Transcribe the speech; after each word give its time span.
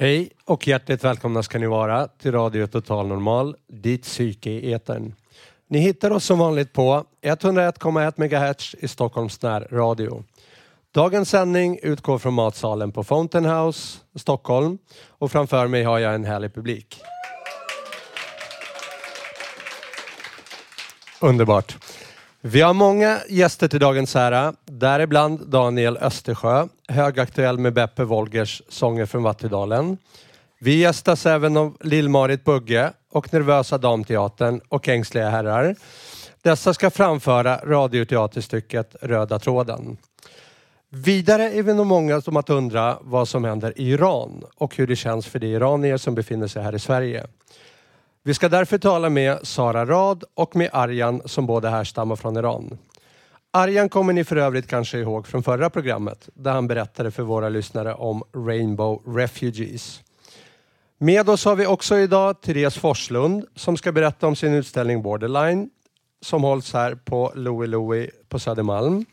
Hej 0.00 0.30
och 0.44 0.68
hjärtligt 0.68 1.04
välkomna 1.04 1.42
ska 1.42 1.58
ni 1.58 1.66
vara 1.66 2.08
till 2.08 2.32
Radio 2.32 2.66
Total 2.66 3.06
Normal, 3.06 3.56
ditt 3.68 4.02
psyke 4.02 4.50
i 4.50 4.72
etern. 4.72 5.14
Ni 5.68 5.78
hittar 5.78 6.10
oss 6.10 6.24
som 6.24 6.38
vanligt 6.38 6.72
på 6.72 7.04
101,1 7.22 8.12
MHz 8.16 8.74
i 8.78 8.88
Stockholms 8.88 9.42
närradio. 9.42 10.24
Dagens 10.94 11.30
sändning 11.30 11.78
utgår 11.82 12.18
från 12.18 12.34
matsalen 12.34 12.92
på 12.92 13.04
Fountain 13.04 13.44
House, 13.44 13.98
Stockholm 14.14 14.78
och 15.08 15.32
framför 15.32 15.66
mig 15.66 15.82
har 15.84 15.98
jag 15.98 16.14
en 16.14 16.24
härlig 16.24 16.54
publik. 16.54 17.00
Underbart. 21.20 21.78
Vi 22.42 22.60
har 22.60 22.74
många 22.74 23.18
gäster 23.28 23.68
till 23.68 23.80
dagens 23.80 24.16
ära, 24.16 24.54
däribland 24.64 25.46
Daniel 25.46 25.96
Östersjö, 25.96 26.66
högaktuell 26.88 27.58
med 27.58 27.72
Beppe 27.72 28.04
Wolgers 28.04 28.62
sånger 28.68 29.06
från 29.06 29.22
Vattudalen. 29.22 29.98
Vi 30.58 30.74
gästas 30.74 31.26
även 31.26 31.56
av 31.56 31.76
Lill-Marit 31.80 32.44
Bugge 32.44 32.92
och 33.10 33.32
Nervösa 33.32 33.78
Damteatern 33.78 34.60
och 34.68 34.88
Ängsliga 34.88 35.30
Herrar. 35.30 35.76
Dessa 36.42 36.74
ska 36.74 36.90
framföra 36.90 37.56
radioteaterstycket 37.56 38.96
Röda 39.00 39.38
tråden. 39.38 39.96
Vidare 40.88 41.52
är 41.52 41.62
vi 41.62 41.74
nog 41.74 41.86
många 41.86 42.20
som 42.20 42.36
att 42.36 42.50
undra 42.50 42.98
vad 43.00 43.28
som 43.28 43.44
händer 43.44 43.80
i 43.80 43.90
Iran 43.90 44.44
och 44.54 44.76
hur 44.76 44.86
det 44.86 44.96
känns 44.96 45.26
för 45.26 45.38
de 45.38 45.46
iranier 45.46 45.96
som 45.96 46.14
befinner 46.14 46.46
sig 46.46 46.62
här 46.62 46.74
i 46.74 46.78
Sverige. 46.78 47.26
Vi 48.22 48.34
ska 48.34 48.48
därför 48.48 48.78
tala 48.78 49.10
med 49.10 49.38
Sara 49.42 49.86
Rad 49.86 50.24
och 50.34 50.56
med 50.56 50.70
Arjan 50.72 51.22
som 51.24 51.46
båda 51.46 51.70
härstammar 51.70 52.16
från 52.16 52.36
Iran. 52.36 52.78
Arjan 53.50 53.88
kommer 53.88 54.12
ni 54.12 54.24
för 54.24 54.36
övrigt 54.36 54.66
kanske 54.66 54.98
ihåg 54.98 55.26
från 55.26 55.42
förra 55.42 55.70
programmet 55.70 56.28
där 56.34 56.52
han 56.52 56.68
berättade 56.68 57.10
för 57.10 57.22
våra 57.22 57.48
lyssnare 57.48 57.94
om 57.94 58.22
Rainbow 58.36 59.16
Refugees. 59.16 60.02
Med 60.98 61.28
oss 61.28 61.44
har 61.44 61.56
vi 61.56 61.66
också 61.66 61.98
idag 61.98 62.40
Therese 62.40 62.76
Forslund 62.78 63.46
som 63.56 63.76
ska 63.76 63.92
berätta 63.92 64.26
om 64.26 64.36
sin 64.36 64.54
utställning 64.54 65.02
Borderline 65.02 65.70
som 66.22 66.42
hålls 66.42 66.72
här 66.72 66.94
på 66.94 67.32
Louie 67.34 67.68
Louie 67.68 68.10
på 68.28 68.38
Södermalm. 68.38 69.04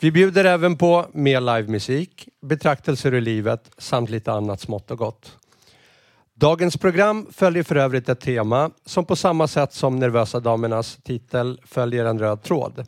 Vi 0.00 0.10
bjuder 0.10 0.44
även 0.44 0.76
på 0.76 1.06
mer 1.12 1.40
livemusik, 1.40 2.28
betraktelser 2.42 3.14
ur 3.14 3.20
livet 3.20 3.70
samt 3.78 4.10
lite 4.10 4.32
annat 4.32 4.60
smått 4.60 4.90
och 4.90 4.98
gott. 4.98 5.38
Dagens 6.36 6.76
program 6.76 7.26
följer 7.32 7.62
för 7.62 7.76
övrigt 7.76 8.08
ett 8.08 8.20
tema 8.20 8.70
som 8.86 9.04
på 9.04 9.16
samma 9.16 9.48
sätt 9.48 9.72
som 9.72 9.98
Nervösa 9.98 10.40
damernas 10.40 10.98
titel 11.02 11.60
följer 11.64 12.04
en 12.04 12.18
röd 12.18 12.42
tråd. 12.42 12.86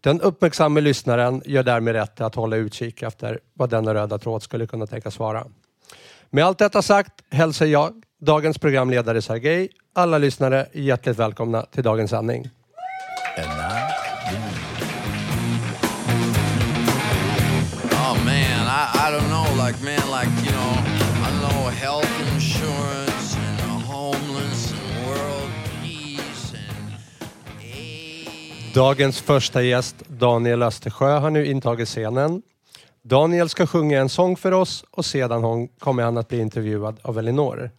Den 0.00 0.20
uppmärksamma 0.20 0.80
lyssnaren 0.80 1.42
gör 1.44 1.62
därmed 1.62 1.94
rätt 1.94 2.20
att 2.20 2.34
hålla 2.34 2.56
utkik 2.56 3.02
efter 3.02 3.40
vad 3.54 3.70
denna 3.70 3.94
röda 3.94 4.18
tråd 4.18 4.42
skulle 4.42 4.66
kunna 4.66 4.86
tänkas 4.86 5.18
vara. 5.18 5.46
Med 6.30 6.44
allt 6.44 6.58
detta 6.58 6.82
sagt 6.82 7.12
hälsar 7.30 7.66
jag, 7.66 8.02
dagens 8.20 8.58
programledare 8.58 9.22
Sergej, 9.22 9.68
alla 9.94 10.18
lyssnare 10.18 10.66
hjärtligt 10.72 11.18
välkomna 11.18 11.62
till 11.62 11.82
dagens 11.82 12.10
sändning. 12.10 12.50
Oh 17.92 18.24
man, 18.24 18.34
I, 18.34 18.84
I 18.94 19.12
don't 19.12 19.28
know, 19.28 19.66
like 19.66 19.78
man, 19.84 20.10
like 20.20 20.30
you 20.44 20.52
know, 20.52 20.72
I 21.24 21.30
don't 21.30 21.52
know, 21.52 21.70
health 21.70 22.17
Dagens 28.74 29.20
första 29.20 29.62
gäst, 29.62 29.96
Daniel 30.08 30.62
Östersjö, 30.62 31.18
har 31.18 31.30
nu 31.30 31.46
intagit 31.46 31.88
scenen. 31.88 32.42
Daniel 33.02 33.48
ska 33.48 33.66
sjunga 33.66 34.00
en 34.00 34.08
sång 34.08 34.36
för 34.36 34.52
oss 34.52 34.84
och 34.90 35.04
sedan 35.04 35.42
hon- 35.44 35.68
kommer 35.68 36.02
han 36.02 36.18
att 36.18 36.28
bli 36.28 36.38
intervjuad 36.40 36.96
av 37.02 37.18
Elinor. 37.18 37.70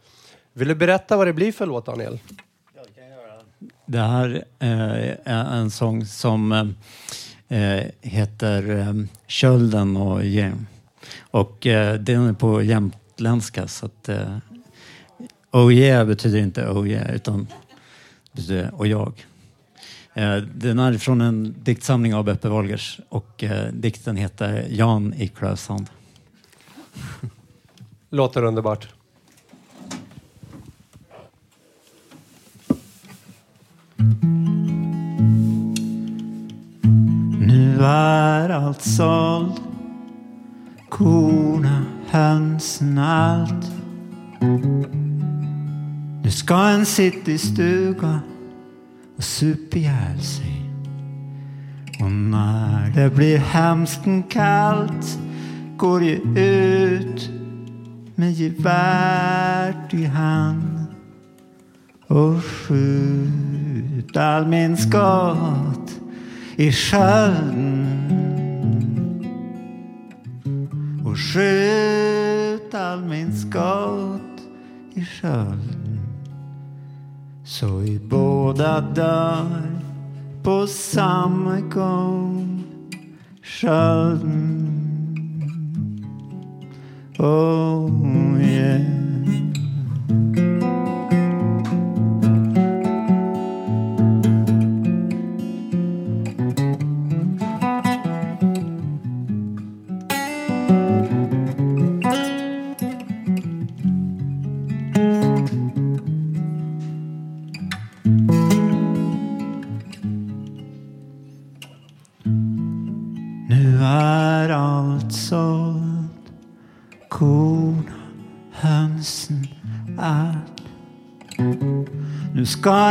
Vill 0.54 0.68
du 0.68 0.76
berätta 0.76 1.18
vad 1.18 1.28
det 1.28 1.34
blir 1.34 1.52
för 1.52 1.66
låt, 1.66 1.86
Daniel? 1.86 2.20
Det 3.86 4.00
här 4.00 4.44
eh, 4.60 4.70
är 5.24 5.58
en 5.58 5.72
sång 5.72 6.06
som 6.06 6.52
eh, 7.48 7.80
heter 8.02 8.78
eh, 8.80 8.94
Kölden 9.28 9.98
och 9.98 10.26
ge. 10.26 10.52
Och 11.32 11.58
den 12.00 12.28
är 12.28 12.34
på 12.34 12.62
jämtländska 12.62 13.68
så 13.68 13.86
att 13.86 14.10
oh 15.52 15.74
yeah 15.74 16.08
betyder 16.08 16.40
inte 16.40 16.66
oh 16.68 16.88
yeah 16.90 17.16
utan 17.16 17.48
betyder 18.32 18.72
och 18.76 18.88
jag. 18.88 19.26
Eh, 20.20 20.38
den 20.38 20.80
är 20.80 20.98
från 20.98 21.22
en 21.22 21.56
diktsamling 21.64 22.16
av 22.16 22.24
Beppe 22.24 22.50
Wolgers 22.50 23.00
och 23.10 23.44
eh, 23.44 23.74
dikten 23.74 24.16
heter 24.16 24.68
Jan 24.70 25.14
i 25.14 25.28
Klövsand. 25.28 25.88
Låter 28.10 28.44
underbart. 28.44 28.88
Nu 37.40 37.80
är 37.84 38.50
allt 38.50 38.82
såld 38.82 39.54
Korna, 40.90 41.86
hönsen, 42.08 42.98
allt 42.98 43.72
Nu 46.24 46.32
ska 46.32 46.68
en 46.68 46.86
sitta 46.86 47.32
i 47.32 47.38
stuga 47.38 48.20
och 49.20 49.26
sup 49.26 49.76
ihjäl 49.76 50.22
sig. 50.22 50.70
Och 52.00 52.12
när 52.12 52.92
det 52.96 53.10
blir 53.16 53.38
hemskt 53.38 54.02
kallt 54.30 55.20
går 55.78 56.04
jag 56.04 56.38
ut 56.38 57.30
med 58.16 58.32
geväret 58.32 59.94
i 59.94 60.06
hand 60.06 60.86
och 62.08 62.44
skjut 62.44 64.18
all 64.18 64.48
min 64.48 64.78
skott 64.78 66.00
i 66.56 66.72
skölden. 66.72 67.88
Och 71.06 71.18
skjut 71.18 72.74
all 72.74 73.06
min 73.06 73.38
skott 73.38 74.42
i 74.94 75.06
skölden. 75.06 75.79
Så 77.50 77.78
vi 77.78 78.00
båda 78.00 78.82
dör 78.82 79.82
på 80.44 80.68
samma 80.68 81.60
gång 81.60 82.64
skölden 83.44 84.66
Oh 87.18 88.42
yeah 88.42 89.09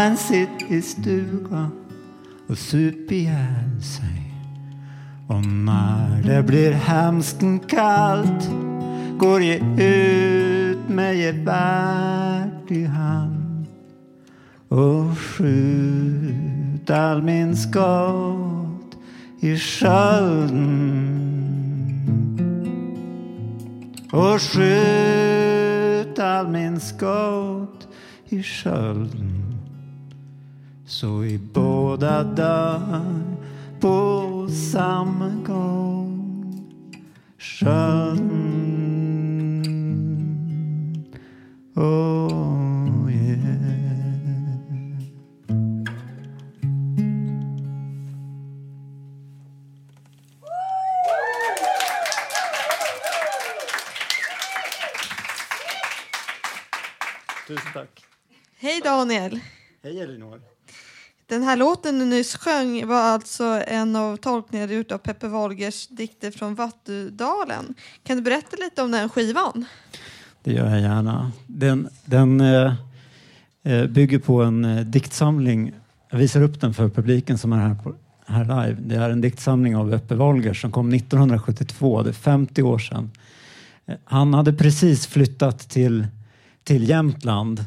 han 0.09 0.17
sitt 0.17 0.71
i 0.71 0.83
stugan 0.83 1.71
och 2.49 2.59
sup 2.59 3.13
ihjäl 3.13 3.83
sig. 3.83 4.35
Och 5.27 5.47
när 5.47 6.23
det 6.23 6.43
blir 6.43 6.73
hemskt 6.73 7.41
kallt 7.69 8.51
går 9.19 9.43
jag 9.43 9.81
ut 9.83 10.89
med 10.89 11.17
gevärt 11.17 12.71
i 12.71 12.85
hand 12.85 13.67
och 14.69 15.19
skjut 15.19 16.91
all 16.91 17.23
min 17.23 17.57
skott 17.57 18.97
i 19.41 19.57
skölden. 19.57 21.15
Och 24.13 24.43
skjut 24.43 26.19
all 26.19 26.49
min 26.49 26.81
skott 26.81 27.89
i 28.29 28.43
skölden 28.43 29.38
så 30.89 31.17
vi 31.17 31.39
båda 31.39 32.25
dör 32.25 33.23
på 33.81 34.49
samma 34.73 35.29
gång. 35.29 36.15
Skölden, 37.39 38.29
oh 41.75 43.13
yeah. 43.13 43.59
Tusen 57.47 57.73
tack. 57.73 58.05
Hej 58.59 58.81
Daniel! 58.85 59.41
Hej 59.83 60.01
Elinor. 60.01 60.58
Den 61.29 61.43
här 61.43 61.57
låten 61.57 61.99
du 61.99 62.05
nyss 62.05 62.37
sjöng 62.37 62.87
var 62.87 63.01
alltså 63.01 63.63
en 63.67 63.97
av 63.97 64.17
tolkningarna 64.17 64.73
gjort 64.73 64.93
av 64.93 64.99
Peppe 64.99 65.29
Wolgers 65.29 65.89
dikter 65.89 66.31
från 66.31 66.55
Vattudalen. 66.55 67.75
Kan 68.05 68.17
du 68.17 68.23
berätta 68.23 68.57
lite 68.57 68.83
om 68.83 68.91
den 68.91 69.09
skivan? 69.09 69.65
Det 70.43 70.53
gör 70.53 70.69
jag 70.69 70.81
gärna. 70.81 71.33
Den, 71.47 71.89
den 72.05 72.41
eh, 72.41 72.75
eh, 73.63 73.87
bygger 73.87 74.19
på 74.19 74.43
en 74.43 74.65
eh, 74.65 74.85
diktsamling. 74.85 75.73
Jag 76.11 76.19
visar 76.19 76.43
upp 76.43 76.61
den 76.61 76.75
för 76.75 76.89
publiken 76.89 77.39
som 77.39 77.53
är 77.53 77.57
här, 77.57 77.75
på, 77.75 77.95
här 78.27 78.45
live. 78.45 78.81
Det 78.81 78.97
är 78.97 79.11
en 79.11 79.21
diktsamling 79.21 79.77
av 79.77 79.91
Peppe 79.91 80.15
Wolgers 80.15 80.61
som 80.61 80.73
kom 80.73 80.93
1972. 80.95 82.03
Det 82.03 82.11
är 82.11 82.13
50 82.13 82.63
år 82.63 82.79
sedan. 82.79 83.11
Eh, 83.87 83.97
han 84.05 84.35
hade 84.35 84.53
precis 84.53 85.07
flyttat 85.07 85.59
till, 85.59 86.07
till 86.65 86.89
Jämtland 86.89 87.65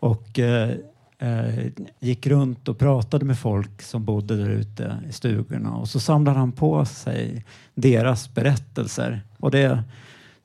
och 0.00 0.38
eh, 0.38 0.74
eh, 1.20 1.66
gick 1.98 2.26
runt 2.26 2.68
och 2.68 2.78
pratade 2.78 3.24
med 3.24 3.38
folk 3.38 3.82
som 3.82 4.04
bodde 4.04 4.36
där 4.36 4.50
ute 4.50 4.98
i 5.08 5.12
stugorna 5.12 5.76
och 5.76 5.88
så 5.88 6.00
samlade 6.00 6.38
han 6.38 6.52
på 6.52 6.84
sig 6.84 7.44
deras 7.74 8.34
berättelser. 8.34 9.22
Och 9.38 9.50
det, 9.50 9.82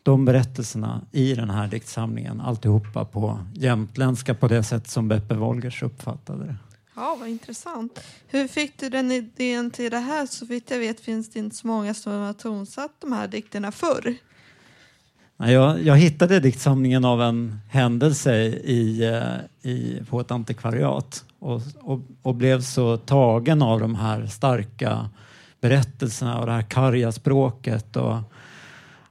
de 0.04 0.26
berättelserna 0.26 1.02
i 1.12 1.34
den 1.34 1.50
här 1.50 1.68
diktsamlingen, 1.68 2.42
alltihopa 2.42 3.06
på 3.06 3.40
jämtländska 3.54 4.34
på 4.34 4.48
det 4.48 4.64
sätt 4.64 4.88
som 4.88 5.08
Beppe 5.08 5.36
Wolgers 5.36 5.84
uppfattade 5.84 6.46
det. 6.46 6.56
Ja, 6.96 7.18
vad 7.20 7.30
intressant. 7.30 8.00
Hur 8.28 8.48
fick 8.48 8.80
du 8.80 8.90
den 8.90 9.12
idén 9.12 9.72
till 9.72 9.92
det 9.92 9.98
här? 9.98 10.26
Så 10.26 10.46
vitt 10.46 10.72
jag 10.72 10.80
vet 10.80 11.00
finns 11.00 11.30
det 11.30 11.40
inte 11.40 11.56
så 11.56 11.68
många 11.68 11.94
som 11.94 12.14
har 12.14 12.34
tonsatt 12.34 12.92
de 13.00 13.14
här 13.14 13.28
dikterna 13.28 13.72
förr. 13.72 14.16
Jag, 15.38 15.84
jag 15.84 15.98
hittade 15.98 16.40
diktsamlingen 16.40 17.06
av 17.06 17.22
en 17.22 17.60
händelse 17.70 18.36
i, 18.46 19.04
eh, 19.04 19.70
i, 19.72 20.02
på 20.10 20.20
ett 20.20 20.32
antikvariat 20.32 21.26
och, 21.40 21.62
och, 21.82 22.02
och 22.22 22.36
blev 22.36 22.62
så 22.62 22.98
tagen 22.98 23.62
av 23.62 23.80
de 23.80 23.96
här 23.96 24.26
starka 24.26 25.10
berättelserna 25.62 26.40
och 26.40 26.46
det 26.46 26.52
här 26.52 26.62
karga 26.62 27.12
språket 27.12 27.96
och 27.96 28.18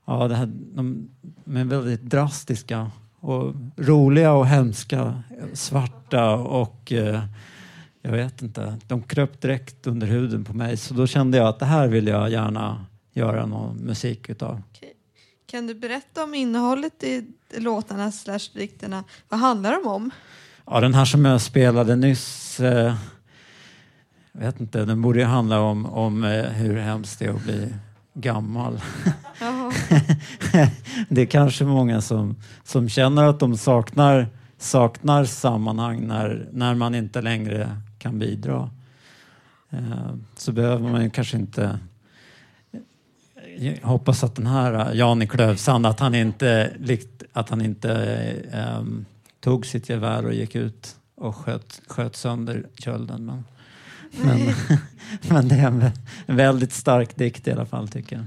ja, 0.04 0.28
det 0.28 0.34
här, 0.34 0.52
de, 0.74 1.08
är 1.46 1.64
väldigt 1.64 2.02
drastiska 2.02 2.90
och 3.20 3.54
roliga 3.76 4.32
och 4.32 4.46
hemska, 4.46 5.22
svarta 5.52 6.34
och 6.34 6.92
eh, 6.92 7.24
jag 8.02 8.12
vet 8.12 8.42
inte, 8.42 8.78
de 8.86 9.02
kröp 9.02 9.40
direkt 9.40 9.86
under 9.86 10.06
huden 10.06 10.44
på 10.44 10.52
mig 10.52 10.76
så 10.76 10.94
då 10.94 11.06
kände 11.06 11.38
jag 11.38 11.48
att 11.48 11.58
det 11.58 11.66
här 11.66 11.88
vill 11.88 12.06
jag 12.06 12.30
gärna 12.30 12.86
göra 13.14 13.46
någon 13.46 13.76
musik 13.76 14.28
utav. 14.28 14.62
Okay. 14.76 14.93
Kan 15.46 15.66
du 15.66 15.74
berätta 15.74 16.24
om 16.24 16.34
innehållet 16.34 17.02
i 17.02 17.26
låtarna 17.56 18.12
slash 18.12 18.50
dikterna? 18.54 19.04
Vad 19.28 19.40
handlar 19.40 19.72
de 19.72 19.86
om? 19.88 20.10
Ja, 20.66 20.80
den 20.80 20.94
här 20.94 21.04
som 21.04 21.24
jag 21.24 21.40
spelade 21.40 21.96
nyss, 21.96 22.60
eh, 22.60 22.94
vet 24.32 24.60
inte, 24.60 24.84
den 24.84 25.02
borde 25.02 25.18
ju 25.18 25.24
handla 25.24 25.60
om, 25.60 25.86
om 25.86 26.24
eh, 26.24 26.44
hur 26.44 26.76
hemskt 26.76 27.18
det 27.18 27.24
är 27.24 27.30
att 27.30 27.42
bli 27.42 27.74
gammal. 28.14 28.80
Det 31.08 31.20
är 31.22 31.26
kanske 31.26 31.64
många 31.64 32.00
som, 32.00 32.36
som 32.64 32.88
känner 32.88 33.24
att 33.24 33.40
de 33.40 33.56
saknar, 33.56 34.28
saknar 34.58 35.24
sammanhang 35.24 36.06
när, 36.06 36.48
när 36.52 36.74
man 36.74 36.94
inte 36.94 37.22
längre 37.22 37.80
kan 37.98 38.18
bidra. 38.18 38.70
Eh, 39.70 40.14
så 40.36 40.52
behöver 40.52 40.90
man 40.90 41.02
ju 41.02 41.10
kanske 41.10 41.36
inte 41.36 41.78
jag 43.58 43.76
hoppas 43.82 44.24
att 44.24 44.34
den 44.34 44.46
här 44.46 44.90
eh, 44.90 44.98
Jan 44.98 45.22
i 45.22 45.26
Klövsand, 45.26 45.86
att 45.86 46.00
han 46.00 46.14
inte, 46.14 46.76
att 47.32 47.50
han 47.50 47.60
inte 47.60 47.92
ehm, 48.52 49.04
tog 49.40 49.66
sitt 49.66 49.88
gevär 49.88 50.26
och 50.26 50.34
gick 50.34 50.54
ut 50.54 50.96
och 51.14 51.36
sköt, 51.36 51.82
sköt 51.86 52.16
sönder 52.16 52.66
kölden. 52.74 53.26
Men, 53.26 53.44
men, 54.22 54.54
men 55.28 55.48
det 55.48 55.54
är 55.54 55.66
en 55.66 55.82
vä- 55.82 55.98
en 56.26 56.36
väldigt 56.36 56.72
stark 56.72 57.16
dikt 57.16 57.48
i 57.48 57.52
alla 57.52 57.66
fall 57.66 57.88
tycker 57.88 58.16
jag. 58.16 58.24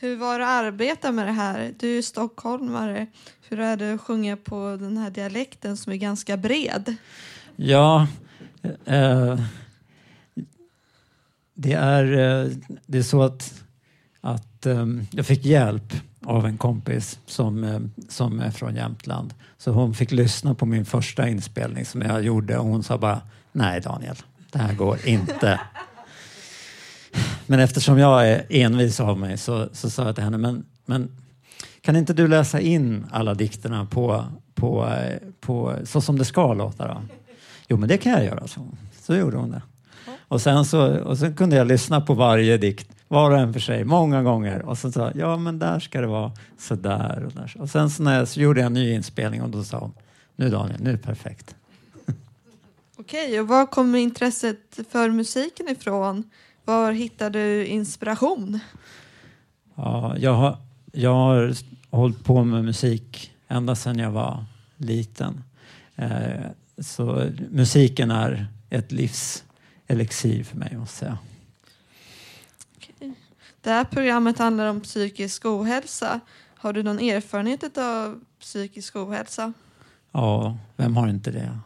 Hur 0.00 0.16
var 0.16 0.38
det 0.38 0.44
att 0.44 0.64
arbeta 0.64 1.12
med 1.12 1.26
det 1.26 1.32
här? 1.32 1.74
Du 1.78 1.90
är 1.90 1.94
ju 1.94 2.02
stockholmare. 2.02 3.06
Hur 3.48 3.60
är 3.60 3.76
det 3.76 3.94
att 3.94 4.00
sjunga 4.00 4.36
på 4.36 4.76
den 4.80 4.96
här 4.96 5.10
dialekten 5.10 5.76
som 5.76 5.92
är 5.92 5.96
ganska 5.96 6.36
bred? 6.36 6.96
Ja, 7.56 8.06
eh, 8.84 9.40
det, 11.54 11.72
är, 11.72 12.04
eh, 12.12 12.50
det 12.86 12.98
är 12.98 13.02
så 13.02 13.22
att, 13.22 13.62
att 14.20 14.55
eh, 14.66 14.86
jag 15.10 15.26
fick 15.26 15.44
hjälp 15.44 15.92
av 16.24 16.46
en 16.46 16.58
kompis 16.58 17.18
som, 17.26 17.64
eh, 17.64 17.80
som 18.08 18.40
är 18.40 18.50
från 18.50 18.74
Jämtland. 18.74 19.34
Så 19.58 19.70
hon 19.70 19.94
fick 19.94 20.10
lyssna 20.10 20.54
på 20.54 20.66
min 20.66 20.84
första 20.84 21.28
inspelning 21.28 21.84
som 21.84 22.02
jag 22.02 22.24
gjorde 22.24 22.58
och 22.58 22.66
hon 22.66 22.82
sa 22.82 22.98
bara 22.98 23.20
Nej 23.52 23.80
Daniel, 23.80 24.16
det 24.52 24.58
här 24.58 24.74
går 24.74 25.06
inte. 25.06 25.60
Men 27.46 27.60
eftersom 27.60 27.98
jag 27.98 28.28
är 28.28 28.46
envis 28.48 29.00
av 29.00 29.18
mig 29.18 29.38
så, 29.38 29.68
så 29.72 29.90
sa 29.90 30.04
jag 30.04 30.14
till 30.14 30.24
henne 30.24 30.38
men, 30.38 30.64
men 30.84 31.10
kan 31.80 31.96
inte 31.96 32.12
du 32.12 32.28
läsa 32.28 32.60
in 32.60 33.06
alla 33.10 33.34
dikterna 33.34 33.86
på, 33.86 34.24
på, 34.54 34.86
eh, 34.86 35.16
på, 35.40 35.76
så 35.84 36.00
som 36.00 36.18
det 36.18 36.24
ska 36.24 36.54
låta 36.54 36.88
då? 36.88 37.02
Jo, 37.68 37.76
men 37.76 37.88
det 37.88 37.98
kan 37.98 38.12
jag 38.12 38.24
göra, 38.24 38.46
så. 38.46 38.60
Så 39.00 39.16
gjorde 39.16 39.36
hon 39.36 39.50
det. 39.50 39.62
Och 40.28 40.40
sen, 40.40 40.64
så, 40.64 40.98
och 40.98 41.18
sen 41.18 41.34
kunde 41.34 41.56
jag 41.56 41.66
lyssna 41.66 42.00
på 42.00 42.14
varje 42.14 42.56
dikt, 42.56 42.95
var 43.08 43.30
och 43.30 43.38
en 43.38 43.52
för 43.52 43.60
sig, 43.60 43.84
många 43.84 44.22
gånger. 44.22 44.62
Och 44.62 44.78
så 44.78 44.92
sa 44.92 45.00
jag, 45.00 45.16
ja 45.16 45.36
men 45.36 45.58
där 45.58 45.80
ska 45.80 46.00
det 46.00 46.06
vara 46.06 46.32
så 46.58 46.74
där 46.74 47.24
och 47.24 47.32
där. 47.32 47.56
Och 47.58 47.70
sen 47.70 47.90
så, 47.90 48.02
när 48.02 48.18
jag, 48.18 48.28
så 48.28 48.40
gjorde 48.40 48.60
jag 48.60 48.66
en 48.66 48.72
ny 48.72 48.92
inspelning 48.92 49.42
och 49.42 49.50
då 49.50 49.64
sa 49.64 49.78
hon, 49.78 49.92
nu 50.36 50.50
Daniel, 50.50 50.80
nu 50.80 50.88
är 50.90 50.92
det 50.92 51.02
perfekt. 51.02 51.56
Okej, 52.96 53.40
och 53.40 53.48
var 53.48 53.66
kommer 53.66 53.98
intresset 53.98 54.78
för 54.90 55.10
musiken 55.10 55.68
ifrån? 55.68 56.30
Var 56.64 56.92
hittar 56.92 57.30
du 57.30 57.66
inspiration? 57.66 58.58
Ja, 59.74 60.18
jag, 60.18 60.32
har, 60.32 60.56
jag 60.92 61.14
har 61.14 61.54
hållit 61.90 62.24
på 62.24 62.44
med 62.44 62.64
musik 62.64 63.32
ända 63.48 63.74
sedan 63.74 63.98
jag 63.98 64.10
var 64.10 64.44
liten. 64.76 65.44
Eh, 65.96 66.40
så 66.78 67.30
musiken 67.50 68.10
är 68.10 68.46
ett 68.70 68.92
livselixir 68.92 70.44
för 70.44 70.56
mig, 70.56 70.76
måste 70.76 71.04
jag 71.04 71.10
säga. 71.10 71.18
Det 73.66 73.72
här 73.72 73.84
programmet 73.84 74.38
handlar 74.38 74.66
om 74.66 74.80
psykisk 74.80 75.44
ohälsa. 75.44 76.20
Har 76.54 76.72
du 76.72 76.82
någon 76.82 76.98
erfarenhet 76.98 77.78
av 77.78 78.20
psykisk 78.40 78.96
ohälsa? 78.96 79.52
Ja, 80.12 80.58
vem 80.76 80.96
har 80.96 81.08
inte 81.08 81.30
det? 81.30 81.58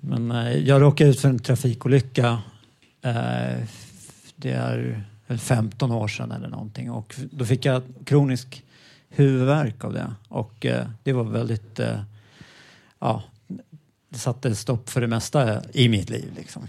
Men 0.00 0.30
eh, 0.30 0.56
jag 0.56 0.82
råkade 0.82 1.10
ut 1.10 1.20
för 1.20 1.28
en 1.28 1.38
trafikolycka. 1.38 2.42
Eh, 3.02 3.64
det 4.36 4.52
är 4.52 5.04
15 5.38 5.92
år 5.92 6.08
sedan 6.08 6.32
eller 6.32 6.48
någonting. 6.48 6.90
Och 6.90 7.14
då 7.30 7.44
fick 7.44 7.64
jag 7.64 7.82
kronisk 8.04 8.64
huvudvärk 9.08 9.84
av 9.84 9.92
det. 9.92 10.14
Och 10.28 10.66
eh, 10.66 10.86
det 11.02 11.12
var 11.12 11.24
väldigt... 11.24 11.80
Ja, 12.98 13.22
det 14.08 14.18
satte 14.18 14.54
stopp 14.54 14.90
för 14.90 15.00
det 15.00 15.06
mesta 15.06 15.62
i 15.72 15.88
mitt 15.88 16.10
liv. 16.10 16.32
Liksom. 16.36 16.68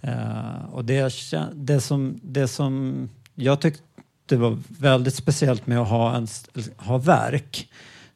Eh, 0.00 0.64
och 0.72 0.84
det, 0.84 1.14
det, 1.54 1.80
som, 1.80 2.20
det 2.22 2.48
som 2.48 3.08
jag 3.34 3.60
tyckte 3.60 4.36
var 4.36 4.58
väldigt 4.68 5.14
speciellt 5.14 5.66
med 5.66 5.78
att 5.78 5.88
ha, 5.88 6.16
en, 6.16 6.26
ha 6.76 6.98
verk 6.98 7.68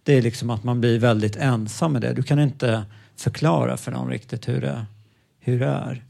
det 0.05 0.13
är 0.13 0.23
liksom 0.23 0.51
att 0.51 0.65
man 0.65 0.81
blir 0.81 0.99
väldigt 0.99 1.37
ensam 1.37 1.93
med 1.93 2.03
det. 2.03 2.13
Du 2.13 2.23
kan 2.23 2.39
inte 2.39 2.85
förklara 3.17 3.77
för 3.77 3.93
någon 3.93 4.11
riktigt 4.11 4.49
hur 4.49 4.61
det, 4.61 4.87
hur 5.39 5.61
det 5.61 5.67
är. 5.67 6.05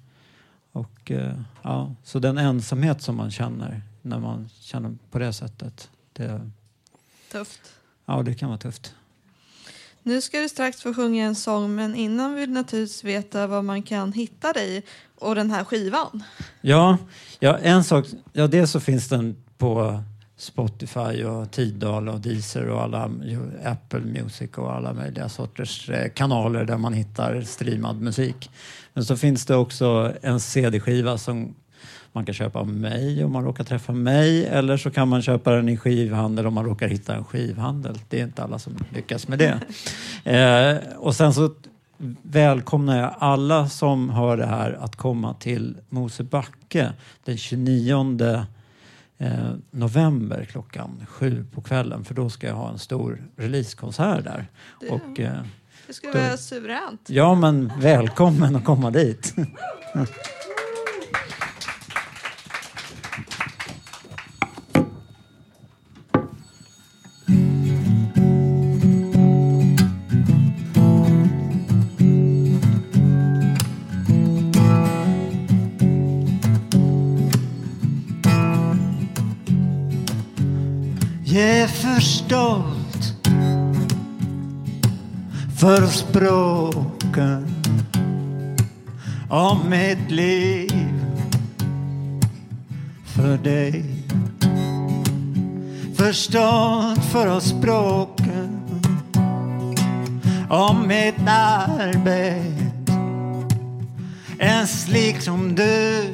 Och, 0.73 1.11
eh, 1.11 1.41
ja, 1.63 1.95
så 2.05 2.19
den 2.19 2.39
ensamhet 2.39 3.03
som 3.03 3.17
man 3.17 3.31
känner 3.31 3.83
när 4.03 4.19
man 4.19 4.49
känner 4.61 4.95
på 5.11 5.19
det 5.19 5.33
sättet, 5.33 5.91
det, 6.13 6.51
Tufft. 7.33 7.61
ja, 8.07 8.23
det 8.23 8.35
kan 8.35 8.49
vara 8.49 8.59
tufft. 8.59 8.95
Nu 10.07 10.21
ska 10.21 10.41
du 10.41 10.49
strax 10.49 10.83
få 10.83 10.95
sjunga 10.95 11.25
en 11.25 11.35
sång, 11.35 11.75
men 11.75 11.95
innan 11.95 12.35
vill 12.35 12.49
du 12.49 12.55
naturligtvis 12.55 13.05
veta 13.05 13.47
var 13.47 13.63
man 13.63 13.83
kan 13.83 14.13
hitta 14.13 14.53
dig 14.53 14.85
och 15.19 15.35
den 15.35 15.51
här 15.51 15.65
skivan. 15.65 16.25
Ja, 16.61 16.99
ja, 17.39 17.59
en 17.59 17.85
sak. 17.85 18.07
Ja, 18.33 18.47
dels 18.47 18.71
så 18.71 18.81
finns 18.81 19.09
den 19.09 19.37
på 19.59 20.03
Spotify 20.37 21.25
och 21.25 21.51
Tidal 21.51 22.09
och 22.09 22.21
Deezer 22.21 22.69
och 22.69 22.83
alla 22.83 23.11
Apple 23.65 24.01
Music 24.01 24.51
och 24.55 24.73
alla 24.73 24.93
möjliga 24.93 25.29
sorters 25.29 25.91
eh, 25.91 26.11
kanaler 26.11 26.65
där 26.65 26.79
man 26.79 26.93
hittar 26.93 27.43
streamad 27.43 28.01
musik. 28.01 28.51
Men 28.93 29.05
så 29.05 29.17
finns 29.17 29.47
det 29.47 29.57
också 29.57 30.13
en 30.23 30.41
CD-skiva 30.41 31.19
som 31.19 31.55
man 32.15 32.25
kan 32.25 32.35
köpa 32.35 32.65
mig 32.65 33.25
om 33.25 33.33
man 33.33 33.45
råkar 33.45 33.65
träffa 33.65 33.93
mig 33.93 34.47
eller 34.47 34.77
så 34.77 34.91
kan 34.91 35.09
man 35.09 35.23
köpa 35.23 35.51
den 35.51 35.69
i 35.69 35.77
skivhandel 35.77 36.47
om 36.47 36.55
man 36.55 36.65
råkar 36.65 36.89
hitta 36.89 37.15
en 37.15 37.25
skivhandel. 37.25 37.99
Det 38.09 38.21
är 38.21 38.25
inte 38.25 38.43
alla 38.43 38.59
som 38.59 38.77
lyckas 38.95 39.29
med 39.29 39.39
det. 39.39 39.61
Eh, 40.27 40.77
och 40.99 41.15
sen 41.15 41.35
så 41.35 41.51
välkomnar 42.23 42.99
jag 43.01 43.15
alla 43.19 43.69
som 43.69 44.11
hör 44.11 44.37
det 44.37 44.47
här 44.47 44.73
att 44.81 44.97
komma 44.97 45.35
till 45.35 45.77
Mosebacke 45.89 46.93
den 47.25 47.37
29 47.37 48.45
eh, 49.19 49.51
november 49.71 50.45
klockan 50.45 51.07
sju 51.09 51.45
på 51.55 51.61
kvällen 51.63 52.05
för 52.05 52.15
då 52.15 52.31
ska 52.31 52.47
jag 52.47 52.55
ha 52.55 52.71
en 52.71 52.79
stor 52.79 53.23
releasekonsert 53.37 54.25
där. 54.25 54.47
Det, 54.81 54.89
och, 54.91 55.21
eh, 55.21 55.33
det 55.87 55.93
skulle 55.93 56.13
då- 56.13 56.19
vara 56.19 56.37
suveränt. 56.37 57.01
ja 57.07 57.35
men 57.35 57.73
välkommen 57.81 58.57
att 58.57 58.65
komma 58.65 58.91
dit. 58.91 59.35
för 81.95 82.01
stolt 82.01 83.15
för 85.57 85.87
språken 85.87 87.47
om 89.29 89.71
mitt 89.71 90.11
liv 90.11 91.05
för 93.05 93.39
dig. 93.39 93.85
För 95.97 96.13
stolt 96.13 97.05
för 97.05 97.41
språken 97.41 98.81
om 100.51 100.89
mitt 100.89 101.29
arbete. 101.29 102.99
En 104.39 104.67
slik 104.67 105.21
som 105.21 105.55
du 105.55 106.11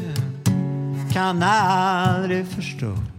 kan 1.12 1.42
aldrig 1.42 2.46
förstå. 2.46 3.09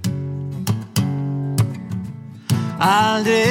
Aldrig 2.83 3.45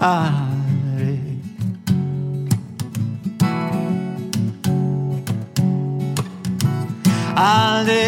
Aldrig 0.00 1.20
Aldrig 7.36 8.07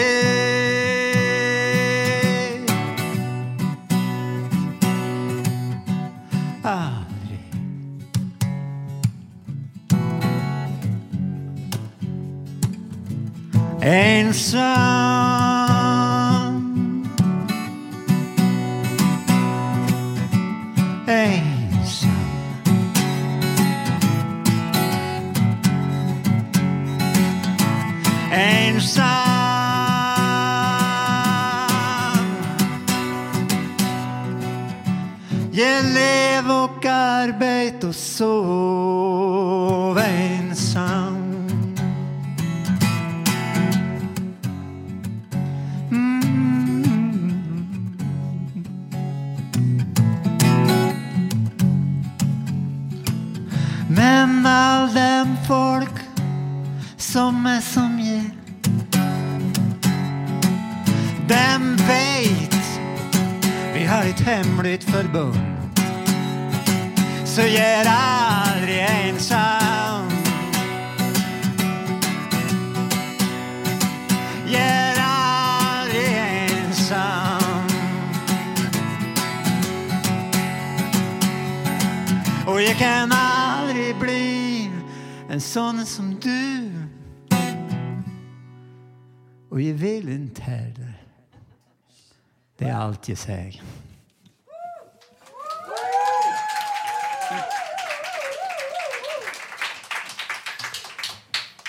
Det 92.61 92.67
är 92.67 92.75
allt 92.75 93.09
jag 93.09 93.19
säger 93.19 93.63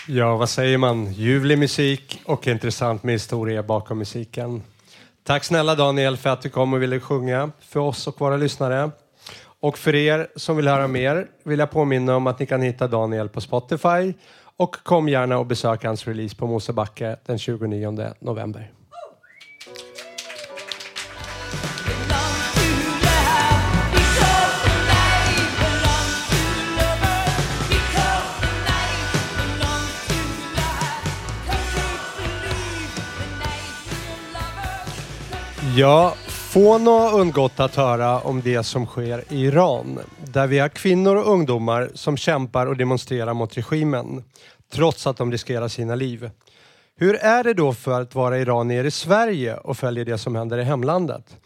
Ja, 0.08 0.38
vad 0.38 0.50
säger 0.50 0.78
man? 0.78 1.14
Ljuvlig 1.14 1.60
musik 1.60 2.22
och 2.26 2.48
intressant 2.48 3.04
med 3.04 3.14
historia 3.14 3.64
bakom 3.64 3.98
musiken. 3.98 4.64
Tack 5.24 5.44
snälla 5.44 5.76
Daniel 5.76 6.18
för 6.18 6.30
att 6.30 6.42
du 6.42 6.50
kom 6.50 6.74
och 6.74 6.82
ville 6.82 7.00
sjunga 7.00 7.52
för 7.60 7.80
oss 7.80 8.08
och 8.08 8.22
våra 8.22 8.38
lyssnare. 8.38 8.92
Och 9.44 9.78
för 9.78 9.96
er 9.96 10.28
som 10.36 10.58
vill 10.58 10.68
höra 10.68 10.88
mer 10.88 11.28
vill 11.44 11.60
jag 11.60 11.72
påminna 11.72 12.16
om 12.16 12.28
att 12.28 12.40
ni 12.40 12.46
kan 12.46 12.62
hitta 12.62 12.88
Daniel 12.88 13.30
på 13.30 13.42
Spotify 13.42 14.14
och 14.58 14.76
kom 14.84 15.10
gärna 15.10 15.38
och 15.38 15.46
besök 15.46 15.84
hans 15.84 16.08
release 16.08 16.36
på 16.36 16.48
Mosebacke 16.48 17.16
den 17.26 17.40
29 17.40 18.14
november. 18.20 18.81
Ja, 35.76 36.14
få 36.28 36.78
nog 36.78 37.14
undgått 37.14 37.60
att 37.60 37.76
höra 37.76 38.20
om 38.20 38.42
det 38.42 38.64
som 38.64 38.86
sker 38.86 39.24
i 39.30 39.46
Iran. 39.46 40.00
Där 40.26 40.48
vi 40.48 40.60
har 40.60 40.70
kvinnor 40.70 41.16
och 41.16 41.32
ungdomar 41.32 41.90
som 41.94 42.18
kämpar 42.18 42.68
och 42.68 42.78
demonstrerar 42.78 43.34
mot 43.34 43.58
regimen. 43.58 44.24
Trots 44.74 45.08
att 45.08 45.18
de 45.18 45.32
riskerar 45.32 45.68
sina 45.68 45.96
liv. 45.96 46.30
Hur 46.96 47.16
är 47.16 47.44
det 47.44 47.54
då 47.54 47.74
för 47.74 48.02
att 48.02 48.16
vara 48.16 48.38
iranier 48.38 48.84
i 48.84 48.92
Sverige 48.92 49.56
och 49.56 49.78
följa 49.78 50.04
det 50.04 50.18
som 50.18 50.36
händer 50.36 50.58
i 50.58 50.64
hemlandet? 50.64 51.38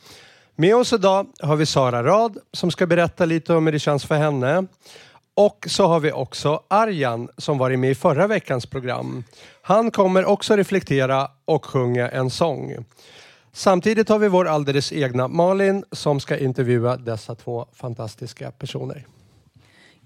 Med 0.55 0.75
oss 0.75 0.93
idag 0.93 1.27
har 1.39 1.55
vi 1.55 1.65
Sara 1.65 2.03
Rad 2.03 2.37
som 2.53 2.71
ska 2.71 2.85
berätta 2.85 3.25
lite 3.25 3.53
om 3.53 3.65
hur 3.65 3.73
det 3.73 3.79
känns 3.79 4.05
för 4.05 4.15
henne. 4.15 4.65
Och 5.35 5.65
så 5.69 5.87
har 5.87 5.99
vi 5.99 6.11
också 6.11 6.63
Arjan 6.67 7.29
som 7.37 7.57
varit 7.57 7.79
med 7.79 7.91
i 7.91 7.95
förra 7.95 8.27
veckans 8.27 8.65
program. 8.65 9.23
Han 9.61 9.91
kommer 9.91 10.25
också 10.25 10.55
reflektera 10.55 11.27
och 11.45 11.65
sjunga 11.65 12.09
en 12.09 12.29
sång. 12.29 12.85
Samtidigt 13.57 14.09
har 14.09 14.19
vi 14.19 14.27
vår 14.27 14.47
alldeles 14.47 14.93
egna 14.93 15.27
Malin 15.27 15.83
som 15.91 16.19
ska 16.19 16.37
intervjua 16.37 16.97
dessa 16.97 17.35
två 17.35 17.65
fantastiska 17.73 18.51
personer. 18.51 19.05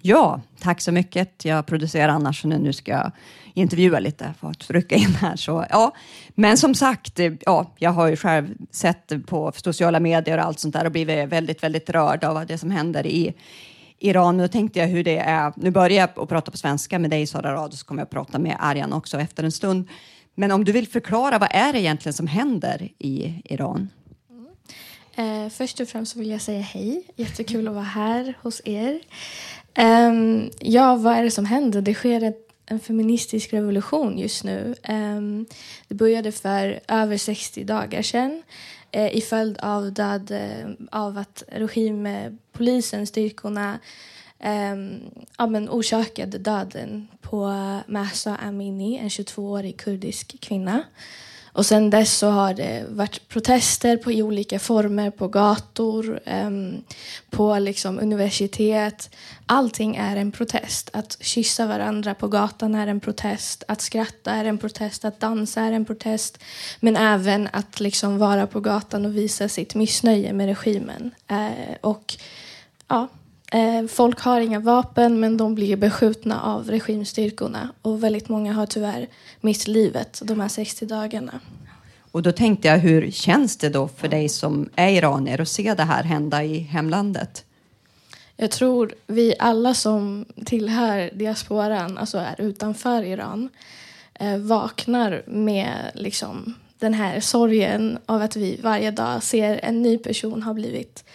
Ja, 0.02 0.42
tack 0.60 0.82
så 0.82 0.92
mycket. 0.92 1.46
Jag 1.46 1.66
producerar 1.66 2.10
annars 2.10 2.42
så 2.42 2.48
nu 2.48 2.74
ska 2.74 2.92
jag 2.92 3.12
intervjua 3.54 4.00
lite 4.00 4.34
för 4.40 4.48
att 4.48 4.60
trycka 4.60 4.96
in 4.96 5.16
här. 5.16 5.36
Så, 5.36 5.66
ja. 5.70 5.96
Men 6.30 6.58
som 6.58 6.76
sagt, 6.76 7.20
ja, 7.46 7.72
jag 7.78 7.92
har 7.92 8.08
ju 8.08 8.16
själv 8.16 8.48
sett 8.72 9.12
på 9.28 9.52
sociala 9.56 10.00
medier 10.00 10.38
och 10.38 10.44
allt 10.44 10.60
sånt 10.60 10.74
där 10.74 10.86
och 10.86 10.92
blivit 10.92 11.30
väldigt, 11.30 11.64
väldigt 11.64 11.90
rörd 11.90 12.24
av 12.24 12.46
det 12.46 12.58
som 12.58 12.72
händer 12.72 13.08
i 13.08 13.34
Iran. 14.00 14.38
Nu 14.38 14.48
tänkte 14.48 14.80
jag 14.80 14.88
hur 14.88 15.04
det 15.04 15.18
är. 15.18 15.54
Nu 15.56 15.72
börjar 15.72 15.98
jag 15.98 16.24
att 16.24 16.30
prata 16.30 16.52
på 16.52 16.58
svenska 16.58 17.00
med 17.00 17.10
dig 17.10 17.28
Sara 17.28 17.54
Rad, 17.54 17.74
så 17.74 17.86
kommer 17.86 18.02
jag 18.02 18.06
att 18.06 18.12
prata 18.12 18.40
med 18.40 18.58
Arjan 18.60 18.94
också 18.94 19.20
efter 19.20 19.44
en 19.44 19.52
stund. 19.52 19.88
Men 20.40 20.52
om 20.52 20.64
du 20.64 20.72
vill 20.72 20.88
förklara, 20.88 21.40
vad 21.40 21.50
är 21.52 21.74
det 21.74 21.80
egentligen 21.80 22.14
som 22.14 22.28
händer 22.28 22.90
i 22.98 23.42
Iran? 23.46 23.90
Mm. 25.16 25.46
Eh, 25.46 25.50
först 25.50 25.80
och 25.80 25.88
främst 25.88 26.16
vill 26.16 26.30
jag 26.30 26.42
säga 26.42 26.62
hej. 26.62 27.04
Jättekul 27.16 27.68
att 27.68 27.74
vara 27.74 27.84
här 27.84 28.38
hos 28.42 28.62
er. 28.66 29.00
Um, 29.78 30.52
ja, 30.60 30.96
vad 30.96 31.16
är 31.16 31.24
det 31.24 31.32
som 31.32 31.46
händer? 31.46 31.82
Det 31.82 31.94
sker 31.94 32.24
ett, 32.24 32.50
en 32.66 32.80
feministisk 32.80 33.54
revolution 33.54 34.18
just 34.18 34.44
nu. 34.44 34.76
Um, 34.90 35.46
det 35.88 35.96
började 35.96 36.32
för 36.32 36.80
över 36.88 37.18
60 37.18 37.64
dagar 37.64 38.02
sedan 38.02 38.44
eh, 38.92 39.16
i 39.16 39.22
följd 39.22 39.58
av, 39.60 39.94
död, 39.94 40.32
eh, 40.32 40.70
av 40.92 41.18
att 41.18 41.44
regim, 41.48 42.06
eh, 42.06 42.32
polisen, 42.52 43.08
styrkorna 43.08 43.80
eh, 44.40 44.76
ja, 45.38 45.48
men 45.48 45.70
orsakade 45.70 46.38
döden 46.38 47.08
på 47.30 47.54
Mahsa 47.88 48.36
Amini, 48.36 48.98
en 48.98 49.10
22-årig 49.10 49.78
kurdisk 49.78 50.36
kvinna. 50.42 50.84
Och 51.52 51.66
sen 51.66 51.90
dess 51.90 52.18
så 52.18 52.30
har 52.30 52.54
det 52.54 52.86
varit 52.90 53.28
protester 53.28 53.98
på 53.98 54.12
i 54.12 54.22
olika 54.22 54.60
former, 54.60 55.12
på 55.12 55.28
gator, 55.28 56.20
um, 56.26 56.84
på 57.30 57.60
liksom 57.60 58.00
universitet. 58.00 59.16
Allting 59.46 59.96
är 59.96 60.16
en 60.16 60.32
protest. 60.32 60.90
Att 60.94 61.18
kyssa 61.22 61.68
varandra 61.68 62.14
på 62.14 62.28
gatan 62.28 62.76
är 62.76 62.88
en 62.88 63.00
protest. 63.00 63.64
Att 63.68 63.82
skratta 63.82 64.32
är 64.32 64.46
en 64.46 64.58
protest. 64.58 65.06
Att 65.06 65.20
dansa 65.20 65.62
är 65.62 65.72
en 65.72 65.86
protest. 65.86 66.40
Men 66.80 66.96
även 66.96 67.50
att 67.54 67.80
liksom 67.80 68.18
vara 68.18 68.48
på 68.48 68.60
gatan 68.60 69.06
och 69.06 69.18
visa 69.18 69.50
sitt 69.50 69.76
missnöje 69.76 70.34
med 70.34 70.48
regimen. 70.48 71.12
Uh, 71.32 71.76
och 71.82 72.18
ja, 72.88 73.08
folk 73.90 74.20
har 74.20 74.40
inga 74.40 74.60
vapen 74.60 75.20
men 75.20 75.38
de 75.38 75.56
blir 75.56 75.76
beskjutna 75.76 76.42
av 76.42 76.70
regimstyrkorna. 76.70 77.70
Och 77.82 78.04
väldigt 78.04 78.30
många 78.30 78.54
har 78.54 78.66
tyvärr 78.66 79.08
mist 79.42 79.68
livet 79.68 80.22
de 80.24 80.40
här 80.40 80.48
60 80.48 80.86
dagarna. 80.86 81.40
Och 82.12 82.22
då 82.22 82.32
tänkte 82.32 82.68
jag, 82.68 82.78
hur 82.78 83.12
känns 83.12 83.58
det 83.58 83.70
då 83.70 83.88
för 83.88 84.08
dig 84.08 84.30
som 84.30 84.70
är 84.76 84.90
iranier 84.90 85.42
att 85.42 85.50
se 85.50 85.74
det 85.74 85.84
här 85.84 86.04
hända 86.04 86.44
i 86.44 86.60
hemlandet? 86.60 87.46
Jag 88.42 88.52
tror 88.52 88.94
vi 89.08 89.36
alla 89.40 89.74
som 89.74 90.26
tillhör 90.46 91.10
diasporan, 91.14 91.98
alltså 91.98 92.18
är 92.18 92.42
utanför 92.42 93.04
Iran, 93.04 93.50
eh, 94.14 94.38
vaknar 94.38 95.24
med 95.28 95.92
liksom, 95.94 96.54
den 96.80 96.94
här 96.94 97.20
sorgen 97.20 98.00
av 98.06 98.22
att 98.22 98.36
vi 98.36 98.60
varje 98.64 98.92
dag 98.92 99.24
ser 99.24 99.60
en 99.64 99.82
ny 99.82 99.98
person 99.98 100.44
ha 100.44 100.54
blivit 100.54 101.04
eh, 101.04 101.10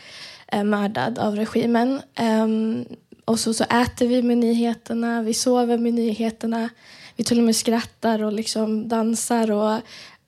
mördad 0.62 1.18
av 1.18 1.36
regimen. 1.36 2.00
Um, 2.20 2.84
och 3.24 3.40
så, 3.40 3.54
så 3.54 3.64
äter 3.64 4.06
vi 4.06 4.22
med 4.22 4.38
nyheterna, 4.38 5.22
vi 5.22 5.34
sover 5.34 5.78
med 5.78 5.94
nyheterna. 5.94 6.68
Vi 7.16 7.24
till 7.24 7.38
och 7.38 7.44
med 7.44 7.56
skrattar 7.56 8.22
och 8.22 8.32
liksom 8.32 8.88
dansar 8.88 9.50
och 9.50 9.80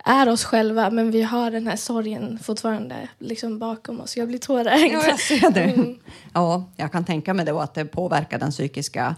är 0.05 0.29
oss 0.29 0.45
själva 0.45 0.91
men 0.91 1.11
vi 1.11 1.23
har 1.23 1.51
den 1.51 1.67
här 1.67 1.77
sorgen 1.77 2.39
fortfarande 2.43 3.09
liksom 3.19 3.59
bakom 3.59 4.01
oss. 4.01 4.17
Jag 4.17 4.29
blir 4.29 4.39
tårögd. 4.39 4.93
Ja, 4.93 5.07
jag 5.07 5.21
ser 5.21 5.51
det. 5.51 5.63
Mm. 5.63 5.99
Ja, 6.35 6.71
jag 6.77 6.93
kan 6.93 7.05
tänka 7.05 7.35
mig 7.35 7.45
det 7.45 7.63
att 7.63 7.75
det 7.75 7.85
påverkar 7.85 8.39
den 8.39 8.51
psykiska 8.51 9.15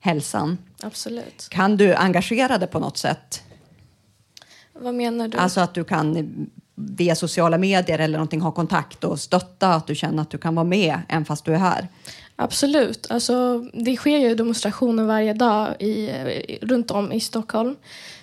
hälsan. 0.00 0.58
Absolut. 0.82 1.48
Kan 1.50 1.76
du 1.76 1.94
engagera 1.94 2.58
dig 2.58 2.68
på 2.68 2.78
något 2.78 2.96
sätt? 2.96 3.42
Vad 4.72 4.94
menar 4.94 5.28
du? 5.28 5.38
Alltså 5.38 5.60
att 5.60 5.74
du 5.74 5.84
kan 5.84 6.50
via 6.74 7.14
sociala 7.14 7.58
medier 7.58 7.98
eller 7.98 8.18
någonting 8.18 8.40
ha 8.40 8.52
kontakt 8.52 9.04
och 9.04 9.20
stötta, 9.20 9.68
att 9.68 9.86
du 9.86 9.94
känner 9.94 10.22
att 10.22 10.30
du 10.30 10.38
kan 10.38 10.54
vara 10.54 10.64
med 10.64 10.98
även 11.08 11.24
fast 11.24 11.44
du 11.44 11.54
är 11.54 11.58
här? 11.58 11.88
Absolut. 12.36 13.10
Alltså, 13.10 13.58
det 13.72 13.96
sker 13.96 14.18
ju 14.18 14.34
demonstrationer 14.34 15.04
varje 15.04 15.32
dag 15.32 15.82
i, 15.82 16.10
runt 16.62 16.90
om 16.90 17.12
i 17.12 17.20
Stockholm. 17.20 17.76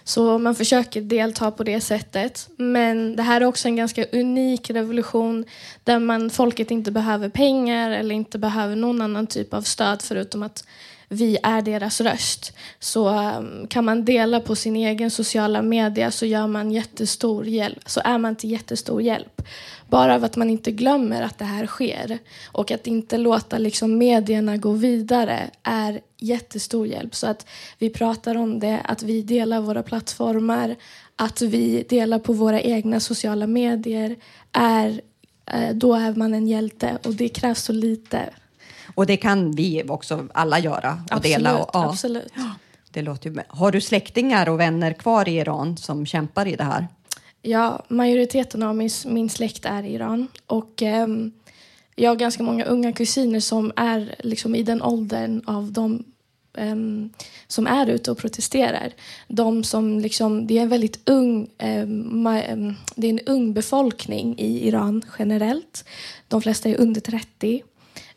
Så 0.04 0.38
man 0.38 0.56
försöker 0.56 1.02
delta 1.02 1.52
på 1.52 1.64
det 1.64 1.82
sättet. 1.82 2.50
Men 2.58 3.16
det 3.16 3.24
här 3.24 3.42
är 3.42 3.46
också 3.46 3.68
en 3.68 3.76
ganska 3.76 4.06
unik 4.06 4.70
revolution 4.70 5.46
där 5.84 6.00
man, 6.00 6.30
folket 6.30 6.72
inte 6.72 6.92
behöver 6.92 7.30
pengar 7.30 7.92
eller 7.92 8.16
inte 8.16 8.40
behöver 8.40 8.76
någon 8.76 9.02
annan 9.02 9.28
typ 9.28 9.54
av 9.54 9.62
stöd 9.62 10.02
förutom 10.02 10.44
att 10.44 10.64
vi 11.10 11.38
är 11.44 11.62
deras 11.62 12.02
röst. 12.02 12.54
Så 12.80 13.10
um, 13.10 13.68
kan 13.68 13.86
man 13.86 14.06
dela 14.06 14.40
på 14.40 14.56
sin 14.56 14.76
egen 14.76 15.12
sociala 15.12 15.62
media 15.62 16.12
så 16.12 16.26
gör 16.26 16.48
man 16.48 16.72
jättestor 16.72 17.46
hjälp. 17.46 17.90
Så 17.90 18.02
är 18.04 18.18
man 18.18 18.36
till 18.36 18.52
jättestor 18.52 19.02
hjälp. 19.02 19.42
Bara 19.88 20.16
av 20.16 20.24
att 20.24 20.36
man 20.36 20.50
inte 20.50 20.72
glömmer 20.72 21.22
att 21.22 21.38
det 21.38 21.46
här 21.46 21.66
sker 21.66 22.20
och 22.52 22.72
att 22.72 22.88
inte 22.88 23.18
låta 23.18 23.58
liksom 23.58 23.98
medierna 23.98 24.58
gå 24.58 24.72
vidare 24.72 25.50
är 25.64 26.02
jättestor 26.18 26.88
hjälp. 26.88 27.16
Så 27.16 27.28
att 27.28 27.46
vi 27.78 27.90
pratar 27.90 28.36
om 28.36 28.60
det, 28.60 28.82
att 28.84 29.04
vi 29.04 29.22
delar 29.22 29.62
våra 29.62 29.84
plattformar, 29.84 30.76
att 31.16 31.42
vi 31.42 31.86
delar 31.90 32.20
på 32.20 32.34
våra 32.34 32.62
egna 32.62 33.00
sociala 33.00 33.48
medier 33.48 34.16
är 34.52 35.02
eh, 35.46 35.76
då 35.76 35.94
är 35.94 36.16
man 36.16 36.34
en 36.34 36.48
hjälte 36.48 36.98
och 37.04 37.14
det 37.14 37.30
krävs 37.30 37.64
så 37.64 37.74
lite. 37.74 38.30
Och 39.00 39.06
det 39.06 39.18
kan 39.18 39.52
vi 39.52 39.84
också 39.88 40.28
alla 40.34 40.60
göra 40.60 41.04
och 41.06 41.16
absolut, 41.16 41.38
dela. 41.38 41.58
Och, 41.58 41.70
ja. 41.74 41.90
Absolut. 41.90 42.34
Det 42.92 43.02
låter 43.02 43.30
ju, 43.30 43.38
har 43.48 43.72
du 43.72 43.82
släktingar 43.82 44.50
och 44.50 44.60
vänner 44.60 44.94
kvar 44.94 45.30
i 45.30 45.38
Iran 45.38 45.78
som 45.78 46.06
kämpar 46.06 46.48
i 46.48 46.56
det 46.56 46.64
här? 46.64 46.88
Ja, 47.42 47.84
majoriteten 47.88 48.64
av 48.64 48.76
min, 48.76 48.90
min 49.06 49.30
släkt 49.30 49.66
är 49.66 49.84
i 49.84 49.94
Iran. 49.94 50.28
Och 50.46 50.84
eh, 50.84 51.08
jag 51.96 52.12
har 52.12 52.16
ganska 52.16 52.44
många 52.44 52.66
unga 52.66 52.94
kusiner 52.94 53.40
som 53.40 53.72
är 53.76 54.16
liksom 54.20 54.56
i 54.56 54.64
den 54.64 54.82
åldern 54.82 55.42
av 55.46 55.72
de 55.72 56.04
eh, 56.58 56.76
som 57.48 57.68
är 57.68 57.88
ute 57.88 58.12
och 58.12 58.18
protesterar. 58.18 58.94
De 59.28 59.64
som 59.64 60.00
liksom, 60.00 60.48
det 60.48 60.58
är 60.58 60.62
en 60.62 60.70
väldigt 60.70 61.10
ung, 61.10 61.50
ma, 61.96 62.42
ehm, 62.42 62.74
det 62.96 63.08
är 63.08 63.12
en 63.12 63.20
ung 63.26 63.54
befolkning 63.54 64.40
i 64.40 64.68
Iran 64.68 65.02
generellt. 65.20 65.86
De 66.28 66.42
flesta 66.42 66.70
är 66.70 66.80
under 66.80 67.02
30. 67.02 67.64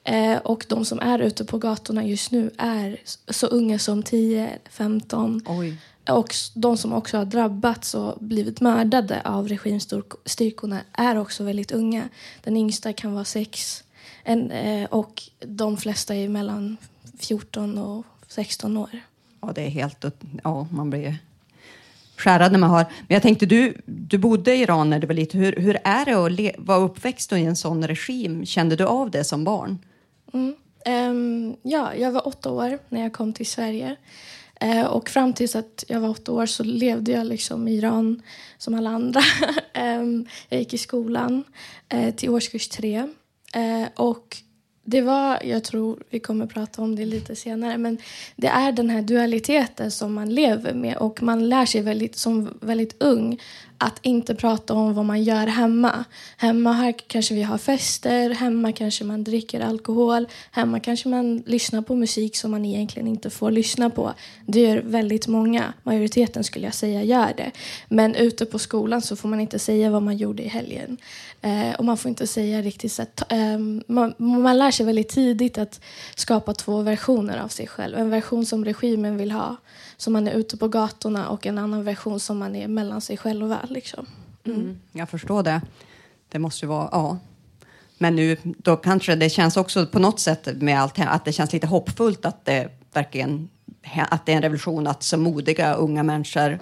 Eh, 0.05 0.37
och 0.37 0.65
de 0.69 0.85
som 0.85 1.01
är 1.01 1.19
ute 1.19 1.45
på 1.45 1.59
gatorna 1.59 2.05
just 2.05 2.31
nu 2.31 2.51
är 2.59 3.01
så 3.29 3.47
unga 3.47 3.79
som 3.79 4.03
10, 4.03 4.59
15. 4.71 5.43
Oj. 5.47 5.77
Och 6.09 6.35
de 6.55 6.77
som 6.77 6.93
också 6.93 7.17
har 7.17 7.25
drabbats 7.25 7.95
och 7.95 8.17
blivit 8.21 8.61
mördade 8.61 9.23
av 9.25 9.49
regimstyrkorna 9.49 10.81
är 10.93 11.19
också 11.19 11.45
väldigt 11.45 11.73
unga. 11.73 12.09
Den 12.45 12.57
yngsta 12.57 12.93
kan 12.93 13.15
vara 13.15 13.25
sex 13.25 13.85
en, 14.25 14.51
eh, 14.51 14.85
och 14.85 15.23
de 15.41 15.77
flesta 15.77 16.15
är 16.15 16.29
mellan 16.29 16.77
14 17.19 17.79
och 17.79 18.07
16 18.29 18.77
år. 18.77 18.91
Ja, 19.41 19.53
det 19.55 19.63
är 19.63 19.69
helt... 19.69 20.05
Ja, 20.45 20.67
man 20.71 20.91
blir 20.91 21.19
skärrad 22.17 22.53
när 22.53 22.59
man 22.59 22.71
har... 22.71 22.85
Men 22.85 23.15
jag 23.15 23.23
tänkte, 23.23 23.47
du, 23.47 23.75
du 23.87 24.19
bodde 24.19 24.55
i 24.55 24.63
Iran 24.63 24.91
när 24.91 24.99
du 24.99 25.07
var 25.07 25.15
liten. 25.15 25.41
Hur, 25.41 25.57
hur 25.57 25.79
är 25.85 26.05
det 26.05 26.15
att 26.15 26.33
le, 26.33 26.55
vara 26.59 26.79
uppväxt 26.79 27.33
i 27.33 27.45
en 27.45 27.57
sån 27.57 27.87
regim? 27.87 28.47
Kände 28.47 28.77
du 28.77 28.85
av 28.85 29.11
det 29.11 29.25
som 29.25 29.45
barn? 29.45 29.79
Mm. 30.33 30.55
Um, 30.87 31.57
ja, 31.63 31.95
jag 31.95 32.13
var 32.13 32.27
åtta 32.27 32.51
år 32.51 32.79
när 32.89 33.03
jag 33.03 33.13
kom 33.13 33.33
till 33.33 33.47
Sverige. 33.47 33.97
Uh, 34.65 34.85
och 34.85 35.09
fram 35.09 35.33
tills 35.33 35.57
att 35.57 35.85
jag 35.89 36.01
var 36.01 36.09
åtta 36.09 36.33
år 36.33 36.47
så 36.47 36.65
levde 36.65 37.13
jag 37.13 37.27
liksom 37.27 37.69
i 37.69 37.75
Iran 37.75 38.23
som 38.59 38.75
alla 38.75 38.91
andra. 38.91 39.21
um, 40.01 40.27
jag 40.49 40.61
gick 40.61 40.75
i 40.75 40.79
skolan 40.79 41.45
uh, 41.95 42.11
till 42.11 42.31
årskurs 42.31 42.69
tre. 42.69 43.03
Uh, 43.57 43.87
och 43.95 44.37
det 44.85 45.01
var, 45.01 45.39
jag 45.45 45.65
tror 45.65 46.03
vi 46.11 46.21
kommer 46.21 46.47
prata 46.47 46.83
om 46.83 46.97
det 46.97 47.05
lite 47.05 47.37
senare, 47.37 47.79
men 47.79 47.99
det 48.37 48.47
är 48.47 48.73
den 48.73 48.91
här 48.91 49.03
dualiteten 49.03 49.91
som 49.91 50.15
man 50.15 50.35
lever 50.35 50.75
med 50.75 50.97
och 50.97 51.23
man 51.23 51.49
lär 51.49 51.67
sig 51.67 51.81
väldigt, 51.81 52.17
som 52.17 52.59
väldigt 52.61 53.03
ung 53.03 53.41
att 53.83 53.99
inte 54.03 54.35
prata 54.35 54.75
om 54.75 54.95
vad 54.95 55.05
man 55.05 55.23
gör 55.23 55.47
hemma. 55.47 56.05
Hemma 56.37 56.73
här 56.73 56.95
kanske 57.07 57.35
vi 57.35 57.43
har 57.43 57.59
fester, 57.59 58.31
hemma 58.31 58.73
kanske 58.73 59.05
man 59.05 59.25
dricker 59.25 59.61
alkohol, 59.61 60.27
hemma 60.51 60.81
kanske 60.81 61.09
man 61.09 61.43
lyssnar 61.47 61.83
på 61.83 61.95
musik 61.95 62.37
som 62.37 62.51
man 62.51 62.65
egentligen 62.65 63.09
inte 63.09 63.31
får 63.31 63.51
lyssna 63.51 63.91
på. 63.91 64.13
Det 64.47 64.61
gör 64.61 64.83
väldigt 64.85 65.27
många, 65.27 65.73
majoriteten 65.83 66.45
skulle 66.45 66.67
jag 66.67 66.75
säga 66.75 67.03
gör 67.03 67.33
det. 67.37 67.51
Men 67.89 68.15
ute 68.15 68.47
på 68.47 68.59
skolan 68.59 69.03
så 69.03 69.17
får 69.17 69.29
man 69.29 69.41
inte 69.41 69.59
säga 69.59 69.91
vad 69.91 70.03
man 70.03 70.17
gjorde 70.17 70.43
i 70.43 70.49
helgen. 70.49 70.97
Eh, 71.41 71.75
och 71.79 71.85
man 71.85 71.97
får 71.97 72.09
inte 72.09 72.27
säga 72.27 72.63
riktigt 72.63 72.93
så 72.93 73.03
att, 73.03 73.33
eh, 73.33 73.59
man, 73.87 74.15
man 74.19 74.59
lär 74.59 74.71
sig 74.71 74.87
väldigt 74.87 75.09
tidigt 75.09 75.59
att 75.59 75.81
skapa 76.15 76.55
två 76.55 76.83
versioner 76.83 77.39
av 77.39 77.49
sig 77.49 77.67
själv. 77.67 77.99
En 77.99 78.11
version 78.11 78.47
som 78.47 78.65
regimen 78.65 79.17
vill 79.17 79.33
ha 79.33 79.57
som 80.03 80.13
man 80.13 80.29
är 80.29 80.33
ute 80.33 80.57
på 80.57 80.69
gatorna 80.69 81.29
och 81.29 81.47
en 81.47 81.59
annan 81.59 81.85
version 81.85 82.21
som 82.21 82.39
man 82.39 82.57
är 82.57 82.69
mellan 82.69 83.01
sig 83.01 83.17
själva. 83.17 83.59
Liksom. 83.69 84.07
Mm. 84.45 84.61
Mm, 84.61 84.79
jag 84.93 85.09
förstår 85.09 85.43
det. 85.43 85.61
Det 86.29 86.39
måste 86.39 86.65
ju 86.65 86.69
vara, 86.69 86.89
ja. 86.93 87.19
Men 87.99 88.17
nu, 88.17 88.37
då 88.43 88.77
kanske 88.77 89.15
det 89.15 89.31
känns 89.31 89.57
också 89.57 89.87
på 89.87 89.99
något 89.99 90.21
sätt 90.21 90.49
med 90.63 90.81
allt 90.81 90.99
att 90.99 91.25
det 91.25 91.33
känns 91.33 91.53
lite 91.53 91.67
hoppfullt 91.67 92.25
att 92.25 92.45
det 92.45 92.69
verkligen 92.93 93.49
att 94.11 94.27
det 94.27 94.33
är 94.33 94.37
en 94.37 94.43
revolution, 94.43 94.87
att 94.87 95.03
så 95.03 95.17
modiga 95.17 95.75
unga 95.75 96.03
människor 96.03 96.59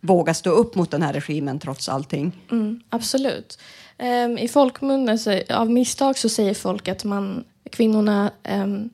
vågar 0.00 0.32
stå 0.32 0.50
upp 0.50 0.74
mot 0.74 0.90
den 0.90 1.02
här 1.02 1.12
regimen 1.12 1.58
trots 1.58 1.88
allting. 1.88 2.32
Mm, 2.50 2.80
absolut. 2.88 3.58
Um, 3.98 4.38
I 4.38 4.48
folkmunnen, 4.48 5.18
av 5.50 5.70
misstag, 5.70 6.18
så 6.18 6.28
säger 6.28 6.54
folk 6.54 6.88
att 6.88 7.04
man, 7.04 7.44
kvinnorna 7.70 8.30
um, 8.48 8.90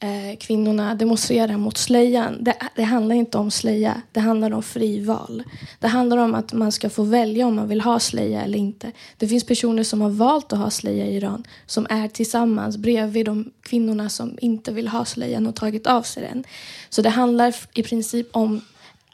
eh, 0.00 0.36
kvinnorna 0.38 0.94
demonstrerar 0.94 1.56
mot 1.56 1.76
slöjan. 1.76 2.44
Det, 2.44 2.56
det 2.74 2.82
handlar 2.82 3.14
inte 3.14 3.38
om 3.38 3.50
slöja, 3.50 4.02
det 4.12 4.20
handlar 4.20 4.52
om 4.52 4.62
frival. 4.62 5.42
Det 5.78 5.88
handlar 5.88 6.16
om 6.16 6.34
att 6.34 6.52
man 6.52 6.72
ska 6.72 6.90
få 6.90 7.02
välja 7.02 7.46
om 7.46 7.56
man 7.56 7.68
vill 7.68 7.80
ha 7.80 8.00
slöja 8.00 8.42
eller 8.42 8.58
inte. 8.58 8.92
Det 9.16 9.28
finns 9.28 9.44
personer 9.44 9.82
som 9.82 10.00
har 10.00 10.10
valt 10.10 10.52
att 10.52 10.58
ha 10.58 10.70
slöja 10.70 11.06
i 11.06 11.16
Iran 11.16 11.44
som 11.66 11.86
är 11.90 12.08
tillsammans 12.08 12.76
bredvid 12.76 13.26
de 13.26 13.50
kvinnorna 13.62 14.08
som 14.08 14.38
inte 14.40 14.72
vill 14.72 14.88
ha 14.88 15.04
slöjan 15.04 15.46
och 15.46 15.56
tagit 15.56 15.86
av 15.86 16.02
sig 16.02 16.22
den. 16.22 16.44
Så 16.88 17.02
det 17.02 17.10
handlar 17.10 17.54
i 17.74 17.82
princip 17.82 18.28
om 18.32 18.60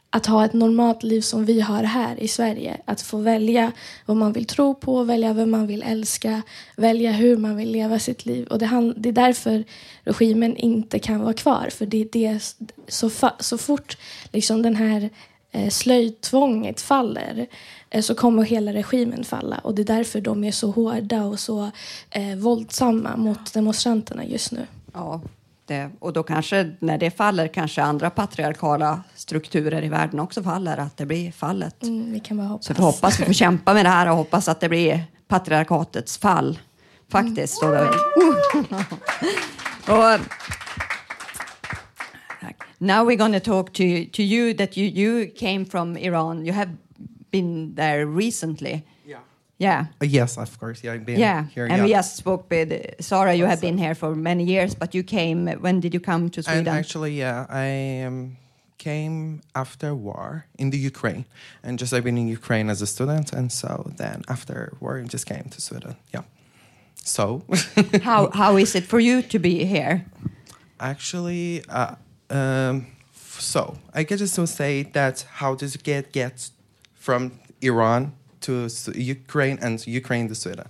att 0.09 0.25
ha 0.25 0.45
ett 0.45 0.53
normalt 0.53 1.03
liv 1.03 1.21
som 1.21 1.45
vi 1.45 1.61
har 1.61 1.83
här 1.83 2.19
i 2.19 2.27
Sverige. 2.27 2.77
Att 2.85 3.01
få 3.01 3.17
välja 3.17 3.71
vad 4.05 4.17
man 4.17 4.33
vill 4.33 4.45
tro 4.45 4.75
på, 4.75 5.03
välja 5.03 5.33
vem 5.33 5.51
man 5.51 5.67
vill 5.67 5.83
älska, 5.83 6.41
välja 6.75 7.11
hur 7.11 7.37
man 7.37 7.55
vill 7.55 7.71
leva 7.71 7.99
sitt 7.99 8.25
liv. 8.25 8.47
Och 8.47 8.59
det, 8.59 8.93
det 8.97 9.09
är 9.09 9.13
därför 9.13 9.63
regimen 10.03 10.57
inte 10.57 10.99
kan 10.99 11.19
vara 11.19 11.33
kvar. 11.33 11.69
För 11.71 11.85
det 11.85 12.01
är 12.01 12.07
det, 12.11 12.55
så, 12.87 13.09
så 13.39 13.57
fort 13.57 13.97
liksom 14.31 14.61
den 14.61 14.75
här 14.75 15.09
eh, 15.51 15.69
slöjtvånget 15.69 16.81
faller 16.81 17.47
eh, 17.89 18.01
så 18.01 18.15
kommer 18.15 18.43
hela 18.43 18.73
regimen 18.73 19.23
falla. 19.23 19.57
Och 19.57 19.75
det 19.75 19.81
är 19.81 19.97
därför 19.97 20.21
de 20.21 20.43
är 20.43 20.51
så 20.51 20.71
hårda 20.71 21.23
och 21.23 21.39
så 21.39 21.71
eh, 22.09 22.35
våldsamma 22.35 23.17
mot 23.17 23.53
demonstranterna 23.53 24.25
just 24.25 24.51
nu. 24.51 24.67
Ja, 24.93 25.21
det, 25.67 25.89
och 25.99 26.13
då 26.13 26.23
kanske 26.23 26.71
när 26.79 26.97
det 26.97 27.11
faller 27.11 27.47
kanske 27.47 27.83
andra 27.83 28.09
patriarkala 28.09 29.03
strukturer 29.15 29.83
i 29.83 29.89
världen 29.89 30.19
också 30.19 30.43
faller, 30.43 30.77
att 30.77 30.97
det 30.97 31.05
blir 31.05 31.31
fallet. 31.31 31.83
Mm, 31.83 32.11
vi 32.11 32.19
kan 32.19 32.37
bara 32.37 32.47
hoppas. 32.47 32.65
Så 32.65 32.73
vi 32.73 32.81
hoppas 32.81 33.19
vi 33.19 33.25
får 33.25 33.33
kämpa 33.33 33.73
med 33.73 33.85
det 33.85 33.89
här 33.89 34.09
och 34.09 34.15
hoppas 34.15 34.47
att 34.47 34.59
det 34.59 34.69
blir 34.69 35.03
patriarkatets 35.27 36.17
fall. 36.17 36.59
Faktiskt. 37.11 37.63
Och, 37.63 37.69
och, 39.95 40.19
now 42.77 43.09
we're 43.09 43.15
going 43.15 43.33
to 43.33 43.39
talk 43.39 43.73
to, 43.73 43.83
to 44.13 44.21
you 44.21 44.53
that 44.53 44.77
you, 44.77 44.87
you 44.87 45.31
came 45.39 45.65
from 45.65 45.97
Iran. 45.97 46.45
You 46.45 46.53
have 46.53 46.71
been 47.31 47.75
there 47.75 48.05
recently. 48.05 48.81
Yeah. 49.59 49.87
Uh, 50.01 50.05
yes, 50.05 50.37
of 50.37 50.59
course. 50.59 50.83
Yeah, 50.83 50.93
I've 50.93 51.05
been 51.05 51.19
Yeah, 51.19 51.45
here. 51.45 51.65
and 51.65 51.77
yeah. 51.77 51.83
we 51.83 51.89
just 51.89 52.15
spoke 52.15 52.49
with 52.49 52.69
Sarah. 52.99 53.33
You 53.33 53.45
have 53.45 53.59
been 53.59 53.77
here 53.77 53.95
for 53.95 54.15
many 54.15 54.43
years, 54.43 54.75
but 54.75 54.93
you 54.93 55.03
came. 55.03 55.47
When 55.47 55.79
did 55.79 55.93
you 55.93 55.99
come 55.99 56.29
to 56.29 56.43
Sweden? 56.43 56.67
Actually, 56.67 57.17
yeah, 57.19 57.45
I 57.49 58.05
um, 58.05 58.37
came 58.77 59.41
after 59.55 59.95
war 59.95 60.45
in 60.59 60.69
the 60.69 60.77
Ukraine, 60.77 61.25
and 61.63 61.79
just 61.79 61.91
I've 61.93 62.03
been 62.03 62.17
in 62.17 62.27
Ukraine 62.27 62.69
as 62.69 62.81
a 62.81 62.87
student, 62.87 63.33
and 63.33 63.51
so 63.51 63.91
then 63.97 64.21
after 64.27 64.73
war, 64.79 64.99
I 64.99 65.03
just 65.07 65.25
came 65.25 65.49
to 65.49 65.59
Sweden. 65.61 65.95
Yeah. 66.13 66.23
So, 67.03 67.43
how 68.03 68.29
how 68.31 68.57
is 68.57 68.75
it 68.75 68.83
for 68.83 68.99
you 68.99 69.21
to 69.23 69.39
be 69.39 69.65
here? 69.65 70.05
actually, 70.79 71.63
uh, 71.69 71.95
um, 72.29 72.85
so 73.13 73.77
I 73.93 74.03
can 74.03 74.17
just 74.17 74.35
say 74.47 74.83
that 74.93 75.25
how 75.39 75.55
does 75.55 75.75
it 75.75 75.83
get 75.83 76.11
get 76.11 76.51
from 76.93 77.39
Iran 77.61 78.13
to 78.41 78.67
Ukraine 78.93 79.57
and 79.61 79.85
Ukraine 79.85 80.27
to 80.29 80.35
Sweden? 80.35 80.67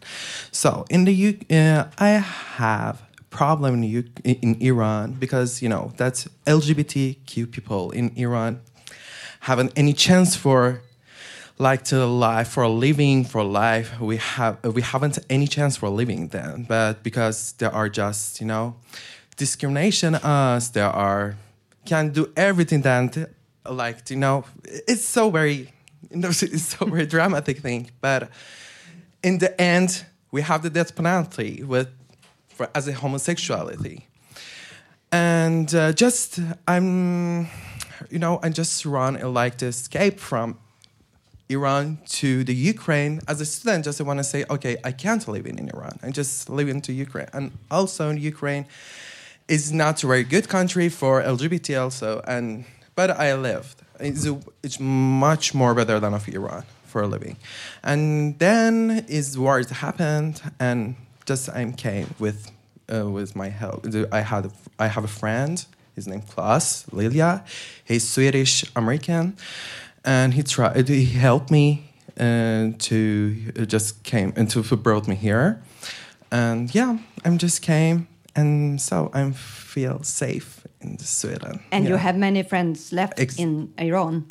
So 0.51 0.86
in 0.89 1.06
the 1.06 1.13
U- 1.13 1.39
uh, 1.49 1.86
I 1.97 2.10
have 2.58 3.01
problem 3.30 3.73
in, 3.75 3.84
U- 3.84 4.13
in 4.23 4.56
Iran 4.62 5.13
because 5.13 5.62
you 5.62 5.69
know 5.69 5.91
that 5.97 6.25
LGBTQ 6.45 7.51
people 7.51 7.91
in 7.91 8.12
Iran 8.15 8.62
haven't 9.41 9.71
any 9.75 9.93
chance 9.93 10.36
for 10.36 10.82
like 11.60 11.84
to 11.86 12.06
life 12.06 12.49
for 12.49 12.67
living 12.67 13.23
for 13.23 13.43
life 13.43 13.99
we 13.99 14.17
have 14.17 14.63
we 14.63 14.82
haven't 14.82 15.17
any 15.30 15.47
chance 15.47 15.75
for 15.75 15.89
living 15.89 16.27
then 16.27 16.65
but 16.67 17.01
because 17.03 17.53
there 17.53 17.71
are 17.71 17.89
just 17.89 18.39
you 18.39 18.45
know 18.45 18.75
discrimination 19.38 20.15
us 20.15 20.69
there 20.69 20.89
are 20.89 21.36
can 21.86 22.10
do 22.10 22.32
everything 22.36 22.82
that 22.82 23.30
like 23.69 24.10
you 24.10 24.15
know 24.15 24.45
it's 24.63 25.03
so 25.03 25.30
very 25.30 25.71
you 26.11 26.17
know, 26.21 26.29
it's 26.29 26.63
so 26.63 26.85
very 26.85 27.05
dramatic 27.05 27.59
thing 27.59 27.89
but 28.01 28.29
in 29.23 29.37
the 29.39 29.59
end 29.59 30.05
we 30.31 30.41
have 30.41 30.63
the 30.63 30.69
death 30.69 30.95
penalty 30.95 31.63
with 31.63 31.89
for 32.49 32.69
as 32.73 32.87
a 32.87 32.93
homosexuality 32.93 34.07
and 35.11 35.73
uh, 35.73 35.91
just 35.93 36.39
i'm 36.67 37.47
you 38.09 38.19
know 38.19 38.39
i 38.43 38.49
just 38.49 38.85
run 38.85 39.15
and 39.15 39.33
like 39.33 39.57
to 39.57 39.65
escape 39.65 40.19
from 40.19 40.57
Iran 41.49 41.99
to 42.07 42.43
the 42.43 42.53
Ukraine 42.53 43.21
as 43.27 43.39
a 43.39 43.45
student, 43.45 43.85
just 43.85 44.01
I 44.01 44.03
want 44.03 44.19
to 44.19 44.23
say, 44.23 44.43
okay, 44.49 44.77
I 44.83 44.91
can't 44.91 45.25
live 45.27 45.45
in 45.45 45.69
Iran. 45.73 45.97
I 46.03 46.11
just 46.11 46.49
live 46.49 46.67
into 46.67 46.91
Ukraine, 46.91 47.27
and 47.33 47.51
also 47.71 48.09
in 48.09 48.17
Ukraine 48.17 48.65
is 49.47 49.71
not 49.71 50.03
a 50.03 50.07
very 50.07 50.23
good 50.23 50.49
country 50.49 50.89
for 50.89 51.21
LGBT 51.21 51.81
also. 51.81 52.21
And 52.27 52.65
but 52.95 53.11
I 53.11 53.33
lived. 53.35 53.81
It's, 53.99 54.25
a, 54.25 54.39
much 54.81 55.53
more 55.53 55.73
better 55.73 55.99
than 55.99 56.13
of 56.13 56.27
Iran 56.27 56.63
for 56.86 57.01
a 57.01 57.07
living. 57.07 57.38
And 57.83 58.38
then 58.39 59.05
is 59.07 59.38
wars 59.38 59.69
happened, 59.69 60.41
and 60.60 60.95
just 61.25 61.49
I 61.49 61.71
came 61.71 62.13
with 62.19 62.51
uh, 62.93 63.10
with 63.10 63.36
my 63.36 63.49
help. 63.49 63.86
I 64.12 64.21
had 64.21 64.51
I 64.79 64.88
have 64.88 65.03
a 65.03 65.10
friend. 65.21 65.65
His 65.95 66.07
name 66.07 66.19
is 66.19 66.33
Klaus 66.33 66.86
Lilia. 66.93 67.43
He's 67.83 68.07
Swedish 68.07 68.63
American 68.75 69.36
and 70.07 70.33
he 70.33 70.41
tried 70.41 70.88
he 70.88 71.05
helped 71.05 71.51
me 71.51 71.91
uh, 72.19 72.69
to 72.79 73.36
just 73.67 74.03
came 74.03 74.33
and 74.36 74.49
to 74.49 74.63
brought 74.77 75.07
me 75.07 75.15
here 75.15 75.62
and 76.31 76.73
yeah 76.73 76.97
i'm 77.25 77.38
just 77.38 77.62
came 77.62 78.07
and 78.36 78.81
so 78.81 79.12
i 79.13 79.29
feel 79.31 80.01
safe 80.03 80.56
in 80.81 80.97
sweden. 80.99 81.59
And 81.71 81.87
you 81.87 81.97
have 81.97 82.17
many 82.17 82.43
friends 82.43 82.91
left 82.91 83.19
Ex- 83.19 83.37
in 83.39 83.73
Iran. 83.77 84.25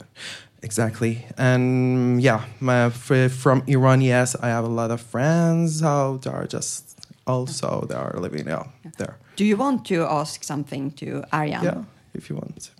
exactly. 0.62 1.24
And 1.38 2.20
yeah 2.22 2.40
my, 2.60 2.90
from 2.90 3.62
iran 3.66 4.00
yes 4.00 4.34
i 4.42 4.48
have 4.48 4.64
a 4.64 4.74
lot 4.80 4.90
of 4.90 5.00
friends 5.00 5.80
so 5.80 6.18
they 6.22 6.30
are 6.30 6.46
just 6.46 6.98
also 7.26 7.86
they 7.88 7.94
are 7.94 8.14
living 8.20 8.46
yeah, 8.48 8.64
there. 8.98 9.16
Do 9.36 9.44
you 9.44 9.56
want 9.56 9.84
to 9.86 10.04
ask 10.04 10.44
something 10.44 10.92
to 10.92 11.22
Arjan? 11.32 11.62
yeah 11.62 11.84
if 12.14 12.30
you 12.30 12.36
want. 12.36 12.70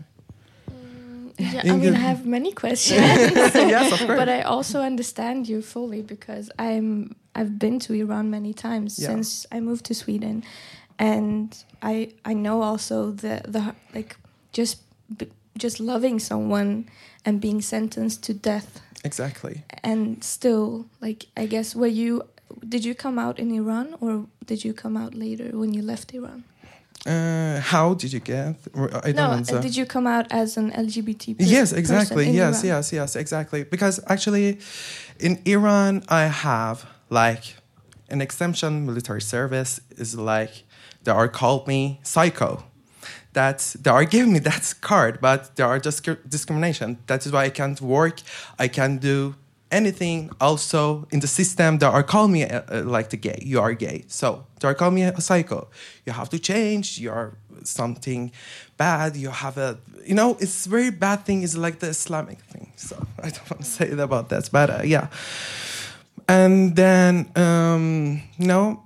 Mm, 0.71 1.35
yeah, 1.39 1.73
I 1.73 1.77
mean, 1.77 1.95
I 1.95 1.99
have 1.99 2.25
many 2.27 2.53
questions. 2.53 3.01
yes 3.55 3.93
of 3.93 3.99
course. 4.07 4.19
But 4.19 4.29
I 4.29 4.43
also 4.43 4.81
understand 4.81 5.49
you 5.49 5.63
fully 5.63 6.03
because 6.03 6.51
I'm 6.59 7.15
I've 7.35 7.59
been 7.59 7.79
to 7.81 7.93
Iran 7.93 8.31
many 8.31 8.55
times 8.55 8.99
Yeah. 8.99 9.09
since 9.09 9.47
I 9.53 9.61
moved 9.61 9.85
to 9.87 9.95
Sweden, 9.95 10.43
and 10.99 11.65
I 11.83 12.13
I 12.25 12.35
know 12.35 12.63
also 12.63 13.11
the 13.11 13.43
the 13.47 13.75
like 13.95 14.17
just 14.53 14.79
just 15.59 15.81
loving 15.81 16.19
someone 16.19 16.89
and 17.25 17.41
being 17.41 17.63
sentenced 17.63 18.23
to 18.25 18.35
death 18.35 18.81
exactly 19.05 19.65
and 19.83 20.23
still 20.23 20.87
like 21.01 21.27
I 21.37 21.47
guess 21.47 21.75
were 21.75 21.87
you 21.87 22.23
did 22.69 22.85
you 22.85 22.95
come 22.95 23.19
out 23.19 23.39
in 23.39 23.51
Iran 23.51 23.95
or 24.01 24.27
did 24.45 24.65
you 24.65 24.73
come 24.73 24.97
out 24.97 25.15
later 25.15 25.59
when 25.59 25.75
you 25.75 25.83
left 25.83 26.15
Iran? 26.15 26.45
uh, 27.07 27.61
how 27.61 27.95
did 27.95 28.13
you 28.13 28.21
get 28.21 28.57
i 28.75 29.13
don't 29.13 29.15
no, 29.15 29.31
answer. 29.33 29.61
did 29.61 29.77
you 29.77 29.87
come 29.87 30.07
out 30.07 30.27
as 30.31 30.57
an 30.57 30.73
LGBT? 30.73 31.37
Yes, 31.39 31.73
exactly. 31.73 32.29
Yes, 32.31 32.65
Iran? 32.65 32.77
yes, 32.77 32.93
yes, 32.93 33.17
exactly. 33.17 33.65
Because 33.65 34.01
actually, 34.09 34.59
in 35.21 35.41
Iran, 35.45 36.03
I 36.09 36.23
have 36.27 36.87
like 37.11 37.57
an 38.09 38.21
exemption 38.21 38.87
military 38.87 39.21
service 39.21 39.81
is 39.97 40.17
like 40.17 40.65
they 41.07 41.13
are 41.13 41.29
called 41.29 41.67
me 41.67 42.01
psycho. 42.03 42.65
That 43.33 43.77
they 43.81 43.91
are 43.91 44.05
giving 44.05 44.33
me 44.33 44.39
that 44.51 44.75
card, 44.81 45.21
but 45.21 45.57
there 45.57 45.67
are 45.67 45.79
just 45.79 46.07
discrimination. 46.29 46.99
That 47.07 47.25
is 47.25 47.33
why 47.33 47.45
I 47.45 47.51
can't 47.51 47.81
work. 47.81 48.21
I 48.59 48.69
can't 48.69 49.01
do 49.01 49.35
anything. 49.71 50.31
Also, 50.41 51.07
in 51.11 51.21
the 51.21 51.27
system, 51.27 51.79
they 51.79 51.87
are 51.87 52.03
calling 52.03 52.33
me 52.33 52.45
uh, 52.45 52.63
uh, 52.71 52.83
like 52.83 53.11
the 53.11 53.17
gay. 53.17 53.39
You 53.43 53.61
are 53.61 53.75
gay, 53.75 54.05
so 54.09 54.47
they 54.61 54.69
are 54.69 54.75
calling 54.75 54.97
me 54.97 55.03
a 55.03 55.21
psycho. 55.21 55.69
You 56.05 56.13
have 56.13 56.29
to 56.31 56.39
change. 56.39 56.99
You 56.99 57.11
are 57.13 57.35
something 57.65 58.33
bad. 58.77 59.17
You 59.17 59.31
have 59.31 59.59
a, 59.59 59.79
you 60.05 60.15
know, 60.15 60.37
it's 60.41 60.67
very 60.67 60.91
bad 60.91 61.25
thing. 61.25 61.43
Is 61.43 61.57
like 61.57 61.79
the 61.79 61.89
Islamic 61.89 62.41
thing. 62.41 62.73
So 62.77 62.97
I 63.23 63.31
don't 63.31 63.51
want 63.51 63.63
to 63.63 63.71
say 63.71 63.91
about 63.91 64.29
that, 64.31 64.51
but 64.51 64.71
uh, 64.71 64.83
yeah. 64.85 65.09
And 66.29 66.75
then, 66.75 67.31
um, 67.37 68.23
no, 68.37 68.83
it 68.83 68.86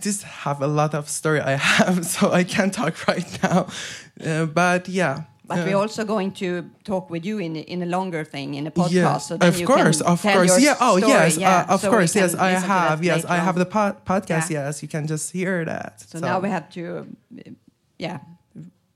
just 0.00 0.22
have 0.22 0.64
a 0.64 0.66
lot 0.66 0.94
of 0.94 1.08
story 1.08 1.40
I 1.40 1.56
have, 1.56 2.04
so 2.04 2.32
I 2.32 2.44
can't 2.44 2.72
talk 2.74 3.06
right 3.08 3.42
now. 3.42 3.66
Uh, 4.26 4.46
but 4.46 4.88
yeah. 4.88 5.22
But 5.44 5.58
we're 5.66 5.76
uh, 5.76 5.82
also 5.82 6.04
going 6.04 6.32
to 6.32 6.62
talk 6.84 7.10
with 7.10 7.26
you 7.26 7.38
in 7.40 7.56
in 7.56 7.82
a 7.82 7.86
longer 7.86 8.24
thing 8.24 8.54
in 8.54 8.66
a 8.66 8.70
podcast. 8.70 8.92
yeah, 8.94 9.18
so 9.18 9.36
then 9.36 9.48
of 9.48 9.58
you 9.58 9.66
course, 9.66 9.98
can 10.02 10.12
of 10.12 10.22
tell 10.22 10.34
course. 10.36 10.48
your 10.50 10.60
Yeah. 10.60 10.76
Oh, 10.80 10.98
story. 10.98 11.12
yes. 11.12 11.36
Yeah, 11.36 11.66
uh, 11.68 11.74
of 11.74 11.80
so 11.80 11.90
course. 11.90 12.14
Yes, 12.20 12.34
I 12.34 12.50
have. 12.66 13.04
Yes, 13.04 13.16
later 13.24 13.28
I 13.34 13.36
have 13.44 13.58
the 13.58 13.66
pod- 13.66 13.96
podcast. 14.04 14.50
Yeah. 14.50 14.66
Yes, 14.68 14.82
you 14.82 14.88
can 14.88 15.06
just 15.06 15.32
hear 15.32 15.64
that. 15.66 16.00
So 16.08 16.18
now 16.20 16.40
we 16.40 16.48
have 16.48 16.68
to, 16.70 17.06
yeah, 17.98 18.18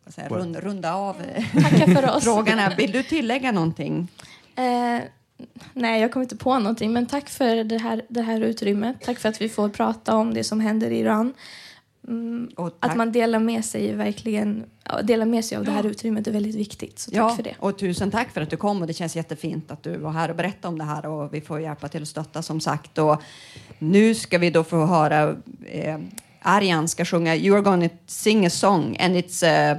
vad 0.05 0.15
säger, 0.15 0.31
Well. 0.31 0.41
runda, 0.41 0.61
runda 0.61 0.95
av 0.95 1.17
eh, 1.21 1.45
Tacka 1.63 1.87
för 1.87 2.17
oss. 2.17 2.25
frågorna. 2.29 2.73
Vill 2.77 2.93
du 2.93 3.03
tillägga 3.03 3.53
någonting? 3.53 4.09
Eh, 4.57 5.03
nej, 5.75 6.01
jag 6.01 6.13
kommer 6.13 6.25
inte 6.25 6.37
på 6.37 6.59
någonting. 6.59 6.93
Men 6.93 7.07
tack 7.07 7.29
för 7.29 7.65
det 7.65 7.79
här, 7.79 8.03
det 8.09 8.23
här 8.23 8.41
utrymmet. 8.41 8.97
Tack 9.05 9.19
för 9.19 9.29
att 9.29 9.41
vi 9.41 9.49
får 9.49 9.69
prata 9.69 10.15
om 10.15 10.35
det 10.35 10.45
som 10.45 10.61
händer 10.61 10.91
i 10.91 10.99
Iran. 10.99 11.35
mm, 12.09 12.51
Och 12.57 12.77
att 12.81 12.97
man 12.97 13.13
delar 13.13 13.39
med 13.39 13.65
sig 13.65 13.95
verkligen 13.95 14.65
delar 15.03 15.27
med 15.27 15.45
sig 15.45 15.59
av 15.59 15.65
det 15.65 15.71
här 15.71 15.87
utrymmet 15.87 16.27
är 16.27 16.33
väldigt 16.33 16.55
viktigt. 16.55 16.99
Så 16.99 17.11
tack 17.11 17.19
ja, 17.19 17.37
för 17.37 17.43
det. 17.43 17.55
och 17.59 17.79
tusen 17.79 18.11
tack 18.11 18.31
för 18.31 18.41
att 18.41 18.51
du 18.51 18.57
kom 18.57 18.81
och 18.81 18.87
det 18.87 18.93
känns 18.93 19.17
jättefint 19.17 19.71
att 19.71 19.83
du 19.83 19.97
var 19.97 20.11
här 20.11 20.29
och 20.31 20.37
berättade 20.37 20.69
om 20.69 20.79
det 20.79 20.85
här 20.85 21.07
och 21.07 21.35
vi 21.35 21.41
får 21.41 21.61
hjälpa 21.61 21.89
till 21.89 22.03
att 22.03 22.09
stötta 22.09 22.43
som 22.43 22.61
sagt. 22.61 22.99
Och 22.99 23.23
nu 23.79 24.15
ska 24.15 24.39
vi 24.39 24.51
då 24.51 24.65
få 24.65 24.87
höra 24.87 25.37
eh, 25.67 25.99
Arjan 26.43 26.89
ska 26.89 27.05
sjunga 27.05 27.37
You 27.37 27.57
are 27.57 27.63
gonna 27.63 27.89
sing 28.07 28.47
a 28.47 28.51
song 28.51 28.97
and 29.01 29.17
it's 29.17 29.73
uh, 29.73 29.79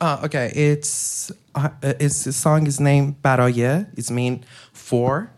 Uh, 0.00 0.20
okay, 0.24 0.52
it's 0.54 1.32
uh, 1.54 1.70
it's 1.82 2.24
the 2.24 2.32
song 2.32 2.66
is 2.66 2.80
named 2.80 3.14
Baroye. 3.22 3.86
It's 3.96 4.10
mean 4.10 4.44
for 4.86 5.30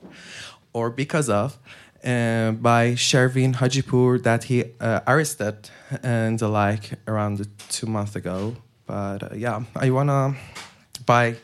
or 0.72 0.90
because 0.90 1.30
of 1.30 1.58
uh, 2.04 2.52
by 2.52 2.94
Shervin 2.94 3.54
Hajipur 3.54 4.22
that 4.22 4.44
he 4.44 4.64
uh, 4.80 5.00
arrested 5.06 5.70
and 6.02 6.38
the 6.38 6.48
like 6.48 6.92
around 7.06 7.46
two 7.70 7.86
months 7.86 8.14
ago. 8.16 8.56
But 8.86 9.22
uh, 9.22 9.28
yeah, 9.34 9.62
I 9.76 9.90
wanna 9.90 10.34
by 11.06 11.36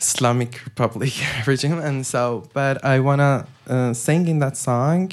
Islamic 0.00 0.64
Republic 0.64 1.12
regime, 1.46 1.78
and 1.78 2.06
so 2.06 2.48
but 2.52 2.84
I 2.84 3.00
wanna 3.00 3.46
uh, 3.68 3.92
sing 3.94 4.28
in 4.28 4.40
that 4.40 4.56
song 4.56 5.12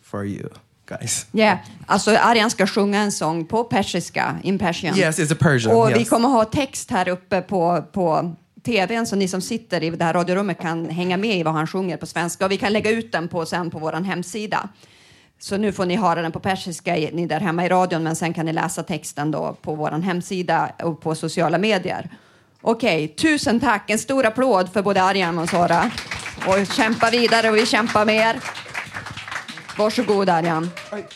for 0.00 0.24
you 0.24 0.48
guys. 0.86 1.26
Yeah, 1.32 1.58
alltså 1.86 2.10
Arjan 2.10 2.50
ska 2.50 2.66
sjunga 2.66 2.98
en 2.98 3.12
sång 3.12 3.44
på 3.44 3.64
persiska, 3.64 4.38
in 4.42 4.58
Persian. 4.58 4.96
Yes, 4.96 5.18
it's 5.18 5.32
a 5.32 5.36
Persian. 5.40 5.76
Och 5.76 5.90
vi 5.90 5.98
yes. 5.98 6.08
kommer 6.08 6.28
ha 6.28 6.44
text 6.44 6.90
här 6.90 7.08
uppe 7.08 7.40
på, 7.40 7.84
på 7.92 8.34
tvn 8.62 9.06
så 9.06 9.16
ni 9.16 9.28
som 9.28 9.40
sitter 9.40 9.82
i 9.82 9.90
det 9.90 10.04
här 10.04 10.12
radiorummet 10.12 10.60
kan 10.60 10.88
hänga 10.90 11.16
med 11.16 11.36
i 11.36 11.42
vad 11.42 11.54
han 11.54 11.66
sjunger 11.66 11.96
på 11.96 12.06
svenska. 12.06 12.44
Och 12.44 12.50
vi 12.50 12.56
kan 12.56 12.72
lägga 12.72 12.90
ut 12.90 13.12
den 13.12 13.28
på, 13.28 13.46
sen 13.46 13.70
på 13.70 13.78
vår 13.78 13.92
hemsida. 13.92 14.68
Så 15.38 15.56
nu 15.56 15.72
får 15.72 15.86
ni 15.86 15.96
höra 15.96 16.22
den 16.22 16.32
på 16.32 16.40
persiska, 16.40 16.94
ni 16.94 17.26
där 17.26 17.40
hemma 17.40 17.66
i 17.66 17.68
radion, 17.68 18.02
men 18.02 18.16
sen 18.16 18.34
kan 18.34 18.46
ni 18.46 18.52
läsa 18.52 18.82
texten 18.82 19.30
då 19.30 19.56
på 19.62 19.74
vår 19.74 19.90
hemsida 19.90 20.72
och 20.82 21.00
på 21.00 21.14
sociala 21.14 21.58
medier. 21.58 22.10
Okej, 22.62 23.08
tusen 23.08 23.60
tack. 23.60 23.90
En 23.90 23.98
stor 23.98 24.26
applåd 24.26 24.72
för 24.72 24.82
både 24.82 25.02
Arjan 25.02 25.38
och 25.38 25.48
Sara. 25.48 25.90
Och 26.46 26.66
kämpa 26.66 27.10
vidare 27.10 27.50
och 27.50 27.56
vi 27.56 27.66
kämpar 27.66 28.04
med 28.04 28.16
er. 28.16 28.40
Varsågod 29.78 30.28
Arjan. 30.28 30.70
Oj. 30.92 31.06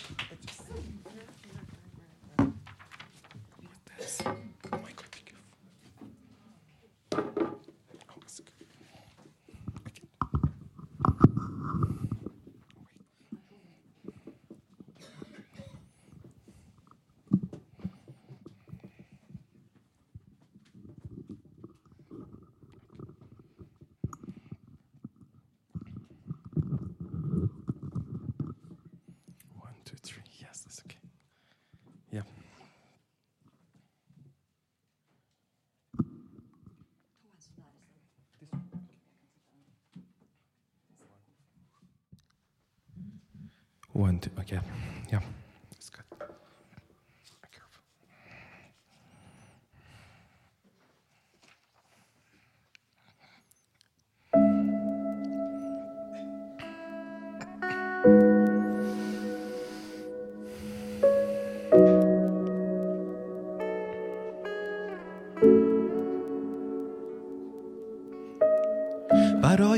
One, 44.05 44.19
two. 44.19 44.31
Okay. 44.41 44.61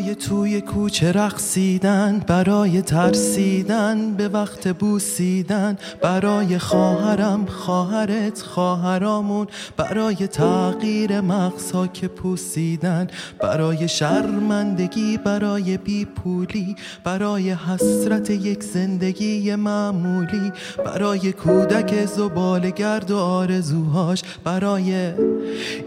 برای 0.07 0.14
توی 0.14 0.61
کوچه 0.61 1.12
رقصیدن 1.12 2.19
برای 2.27 2.83
ترسیدن 2.83 4.14
به 4.14 4.29
وقت 4.29 4.69
بوسیدن 4.69 5.79
برای 6.03 6.59
خواهرم 6.59 7.47
خواهرت 7.47 8.42
خواهرامون 8.42 9.47
برای 9.77 10.14
تغییر 10.14 11.21
مغزها 11.21 11.87
که 11.87 12.09
پوسیدن 12.09 13.07
برای 13.40 13.88
شرمندگی 13.88 15.19
برای 15.19 15.77
بیپولی 15.77 16.77
برای 17.05 17.51
حسرت 17.51 18.31
یک 18.31 18.62
زندگی 18.62 19.55
معمولی 19.55 20.53
برای 20.85 21.33
کودک 21.33 22.07
زبالگرد 22.07 23.11
و 23.11 23.19
آرزوهاش 23.19 24.23
برای 24.45 25.12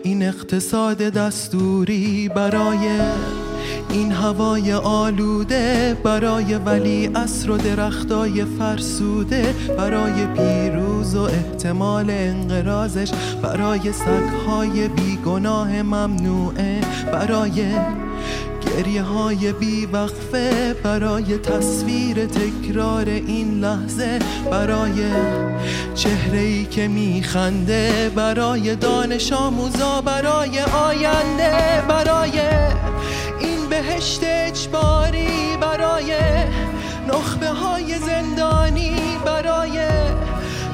این 0.04 0.24
اقتصاد 0.24 0.98
دستوری 0.98 2.30
برای 2.30 3.00
این 3.92 4.12
هوای 4.12 4.74
آلوده 4.74 5.98
برای 6.04 6.56
ولی 6.56 7.10
اصر 7.16 7.52
و 7.52 7.58
درختای 7.58 8.46
فرسوده 8.46 9.56
برای 9.78 10.26
پیروز 10.26 11.16
و 11.16 11.22
احتمال 11.22 12.10
انقرازش 12.10 13.12
برای 13.44 13.94
سگهای 13.94 14.88
بیگناه 14.88 15.82
ممنوعه 15.82 16.82
برای 17.12 17.66
گریه 18.78 19.02
های 19.02 19.54
بیوقفه 19.54 20.76
برای 20.84 21.38
تصویر 21.38 22.26
تکرار 22.26 23.06
این 23.06 23.60
لحظه 23.60 24.20
برای 24.52 25.12
چهره 25.96 26.40
ای 26.40 26.66
که 26.66 26.88
میخنده 26.88 28.12
برای 28.16 28.76
دانش 28.76 29.34
آموزا 29.34 30.02
برای 30.02 30.60
آینده 30.60 31.84
برای 31.90 32.40
این 33.40 33.70
بهشت 33.70 34.22
اجباری 34.24 35.58
برای 35.62 36.14
نخبه 37.08 37.50
های 37.50 38.00
زندانی 38.00 38.96
برای 39.26 39.80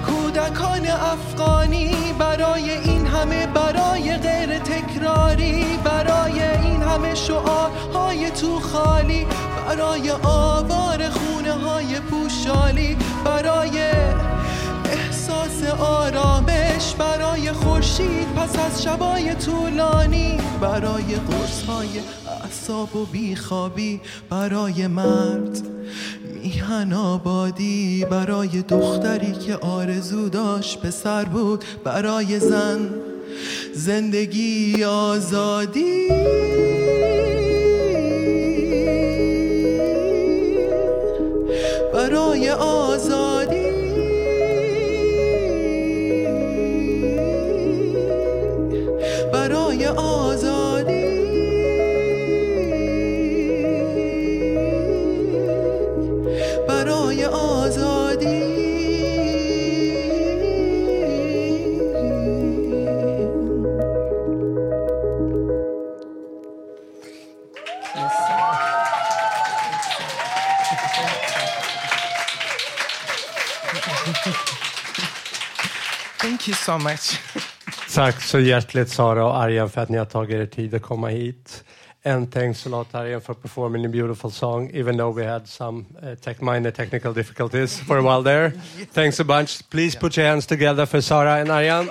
کودکان 0.07 0.87
افغانی 0.87 1.95
برای 2.19 2.71
این 2.71 3.05
همه 3.07 3.47
برای 3.47 4.17
غیر 4.17 4.59
تکراری 4.59 5.65
برای 5.83 6.04
همه 6.95 7.15
شعارهای 7.15 8.31
تو 8.31 8.59
خالی. 8.59 9.27
برای 9.67 10.11
آوار 10.23 11.09
خونه 11.09 11.53
های 11.53 11.99
پوشالی. 11.99 12.97
برای 13.25 13.79
احساس 14.85 15.63
آرامش. 15.79 16.95
برای 16.97 17.51
خورشید 17.51 18.27
پس 18.35 18.59
از 18.59 18.83
شبای 18.83 19.35
طولانی. 19.35 20.37
برای 20.61 21.15
قرص 21.15 21.63
های 21.63 21.87
اعصاب 22.43 22.95
و 22.95 23.05
بیخوابی. 23.05 24.01
برای 24.29 24.87
مرد 24.87 25.61
میهن 26.33 26.93
آبادی. 26.93 28.05
برای 28.11 28.61
دختری 28.61 29.31
که 29.31 29.55
آرزو 29.55 30.29
داشت 30.29 30.81
پسر 30.81 31.25
بود. 31.25 31.65
برای 31.83 32.39
زن 32.39 32.89
زندگی 33.75 34.83
آزادی. 34.83 36.07
So 76.65 76.77
much. 76.77 77.19
Tack 77.93 78.21
så 78.21 78.39
hjärtligt 78.39 78.89
Sara 78.89 79.25
och 79.25 79.37
Arjan 79.37 79.69
för 79.69 79.81
att 79.81 79.89
ni 79.89 79.97
har 79.97 80.05
tagit 80.05 80.35
er 80.35 80.45
tid 80.45 80.73
att 80.73 80.81
komma 80.81 81.07
hit. 81.07 81.63
And 82.05 82.31
thanks 82.31 82.65
a 82.65 82.69
lot, 82.69 82.95
Arjen, 82.95 83.21
for 83.21 83.33
performing 83.33 83.85
a 83.85 83.89
beautiful 83.89 84.31
song, 84.31 84.71
even 84.73 84.97
though 84.97 85.17
we 85.17 85.25
had 85.25 85.47
some 85.47 85.85
uh, 86.03 86.15
tech 86.15 86.41
minor 86.41 86.71
technical 86.71 87.13
difficulties 87.13 87.79
for 87.79 87.97
a 87.97 88.01
while 88.01 88.23
there. 88.23 88.51
Thanks 88.93 89.19
a 89.19 89.23
bunch. 89.23 89.69
Please 89.69 89.95
yeah. 89.95 90.01
put 90.01 90.17
your 90.17 90.27
hands 90.27 90.45
together 90.45 90.85
for 90.85 91.01
Sara 91.01 91.33
and 91.41 91.51
Arjan. 91.51 91.89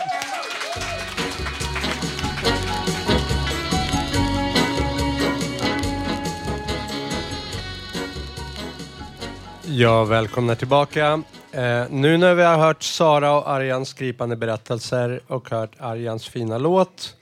Ja, 9.65 10.05
välkomna 10.05 10.55
tillbaka. 10.55 11.23
Eh, 11.55 11.85
nu 11.91 12.17
när 12.17 12.35
vi 12.35 12.43
har 12.43 12.59
hört 12.59 12.83
Sara 12.83 13.33
och 13.33 13.51
Arjans 13.51 13.93
gripande 13.95 14.37
berättelser 14.37 15.21
och 15.27 15.51
hört 15.51 15.77
Arjans 15.79 16.29
fina 16.29 16.59
låt 16.59 17.17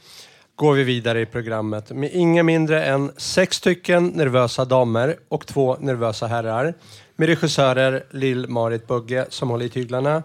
går 0.56 0.74
vi 0.74 0.84
vidare 0.84 1.20
i 1.20 1.26
programmet 1.26 1.90
med 1.90 2.10
inga 2.12 2.42
mindre 2.42 2.84
än 2.84 3.12
sex 3.16 3.56
stycken 3.56 4.06
nervösa 4.06 4.64
damer 4.64 5.16
och 5.28 5.46
två 5.46 5.76
nervösa 5.80 6.26
herrar 6.26 6.74
med 7.16 7.28
regissörer 7.28 8.04
Lill-Marit 8.10 8.86
Bugge 8.86 9.26
som 9.28 9.50
håller 9.50 9.64
i 9.64 9.68
tyglarna. 9.68 10.22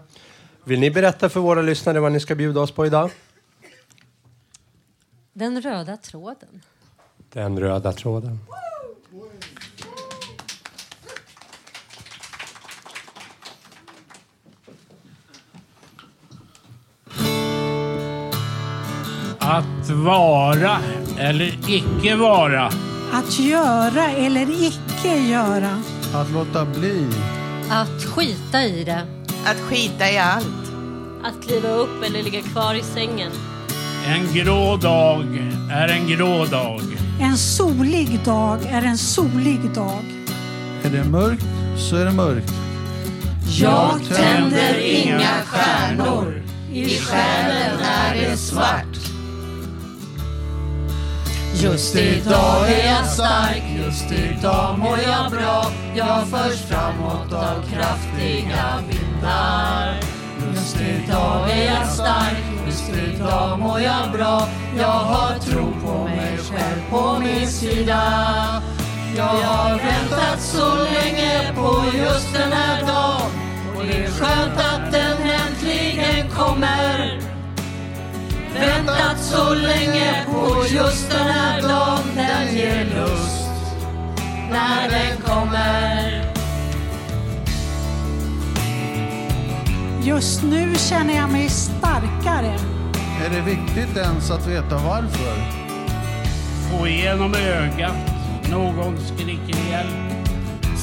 Vill 0.64 0.80
ni 0.80 0.90
berätta 0.90 1.28
för 1.28 1.40
våra 1.40 1.62
lyssnare 1.62 2.00
vad 2.00 2.12
ni 2.12 2.20
ska 2.20 2.34
bjuda 2.34 2.60
oss 2.60 2.70
på 2.70 2.86
idag? 2.86 3.10
Den 5.32 5.62
röda 5.62 5.96
tråden. 5.96 6.62
Den 7.32 7.60
röda 7.60 7.92
tråden. 7.92 8.38
Att 19.48 19.90
vara 19.90 20.78
eller 21.18 21.58
icke 21.68 22.16
vara. 22.16 22.66
Att 23.12 23.38
göra 23.38 24.10
eller 24.10 24.66
icke 24.66 25.16
göra. 25.16 25.82
Att 26.14 26.30
låta 26.32 26.64
bli. 26.64 27.06
Att 27.70 28.04
skita 28.04 28.62
i 28.62 28.84
det. 28.84 29.02
Att 29.46 29.56
skita 29.56 30.10
i 30.10 30.18
allt. 30.18 30.72
Att 31.24 31.46
kliva 31.46 31.68
upp 31.68 32.04
eller 32.06 32.22
ligga 32.22 32.42
kvar 32.42 32.74
i 32.74 32.82
sängen. 32.82 33.32
En 34.06 34.34
grå 34.34 34.76
dag 34.76 35.24
är 35.72 35.88
en 35.88 36.08
grå 36.08 36.44
dag. 36.44 36.82
En 37.20 37.36
solig 37.36 38.20
dag 38.24 38.58
är 38.70 38.82
en 38.82 38.98
solig 38.98 39.60
dag. 39.74 40.04
Är 40.82 40.90
det 40.90 41.04
mörkt 41.04 41.46
så 41.76 41.96
är 41.96 42.04
det 42.04 42.12
mörkt. 42.12 42.52
Jag 43.60 44.00
tänder 44.16 44.78
inga 44.78 45.28
stjärnor. 45.44 46.42
I 46.72 46.88
själen 46.88 47.80
är 47.80 48.14
det 48.14 48.36
svart. 48.36 48.87
Just 51.54 51.96
idag 51.96 52.70
är 52.70 52.86
jag 52.86 53.06
stark, 53.06 53.62
just 53.76 54.12
idag 54.12 54.78
mår 54.78 54.98
jag 54.98 55.30
bra. 55.30 55.66
Jag 55.94 56.28
förs 56.28 56.60
framåt 56.60 57.32
av 57.32 57.62
kraftiga 57.72 58.82
vindar. 58.88 60.00
Just 60.54 60.76
idag 60.80 61.50
är 61.50 61.64
jag 61.64 61.86
stark, 61.86 62.42
just 62.66 62.90
idag 62.90 63.58
mår 63.58 63.80
jag 63.80 64.12
bra. 64.12 64.48
Jag 64.78 64.86
har 64.86 65.38
tro 65.38 65.72
på 65.84 66.04
mig 66.04 66.38
själv 66.38 66.90
på 66.90 67.18
min 67.20 67.48
sida. 67.48 68.02
Jag 69.16 69.24
har 69.24 69.70
väntat 69.70 70.40
så 70.40 70.74
länge 70.76 71.52
på 71.54 71.84
just 71.98 72.32
den 72.32 72.52
här 72.52 72.80
dagen. 72.86 73.30
Och 73.76 73.84
det 73.84 74.04
är 74.04 74.10
skönt 74.10 74.58
att 74.58 74.92
den 74.92 75.30
äntligen 75.30 76.30
kommer. 76.30 77.27
Väntat 78.60 79.18
så 79.20 79.54
länge 79.54 80.24
på 80.26 80.64
just 80.68 81.10
den 81.10 81.26
här 81.26 81.62
dagen. 81.62 81.98
Den 82.16 82.56
ger 82.56 82.84
lust 82.84 83.48
när 84.50 84.90
den 84.90 85.16
kommer. 85.26 86.24
Just 90.02 90.42
nu 90.42 90.74
känner 90.74 91.16
jag 91.16 91.30
mig 91.30 91.48
starkare. 91.48 92.56
Är 93.26 93.30
det 93.30 93.40
viktigt 93.40 93.96
ens 93.96 94.30
att 94.30 94.46
veta 94.46 94.74
varför? 94.76 95.36
Få 96.70 96.86
igenom 96.86 97.34
ögat. 97.34 97.96
Någon 98.50 98.98
skriker 99.00 99.70
hjälp. 99.70 100.28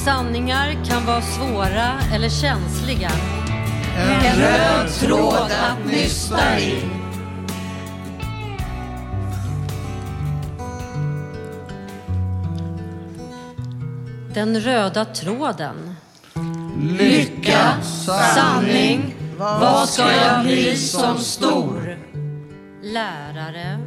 Sanningar 0.04 0.84
kan 0.88 1.06
vara 1.06 1.22
svåra 1.22 1.92
eller 2.14 2.28
känsliga. 2.28 3.10
En 3.98 4.36
röd 4.38 4.90
tråd 5.00 5.50
att 5.50 5.86
nysta 5.86 6.58
i. 6.58 6.95
Den 14.36 14.60
röda 14.60 15.04
tråden. 15.04 15.94
Lycka, 16.98 17.82
sanning, 18.34 19.14
vad 19.38 19.88
ska 19.88 20.12
jag 20.12 20.42
bli 20.44 20.76
som 20.76 21.18
stor? 21.18 21.98
Lärare, 22.82 23.78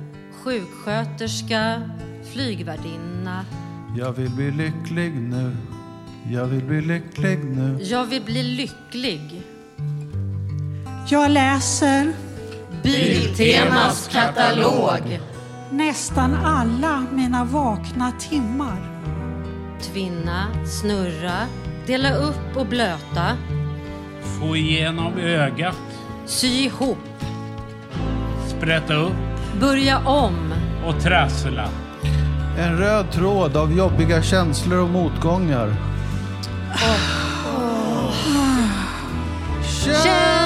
sjuksköterska, 0.43 1.81
flygvärdinna. 2.33 3.45
Jag 3.97 4.11
vill 4.11 4.29
bli 4.29 4.51
lycklig 4.51 5.13
nu. 5.13 5.57
Jag 6.31 6.45
vill 6.45 6.63
bli 6.63 6.81
lycklig 6.81 7.39
nu. 7.43 7.79
Jag 7.81 8.05
vill 8.05 8.21
bli 8.21 8.43
lycklig. 8.43 9.41
Jag 11.09 11.31
läser 11.31 12.13
Biltemas 12.83 14.09
katalog. 14.11 15.19
nästan 15.71 16.33
alla 16.33 17.05
mina 17.11 17.43
vakna 17.43 18.11
timmar. 18.11 18.98
Tvinna, 19.81 20.47
snurra, 20.65 21.45
dela 21.87 22.13
upp 22.15 22.57
och 22.57 22.65
blöta. 22.65 23.37
Få 24.39 24.55
igenom 24.55 25.17
ögat. 25.17 25.75
Sy 26.25 26.47
ihop, 26.47 26.97
Sprätta 28.47 28.93
upp 28.93 29.13
börja 29.61 29.97
om. 30.07 30.53
och 30.85 31.01
trassla. 31.01 31.69
En 32.59 32.77
röd 32.77 33.11
tråd 33.11 33.57
av 33.57 33.73
jobbiga 33.77 34.21
känslor 34.21 34.79
och 34.79 34.89
motgångar. 34.89 35.75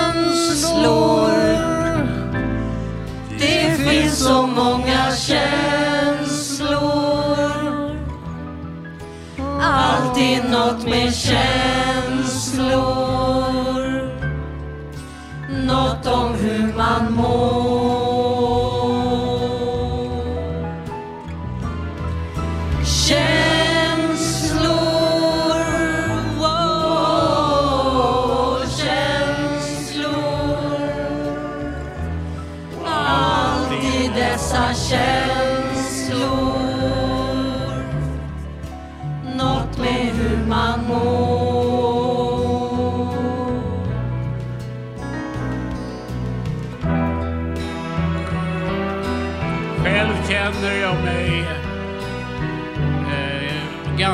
Känslor. 0.03 1.31
Det 3.39 3.77
finns 3.77 4.17
så 4.19 4.47
många 4.47 5.11
känslor. 5.15 5.72
Alltid 10.13 10.43
något 10.51 10.85
med 10.85 11.13
känslor. 11.15 12.53
Något 15.65 16.07
om 16.07 16.33
hur 16.33 16.73
man 16.77 17.13
mår. 17.13 17.82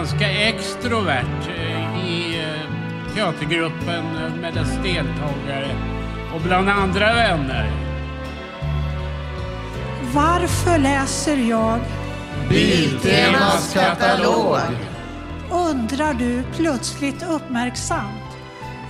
Ganska 0.09 0.31
extrovert 0.31 1.49
eh, 1.57 2.05
i 2.07 2.39
eh, 2.39 3.13
teatergruppen 3.15 4.05
med 4.41 4.53
dess 4.53 4.71
deltagare 4.83 5.75
och 6.35 6.41
bland 6.41 6.69
andra 6.69 7.13
vänner. 7.13 7.71
Varför 10.13 10.77
läser 10.77 11.37
jag? 11.37 11.79
Biltemas 12.49 13.73
katalog. 13.73 14.57
Undrar 15.51 16.13
du 16.13 16.43
plötsligt 16.55 17.23
uppmärksamt. 17.29 18.37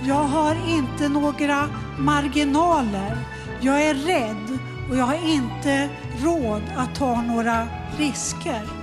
Jag 0.02 0.24
har 0.24 0.56
inte 0.68 1.08
några 1.08 1.68
marginaler. 1.98 3.18
Jag 3.60 3.82
är 3.82 3.94
rädd 3.94 4.58
och 4.90 4.96
jag 4.96 5.04
har 5.04 5.28
inte 5.28 5.88
råd 6.22 6.62
att 6.76 6.94
ta 6.94 7.22
några 7.22 7.66
risker. 7.98 8.79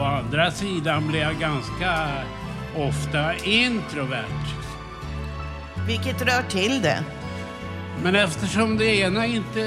Å 0.00 0.04
andra 0.04 0.50
sidan 0.50 1.08
blir 1.08 1.20
jag 1.20 1.34
ganska 1.38 2.08
ofta 2.76 3.34
introvert. 3.34 4.44
Vilket 5.86 6.22
rör 6.22 6.42
till 6.48 6.82
det. 6.82 6.98
Men 8.02 8.14
eftersom 8.14 8.76
det 8.76 8.96
ena 8.96 9.26
inte 9.26 9.60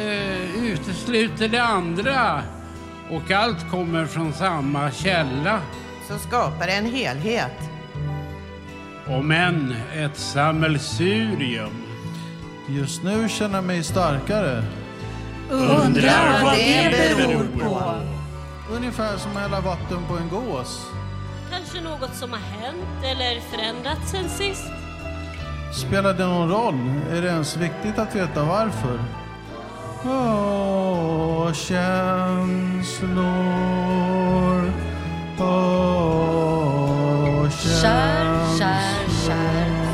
utesluter 0.62 1.48
det 1.48 1.64
andra 1.64 2.42
och 3.10 3.32
allt 3.32 3.72
kommer 3.72 4.06
från 4.06 4.34
samma 4.34 4.92
källa. 4.92 5.62
Så 6.08 6.18
skapar 6.18 6.68
det 6.68 6.74
en 6.74 6.92
helhet. 6.92 7.70
Om 9.08 9.32
än 9.32 9.76
ett 9.96 10.18
sammelsurium. 10.18 11.84
Just 12.70 13.04
nu 13.04 13.30
känner 13.30 13.56
jag 13.56 13.64
mig 13.64 13.84
starkare. 13.84 14.64
Undrar 15.50 16.44
vad 16.44 16.54
det 16.54 17.18
beror 17.18 17.48
på. 17.60 18.17
Ungefär 18.72 19.18
som 19.18 19.32
att 19.32 19.38
hälla 19.38 19.62
vatten 19.62 19.98
på 20.08 20.18
en 20.18 20.30
gås. 20.30 20.86
Kanske 21.52 21.82
något 21.82 22.16
som 22.16 22.32
har 22.32 22.40
hänt 22.40 23.04
eller 23.04 23.40
förändrats 23.42 24.12
sen 24.12 24.30
sist? 24.30 24.68
Spelar 25.74 26.14
det 26.14 26.26
någon 26.28 26.50
roll? 26.50 27.02
Är 27.12 27.22
det 27.22 27.28
ens 27.28 27.58
viktigt 27.58 28.00
att 28.00 28.16
veta 28.16 28.44
varför? 28.44 29.00
Åh, 30.06 31.54
känslor. 31.54 33.24
Åh, 35.40 37.50
Kär, 37.82 38.58
kär, 38.58 39.26
kär. 39.26 39.88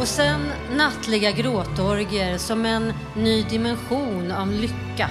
Och 0.00 0.08
sen 0.08 0.40
nattliga 0.76 1.30
gråtorger 1.30 2.38
som 2.38 2.66
en 2.66 2.92
ny 3.16 3.42
dimension 3.42 4.32
av 4.32 4.50
lycka. 4.50 5.08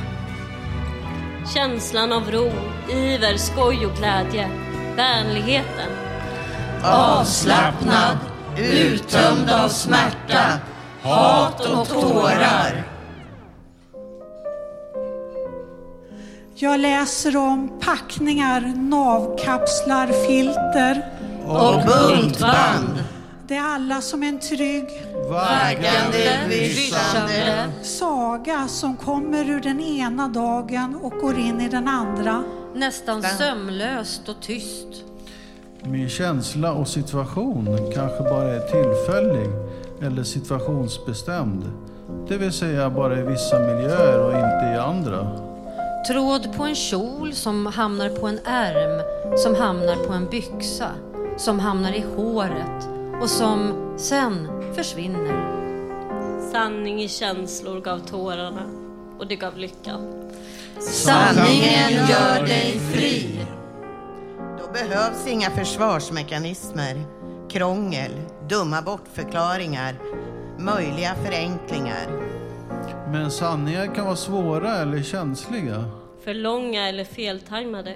Känslan 1.46 2.12
av 2.14 2.32
ro, 2.32 2.52
iver, 2.90 3.38
skoj 3.38 3.86
och 3.86 3.96
glädje. 3.98 4.50
Vänligheten. 4.96 5.90
Avslappnad, 6.84 8.18
uttömd 8.58 9.50
av 9.50 9.70
smärta, 9.70 10.60
hat 11.02 11.66
och 11.66 11.88
tårar. 11.88 12.84
Jag 16.56 16.80
läser 16.80 17.38
om 17.38 17.80
packningar, 17.80 18.74
navkapslar, 18.76 20.08
filter. 20.28 21.06
Och 21.46 21.82
buntband. 21.86 23.04
Det 23.48 23.56
är 23.56 23.64
alla 23.64 24.02
som 24.02 24.24
en 24.24 24.40
trygg 24.40 24.88
Vaggande, 25.30 26.48
vischande. 26.48 27.72
saga 27.82 28.68
som 28.68 28.98
kommer 28.98 29.50
ur 29.50 29.60
den 29.62 29.80
ena 29.80 30.28
dagen 30.28 30.96
och 31.02 31.12
går 31.12 31.38
in 31.38 31.62
i 31.62 31.70
den 31.70 31.88
andra. 31.88 32.44
Nästan 32.76 33.24
sömlöst 33.24 34.30
och 34.30 34.42
tyst. 34.42 34.88
Min 35.84 36.10
känsla 36.10 36.74
och 36.74 36.88
situation 36.88 37.78
kanske 37.94 38.24
bara 38.24 38.50
är 38.50 38.60
tillfällig 38.60 39.50
eller 40.02 40.24
situationsbestämd. 40.24 41.64
Det 42.28 42.38
vill 42.38 42.54
säga 42.54 42.90
bara 42.90 43.20
i 43.20 43.22
vissa 43.22 43.60
miljöer 43.60 44.20
och 44.20 44.34
inte 44.34 44.72
i 44.76 44.78
andra. 44.78 45.28
Tråd 46.08 46.58
på 46.58 46.64
en 46.64 46.76
kjol 46.76 47.34
som 47.34 47.66
hamnar 47.66 48.10
på 48.10 48.28
en 48.28 48.40
ärm, 48.46 49.02
som 49.38 49.56
hamnar 49.56 49.96
på 49.96 50.14
en 50.14 50.30
byxa, 50.30 50.92
som 51.38 51.60
hamnar 51.60 51.92
i 51.92 52.06
håret 52.16 52.99
och 53.22 53.30
som 53.30 53.94
sen 53.98 54.48
försvinner. 54.76 55.60
Sanning 56.52 57.02
i 57.02 57.08
känslor 57.08 57.82
gav 57.82 58.00
tårarna 58.00 58.66
och 59.20 59.28
det 59.28 59.36
gav 59.36 59.58
lyckan. 59.58 60.32
Sanningen 60.80 61.92
gör 61.92 62.46
dig 62.46 62.80
fri. 62.80 63.46
Då 64.60 64.72
behövs 64.74 65.28
inga 65.28 65.50
försvarsmekanismer, 65.50 67.02
krångel, 67.50 68.12
dumma 68.50 68.82
bortförklaringar, 68.82 69.96
möjliga 70.58 71.16
förenklingar. 71.16 72.08
Men 73.12 73.32
sanningar 73.32 73.96
kan 73.96 74.06
vara 74.06 74.16
svåra 74.16 74.78
eller 74.78 75.04
känsliga. 75.04 75.86
För 76.24 76.34
långa 76.34 76.90
eller 76.90 77.04
feltajmade. 77.04 77.96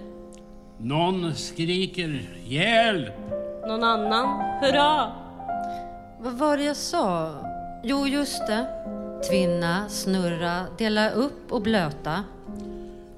Någon 0.80 1.36
skriker 1.36 2.30
hjälp. 2.46 3.43
Någon 3.68 3.84
annan, 3.84 4.42
hurra! 4.62 5.12
Vad 6.20 6.34
var 6.34 6.58
det 6.58 6.64
jag 6.64 6.76
sa? 6.76 7.32
Jo, 7.84 8.08
just 8.08 8.48
det. 8.48 8.66
Tvinna, 9.30 9.90
snurra, 9.90 10.66
dela 10.78 11.10
upp 11.10 11.52
och 11.52 11.62
blöta. 11.62 12.24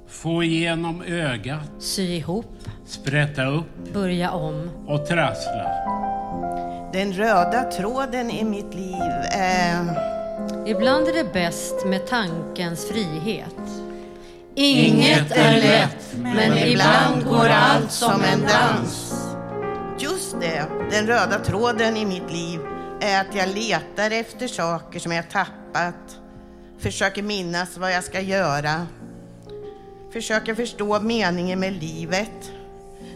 Få 0.07 0.43
igenom 0.43 1.01
ögat. 1.07 1.69
Sy 1.79 2.03
ihop, 2.15 2.69
Sprätta 2.85 3.45
upp 3.45 3.93
börja 3.93 4.31
om. 4.31 4.69
och 4.87 5.07
trassla. 5.07 5.71
Den 6.93 7.13
röda 7.13 7.63
tråden 7.63 8.29
i 8.31 8.43
mitt 8.43 8.73
liv 8.75 9.11
är... 9.31 9.85
Ibland 10.65 11.07
är 11.07 11.13
det 11.13 11.33
bäst 11.33 11.85
med 11.85 12.07
tankens 12.07 12.87
frihet. 12.89 13.55
Inget 14.55 15.31
är 15.31 15.53
lätt, 15.53 16.15
men 16.17 16.57
ibland 16.57 17.25
går 17.25 17.49
allt 17.49 17.91
som 17.91 18.21
en 18.33 18.41
dans. 18.41 19.14
Just 19.99 20.35
det, 20.41 20.65
den 20.91 21.07
röda 21.07 21.39
tråden 21.39 21.97
i 21.97 22.05
mitt 22.05 22.31
liv 22.31 22.59
är 23.01 23.21
att 23.21 23.35
jag 23.35 23.49
letar 23.49 24.11
efter 24.11 24.47
saker 24.47 24.99
som 24.99 25.11
jag 25.11 25.29
tappat. 25.29 26.19
Försöker 26.79 27.23
minnas 27.23 27.77
vad 27.77 27.93
jag 27.93 28.03
ska 28.03 28.21
göra. 28.21 28.87
Försöker 30.13 30.55
förstå 30.55 30.99
meningen 30.99 31.59
med 31.59 31.73
livet. 31.73 32.51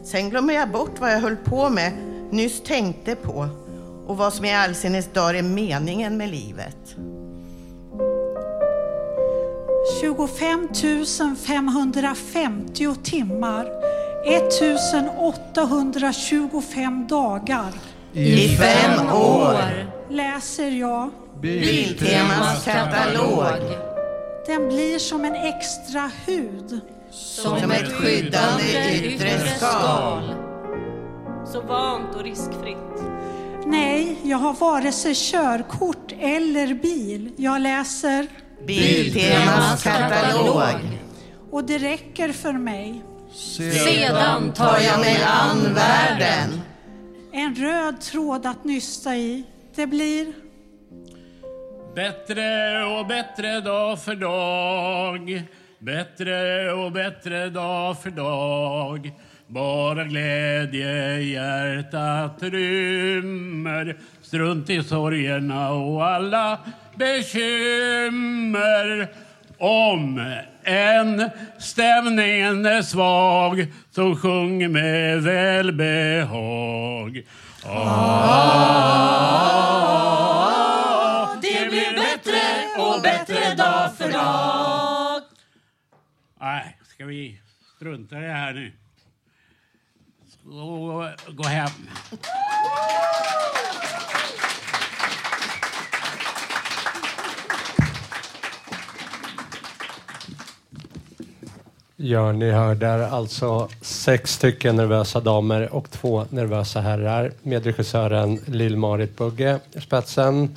Sen 0.04 0.30
glömmer 0.30 0.54
jag 0.54 0.72
bort 0.72 1.00
vad 1.00 1.12
jag 1.12 1.20
höll 1.20 1.36
på 1.36 1.70
med, 1.70 1.94
nyss 2.32 2.64
tänkte 2.64 3.16
på 3.16 3.50
och 4.08 4.18
vad 4.18 4.34
som 4.34 4.46
i 4.46 4.54
all 4.54 4.76
sin 4.76 5.04
dar 5.14 5.34
är 5.34 5.44
meningen 5.44 6.18
med 6.18 6.30
livet. 6.30 6.96
25 10.02 10.68
550 11.38 12.96
timmar. 13.04 13.99
1825 14.26 17.08
dagar. 17.08 17.74
I 18.14 18.58
fem 18.58 19.10
år. 19.14 19.58
Läser 20.10 20.70
jag. 20.70 21.10
Biltemas 21.42 22.66
katalog. 22.66 23.46
Den 24.48 24.68
blir 24.68 25.00
som 25.00 25.26
en 25.26 25.36
extra 25.36 26.12
hud. 26.26 26.80
Som 27.12 27.72
ett 27.72 27.94
skyddande 27.94 28.64
yttre 28.94 29.40
skal. 29.58 30.36
Så 31.46 31.62
vant 31.62 32.16
och 32.16 32.24
riskfritt. 32.24 32.78
Nej, 33.66 34.18
jag 34.24 34.38
har 34.38 34.54
vare 34.54 34.92
sig 34.92 35.16
körkort 35.16 36.14
eller 36.20 36.74
bil. 36.74 37.32
Jag 37.38 37.62
läser. 37.62 38.28
Biltemas 38.68 39.84
katalog. 39.84 40.64
Och 41.52 41.64
det 41.64 41.78
räcker 41.78 42.32
för 42.32 42.54
mig. 42.54 43.04
Sedan 43.40 44.54
tar 44.54 44.80
jag 44.80 45.00
mig 45.00 45.24
an 45.24 45.74
världen. 45.74 46.62
En 47.32 47.56
röd 47.56 48.02
tråd 48.02 48.46
att 48.46 48.64
nysta 48.64 49.16
i. 49.16 49.44
Det 49.76 49.88
blir 49.88 50.34
Bättre 51.96 52.84
och 52.86 53.08
bättre 53.08 53.62
dag 53.62 54.02
för 54.02 54.16
dag. 54.16 55.44
Bättre 55.80 56.72
och 56.74 56.92
bättre 56.92 57.50
dag 57.50 58.02
för 58.02 58.10
dag. 58.10 59.12
Bara 59.48 60.04
glädje 60.04 61.22
hjärtat 61.22 62.38
rymmer. 62.40 63.98
Strunt 64.22 64.70
i 64.70 64.84
sorgerna 64.84 65.72
och 65.72 66.06
alla 66.06 66.60
bekymmer. 66.96 68.10
Om 69.60 70.36
än 70.64 71.30
stämningen 71.60 72.66
är 72.66 72.82
svag 72.82 73.68
så 73.92 74.16
sjung 74.16 74.72
med 74.72 75.22
välbehag. 75.24 77.22
Ah, 77.66 78.56
Det 81.42 81.70
blir 81.70 81.96
bättre 81.96 82.42
och 82.78 83.02
bättre 83.02 83.56
dag 83.56 83.96
för 83.98 84.12
dag. 84.12 85.22
Nej, 86.42 86.78
ska 86.94 87.06
vi 87.06 87.42
strunta 87.76 88.18
i 88.18 88.22
det 88.22 88.34
här 88.34 88.54
nu? 88.54 88.72
Gå 91.28 91.44
hem. 91.44 91.70
Ja, 102.02 102.32
ni 102.32 102.52
hör 102.52 102.76
där 102.76 103.00
alltså 103.00 103.70
sex 103.82 104.34
stycken 104.34 104.76
nervösa 104.76 105.20
damer 105.20 105.74
och 105.74 105.92
två 105.92 106.26
nervösa 106.30 106.82
herrar 106.82 107.32
med 107.42 107.66
regissören 107.66 108.40
Lill-Marit 108.46 109.18
Bugge 109.18 109.60
i 109.74 109.82
spetsen. 109.82 110.56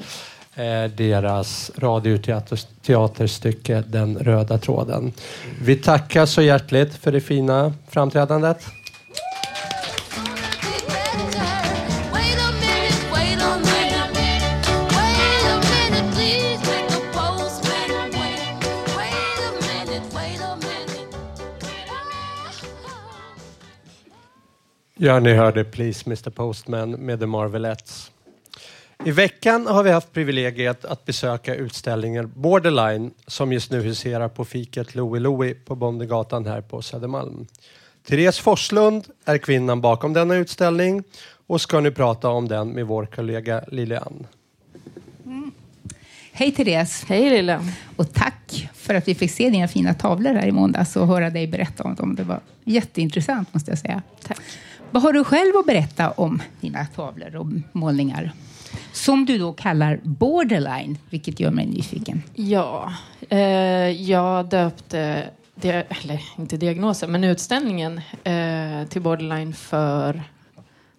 Eh, 0.55 0.85
deras 0.85 1.71
radioteaterstycke 1.77 3.83
Den 3.87 4.19
röda 4.19 4.59
tråden. 4.59 5.13
Vi 5.63 5.77
tackar 5.77 6.27
så 6.27 6.43
hjärtligt 6.43 6.95
för 6.95 7.13
det 7.13 7.21
fina 7.21 7.73
framträdandet. 7.89 8.67
Ja, 25.05 25.21
ni 25.21 25.33
hörde 25.33 25.65
Please 25.65 26.03
Mr 26.07 26.31
Postman 26.31 26.91
med 26.91 27.21
The 27.21 27.27
Marvelettes. 27.27 28.11
I 29.05 29.11
veckan 29.11 29.67
har 29.67 29.83
vi 29.83 29.91
haft 29.91 30.13
privilegiet 30.13 30.85
att 30.85 31.05
besöka 31.05 31.55
utställningen 31.55 32.33
Borderline 32.35 33.11
som 33.27 33.53
just 33.53 33.71
nu 33.71 33.81
huserar 33.81 34.29
på 34.29 34.45
fiket 34.45 34.95
Louie 34.95 35.21
Louie 35.21 35.55
på 35.55 35.75
Bondegatan 35.75 36.47
här 36.47 36.61
på 36.61 36.83
Södermalm. 36.83 37.47
Therese 38.09 38.39
Forslund 38.39 39.05
är 39.25 39.39
kvinnan 39.39 39.81
bakom 39.81 40.13
denna 40.13 40.35
utställning 40.35 41.03
och 41.47 41.61
ska 41.61 41.81
nu 41.81 41.91
prata 41.91 42.29
om 42.29 42.49
den 42.49 42.69
med 42.69 42.87
vår 42.87 43.07
kollega 43.07 43.65
Lilian. 43.69 44.27
Hej 46.33 46.53
Therese! 46.53 47.05
Hej 47.09 47.31
Lilla! 47.31 47.65
Och 47.97 48.13
tack 48.13 48.71
för 48.75 48.95
att 48.95 49.09
vi 49.09 49.15
fick 49.15 49.31
se 49.31 49.51
dina 49.51 49.69
fina 49.69 49.95
tavlor 49.95 50.35
här 50.35 50.47
i 50.47 50.53
måndags 50.53 50.97
och 50.97 51.07
höra 51.07 51.31
dig 51.31 51.47
berätta 51.47 51.85
om 51.85 51.95
dem. 51.95 52.15
Det 52.15 52.23
var 52.23 52.41
jätteintressant 52.65 53.55
måste 53.55 53.71
jag 53.71 53.79
säga. 53.79 54.03
Tack. 54.23 54.41
Vad 54.93 55.03
har 55.03 55.13
du 55.13 55.25
själv 55.25 55.57
att 55.57 55.67
berätta 55.67 56.11
om 56.11 56.43
dina 56.61 56.87
tavlor 56.87 57.37
och 57.37 57.47
målningar? 57.73 58.33
Som 58.93 59.25
du 59.25 59.39
då 59.39 59.53
kallar 59.53 60.01
borderline, 60.03 60.99
vilket 61.11 61.41
gör 61.41 61.51
mig 61.51 61.67
nyfiken. 61.67 62.23
Ja, 62.35 62.93
eh, 63.29 63.41
jag 63.91 64.49
döpte, 64.49 65.29
eller 65.63 66.23
inte 66.39 66.57
diagnosen, 66.57 67.13
men 67.13 67.25
utställningen 67.25 68.01
eh, 68.25 68.89
till 68.89 69.03
borderline 69.03 69.55
för 69.55 70.23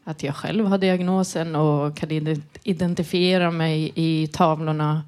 att 0.03 0.23
jag 0.23 0.35
själv 0.35 0.65
har 0.65 0.77
diagnosen 0.77 1.55
och 1.55 1.97
kan 1.97 2.37
identifiera 2.63 3.51
mig 3.51 3.91
i 3.95 4.27
tavlorna 4.27 5.03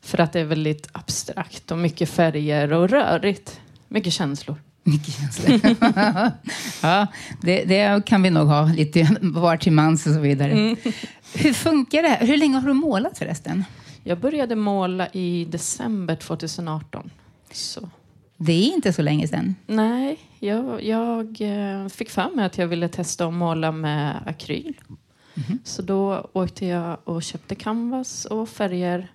för 0.00 0.20
att 0.20 0.32
det 0.32 0.40
är 0.40 0.44
väldigt 0.44 0.88
abstrakt 0.92 1.70
och 1.70 1.78
mycket 1.78 2.10
färger 2.10 2.72
och 2.72 2.88
rörigt. 2.88 3.60
Mycket 3.88 4.12
känslor. 4.12 4.56
Mycket 4.82 5.14
känslor. 5.14 5.60
ja, 6.82 7.06
det, 7.40 7.64
det 7.64 8.04
kan 8.06 8.22
vi 8.22 8.30
nog 8.30 8.48
ha 8.48 8.64
lite 8.64 9.16
var 9.20 9.56
till 9.56 9.72
mans 9.72 10.06
och 10.06 10.12
så 10.12 10.20
vidare. 10.20 10.52
Mm. 10.52 10.76
Hur 11.34 11.52
funkar 11.52 12.02
det 12.02 12.08
här? 12.08 12.26
Hur 12.26 12.36
länge 12.36 12.58
har 12.58 12.68
du 12.68 12.74
målat 12.74 13.18
förresten? 13.18 13.64
Jag 14.04 14.18
började 14.18 14.56
måla 14.56 15.08
i 15.12 15.44
december 15.44 16.16
2018. 16.16 17.10
Så. 17.52 17.88
Det 18.36 18.52
är 18.52 18.74
inte 18.74 18.92
så 18.92 19.02
länge 19.02 19.28
sedan. 19.28 19.54
Nej, 19.66 20.18
jag, 20.38 20.84
jag 20.84 21.40
eh, 21.40 21.88
fick 21.88 22.10
för 22.10 22.36
mig 22.36 22.44
att 22.44 22.58
jag 22.58 22.66
ville 22.66 22.88
testa 22.88 23.26
att 23.26 23.34
måla 23.34 23.72
med 23.72 24.16
akryl. 24.26 24.74
Så 25.64 25.82
då 25.82 26.30
åkte 26.32 26.66
jag 26.66 26.98
och 27.04 27.22
köpte 27.22 27.54
canvas 27.54 28.24
och 28.24 28.48
färger 28.48 29.08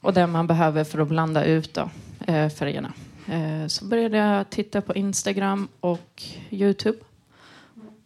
och 0.00 0.12
det 0.12 0.26
man 0.26 0.46
behöver 0.46 0.84
för 0.84 0.98
att 0.98 1.08
blanda 1.08 1.44
ut 1.44 1.74
då, 1.74 1.90
eh, 2.26 2.48
färgerna. 2.48 2.92
Eh, 3.28 3.66
så 3.66 3.84
började 3.84 4.16
jag 4.16 4.50
titta 4.50 4.80
på 4.80 4.94
Instagram 4.94 5.68
och 5.80 6.22
Youtube. 6.50 6.98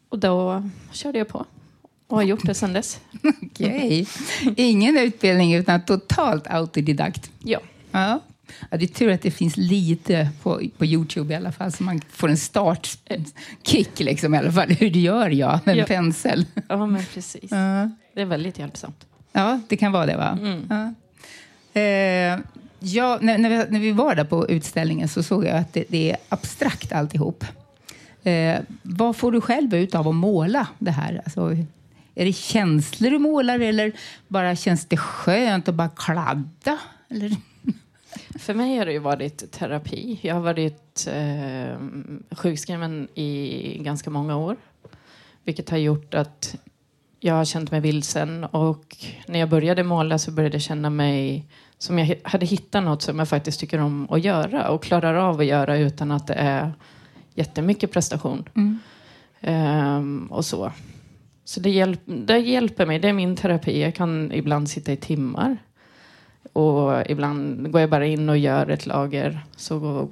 Och 0.08 0.18
då 0.18 0.68
körde 0.92 1.18
jag 1.18 1.28
på 1.28 1.44
och 2.06 2.16
har 2.16 2.22
gjort 2.24 2.46
det 2.46 2.54
sedan 2.54 2.72
dess. 2.72 3.00
Okej. 3.42 4.06
Ingen 4.56 4.98
utbildning 4.98 5.54
utan 5.54 5.84
totalt 5.84 6.46
autodidakt. 6.46 7.30
Ja. 7.44 7.58
Ja. 7.90 8.20
ja. 8.70 8.76
Det 8.76 8.84
är 8.84 8.88
tur 8.88 9.10
att 9.10 9.22
det 9.22 9.30
finns 9.30 9.56
lite 9.56 10.28
på, 10.42 10.60
på 10.78 10.84
Youtube 10.86 11.34
i 11.34 11.36
alla 11.36 11.52
fall 11.52 11.72
så 11.72 11.82
man 11.82 12.00
får 12.10 12.28
en 12.28 12.36
startkick 12.36 14.00
liksom 14.00 14.34
i 14.34 14.38
alla 14.38 14.52
fall. 14.52 14.68
Hur 14.70 14.90
gör 14.90 15.28
jag 15.30 15.60
med 15.64 15.72
en 15.72 15.78
Ja. 15.78 15.84
pensel? 15.86 16.46
Ja, 16.68 16.86
men 16.86 17.04
precis. 17.14 17.50
Ja. 17.50 17.90
Det 18.14 18.20
är 18.20 18.24
väldigt 18.26 18.58
hjälpsamt. 18.58 19.06
Ja, 19.32 19.60
det 19.68 19.76
kan 19.76 19.92
vara 19.92 20.06
det 20.06 20.16
va? 20.16 20.38
Mm. 20.40 20.66
Ja. 20.70 20.94
Eh, 21.80 22.38
ja, 22.80 23.18
när, 23.20 23.38
när, 23.38 23.50
vi, 23.50 23.56
när 23.56 23.80
vi 23.80 23.92
var 23.92 24.14
där 24.14 24.24
på 24.24 24.48
utställningen 24.48 25.08
så 25.08 25.22
såg 25.22 25.44
jag 25.44 25.56
att 25.56 25.72
det, 25.72 25.84
det 25.88 26.10
är 26.10 26.16
abstrakt 26.28 26.92
alltihop. 26.92 27.44
Eh, 28.22 28.58
vad 28.82 29.16
får 29.16 29.32
du 29.32 29.40
själv 29.40 29.74
ut 29.74 29.94
av 29.94 30.08
att 30.08 30.14
måla 30.14 30.68
det 30.78 30.90
här? 30.90 31.20
Alltså, 31.24 31.56
är 32.14 32.24
det 32.24 32.32
känslor 32.32 33.10
du 33.10 33.18
målar 33.18 33.60
eller 33.60 33.92
bara 34.28 34.56
känns 34.56 34.86
det 34.86 34.96
skönt 34.96 35.68
att 35.68 35.74
bara 35.74 35.88
kladda? 35.88 36.78
Eller? 37.08 37.36
För 38.38 38.54
mig 38.54 38.78
har 38.78 38.86
det 38.86 38.92
ju 38.92 38.98
varit 38.98 39.52
terapi. 39.52 40.18
Jag 40.22 40.34
har 40.34 40.42
varit 40.42 41.08
eh, 41.12 41.78
sjukskriven 42.36 43.08
i 43.14 43.78
ganska 43.80 44.10
många 44.10 44.36
år. 44.36 44.56
Vilket 45.44 45.70
har 45.70 45.78
gjort 45.78 46.14
att 46.14 46.56
jag 47.20 47.34
har 47.34 47.44
känt 47.44 47.70
mig 47.70 47.80
vilsen. 47.80 48.44
Och 48.44 48.96
när 49.26 49.38
jag 49.38 49.48
började 49.48 49.84
måla 49.84 50.18
så 50.18 50.30
började 50.30 50.54
jag 50.54 50.62
känna 50.62 50.90
mig 50.90 51.44
som 51.82 51.98
jag 51.98 52.16
hade 52.24 52.46
hittat 52.46 52.84
något 52.84 53.02
som 53.02 53.18
jag 53.18 53.28
faktiskt 53.28 53.60
tycker 53.60 53.78
om 53.78 54.10
att 54.10 54.24
göra. 54.24 54.70
Och 54.70 54.82
klarar 54.82 55.14
av 55.14 55.40
att 55.40 55.46
göra 55.46 55.78
utan 55.78 56.10
att 56.10 56.26
det 56.26 56.34
är 56.34 56.72
jättemycket 57.34 57.92
prestation. 57.92 58.48
Mm. 58.54 58.78
Ehm, 59.40 60.26
och 60.30 60.44
så. 60.44 60.72
Så 61.44 61.60
det, 61.60 61.70
hjälp, 61.70 62.00
det 62.04 62.38
hjälper 62.38 62.86
mig. 62.86 62.98
Det 62.98 63.08
är 63.08 63.12
min 63.12 63.36
terapi. 63.36 63.82
Jag 63.82 63.94
kan 63.94 64.32
ibland 64.32 64.70
sitta 64.70 64.92
i 64.92 64.96
timmar. 64.96 65.56
Och 66.52 67.10
ibland 67.10 67.72
går 67.72 67.80
jag 67.80 67.90
bara 67.90 68.06
in 68.06 68.28
och 68.28 68.38
gör 68.38 68.70
ett 68.70 68.86
lager. 68.86 69.44
Så 69.56 69.78
går, 69.78 70.08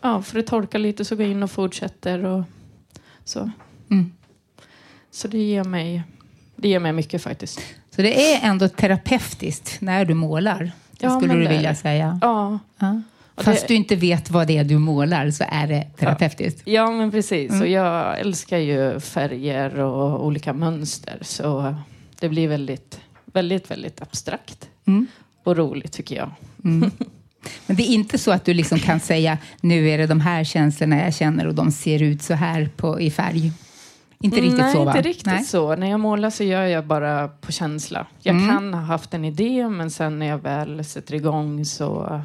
ja, 0.00 0.22
för 0.22 0.38
att 0.38 0.46
torka 0.46 0.78
lite 0.78 1.04
så 1.04 1.16
går 1.16 1.24
jag 1.24 1.32
in 1.32 1.42
och 1.42 1.50
fortsätter. 1.50 2.24
Och 2.24 2.44
så. 3.24 3.50
Mm. 3.90 4.12
så 5.10 5.28
det 5.28 5.38
ger, 5.38 5.64
mig, 5.64 6.02
det 6.56 6.68
ger 6.68 6.80
mig 6.80 6.92
mycket 6.92 7.22
faktiskt. 7.22 7.60
Så 7.90 8.02
det 8.02 8.32
är 8.32 8.48
ändå 8.48 8.68
terapeutiskt 8.68 9.80
när 9.80 10.04
du 10.04 10.14
målar? 10.14 10.72
Det 11.00 11.06
Ja, 11.06 11.16
skulle 11.20 11.34
du 11.34 11.48
vilja 11.48 11.74
säga? 11.74 12.18
Ja. 12.22 12.58
Ja. 12.78 13.02
Fast 13.36 13.60
det- 13.60 13.66
du 13.68 13.74
inte 13.74 13.96
vet 13.96 14.30
vad 14.30 14.46
det 14.46 14.58
är 14.58 14.64
du 14.64 14.78
målar 14.78 15.30
så 15.30 15.44
är 15.48 15.66
det 15.66 15.86
terapeutiskt? 15.98 16.62
Ja, 16.64 16.90
men 16.90 17.10
precis. 17.10 17.50
Mm. 17.50 17.62
Och 17.62 17.68
jag 17.68 18.20
älskar 18.20 18.58
ju 18.58 19.00
färger 19.00 19.78
och 19.80 20.26
olika 20.26 20.52
mönster. 20.52 21.18
Så 21.20 21.74
det 22.20 22.28
blir 22.28 22.48
väldigt, 22.48 23.00
väldigt, 23.24 23.70
väldigt 23.70 24.02
abstrakt. 24.02 24.68
Mm. 24.86 25.06
Och 25.44 25.56
roligt 25.56 25.92
tycker 25.92 26.16
jag. 26.16 26.30
Mm. 26.64 26.90
Men 27.66 27.76
det 27.76 27.82
är 27.82 27.94
inte 27.94 28.18
så 28.18 28.30
att 28.30 28.44
du 28.44 28.54
liksom 28.54 28.78
kan 28.78 29.00
säga 29.00 29.38
nu 29.60 29.88
är 29.90 29.98
det 29.98 30.06
de 30.06 30.20
här 30.20 30.44
känslorna 30.44 31.00
jag 31.04 31.14
känner 31.14 31.46
och 31.46 31.54
de 31.54 31.70
ser 31.70 32.02
ut 32.02 32.22
så 32.22 32.34
här 32.34 32.70
på, 32.76 33.00
i 33.00 33.10
färg? 33.10 33.52
Inte 34.22 34.36
riktigt 34.40 34.58
Nej, 34.58 34.72
så 34.72 34.84
va? 34.84 34.96
inte 34.96 35.08
riktigt 35.08 35.46
så. 35.46 35.76
När 35.76 35.90
jag 35.90 36.00
målar 36.00 36.30
så 36.30 36.44
gör 36.44 36.62
jag 36.64 36.86
bara 36.86 37.28
på 37.28 37.52
känsla. 37.52 38.06
Jag 38.22 38.36
Mm. 38.36 38.48
kan 38.48 38.74
ha 38.74 38.80
haft 38.80 39.14
en 39.14 39.24
idé 39.24 39.68
men 39.68 39.90
sen 39.90 40.18
när 40.18 40.26
jag 40.26 40.38
väl 40.38 40.84
sätter 40.84 41.14
igång 41.14 41.64
så 41.64 42.20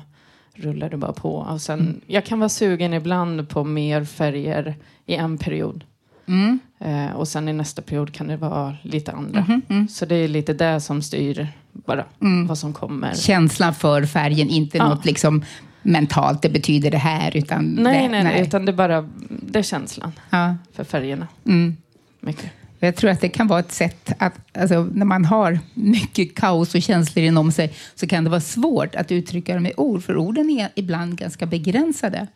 rullar 0.55 0.89
det 0.89 0.97
bara 0.97 1.13
på. 1.13 1.35
Och 1.35 1.61
sen, 1.61 1.79
Mm. 1.79 2.01
Jag 2.07 2.25
kan 2.25 2.39
vara 2.39 2.49
sugen 2.49 2.93
ibland 2.93 3.49
på 3.49 3.63
mer 3.63 4.03
färger 4.05 4.75
i 5.05 5.15
en 5.15 5.37
period. 5.37 5.83
Mm. 6.27 6.59
Eh, 6.79 7.15
och 7.15 7.27
sen 7.27 7.47
i 7.49 7.53
nästa 7.53 7.81
period 7.81 8.13
kan 8.13 8.27
det 8.27 8.37
vara 8.37 8.75
lite 8.81 9.11
andra. 9.11 9.39
Mhm, 9.41 9.61
mm. 9.69 9.87
Så 9.87 10.05
det 10.05 10.15
är 10.15 10.27
lite 10.27 10.53
det 10.53 10.81
som 10.81 11.01
styr 11.01 11.47
bara 11.71 12.05
Mm. 12.21 12.47
vad 12.47 12.57
som 12.57 12.73
kommer. 12.73 13.13
Känslan 13.13 13.73
för 13.73 14.05
färgen, 14.05 14.49
inte 14.49 14.77
Ja. 14.77 14.89
något 14.89 15.05
liksom 15.05 15.43
mentalt, 15.81 16.41
det 16.41 16.49
betyder 16.49 16.91
det 16.91 16.97
här. 16.97 17.37
Utan 17.37 17.65
Nej, 17.65 18.01
det, 18.03 18.09
nej, 18.09 18.23
nej, 18.23 18.41
utan 18.41 18.65
det 18.65 18.71
är 18.71 18.75
bara 18.75 19.09
det 19.29 19.59
är 19.59 19.63
känslan 19.63 20.11
Ja. 20.29 20.55
för 20.73 20.83
färgerna. 20.83 21.27
Mm. 21.45 21.77
Mycket. 22.25 22.51
Jag 22.79 22.95
tror 22.95 23.11
att 23.11 23.21
det 23.21 23.29
kan 23.29 23.47
vara 23.47 23.59
ett 23.59 23.71
sätt 23.71 24.11
att, 24.17 24.33
alltså, 24.53 24.87
när 24.93 25.05
man 25.05 25.25
har 25.25 25.59
mycket 25.73 26.35
kaos 26.35 26.75
och 26.75 26.81
känslor 26.81 27.25
inom 27.25 27.51
sig, 27.51 27.73
så 27.95 28.07
kan 28.07 28.23
det 28.23 28.29
vara 28.29 28.41
svårt 28.41 28.95
att 28.95 29.11
uttrycka 29.11 29.53
dem 29.53 29.65
i 29.65 29.73
ord, 29.77 30.03
för 30.03 30.17
orden 30.17 30.49
är 30.49 30.69
ibland 30.75 31.17
ganska 31.17 31.45
begränsade. 31.45 32.27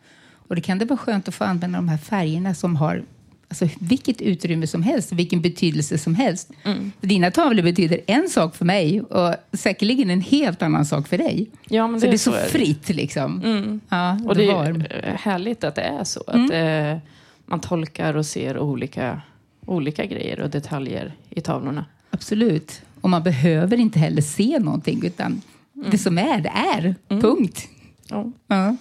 Och 0.48 0.54
det 0.54 0.60
kan 0.60 0.78
det 0.78 0.84
vara 0.84 0.98
skönt 0.98 1.28
att 1.28 1.34
få 1.34 1.44
använda 1.44 1.78
de 1.78 1.88
här 1.88 1.98
färgerna 1.98 2.54
som 2.54 2.76
har 2.76 3.02
alltså, 3.48 3.68
vilket 3.78 4.20
utrymme 4.20 4.66
som 4.66 4.82
helst, 4.82 5.12
vilken 5.12 5.40
betydelse 5.40 5.98
som 5.98 6.14
helst. 6.14 6.50
Mm. 6.64 6.92
Dina 7.00 7.30
tavlor 7.30 7.62
betyder 7.62 8.00
en 8.06 8.28
sak 8.28 8.56
för 8.56 8.64
mig 8.64 9.00
och 9.00 9.34
säkerligen 9.52 10.10
en 10.10 10.20
helt 10.20 10.62
annan 10.62 10.86
sak 10.86 11.08
för 11.08 11.18
dig. 11.18 11.50
Ja, 11.68 11.86
men 11.86 12.00
så 12.00 12.06
det 12.06 12.12
är 12.12 12.18
så 12.18 12.32
är 12.32 12.42
det. 12.42 12.48
fritt 12.48 12.88
liksom. 12.88 13.42
Mm. 13.44 13.80
Ja, 13.88 14.18
och 14.26 14.34
det 14.36 14.44
är 14.44 15.16
härligt 15.16 15.64
att 15.64 15.74
det 15.74 15.82
är 15.82 16.04
så. 16.04 16.22
Mm. 16.32 16.44
Att 16.44 16.52
eh, 16.52 17.10
man 17.46 17.60
tolkar 17.60 18.14
och 18.14 18.26
ser 18.26 18.58
olika, 18.58 19.20
olika 19.66 20.06
grejer 20.06 20.40
och 20.40 20.50
detaljer 20.50 21.12
i 21.30 21.40
tavlorna. 21.40 21.84
Absolut. 22.10 22.82
Och 23.00 23.10
man 23.10 23.22
behöver 23.22 23.76
inte 23.76 23.98
heller 23.98 24.22
se 24.22 24.58
någonting, 24.58 25.04
utan 25.04 25.42
det 25.72 25.98
som 25.98 26.18
är, 26.18 26.40
det 26.40 26.48
är. 26.48 26.94
Punkt. 27.20 27.68
Ja. 28.08 28.30
Ja. 28.46 28.76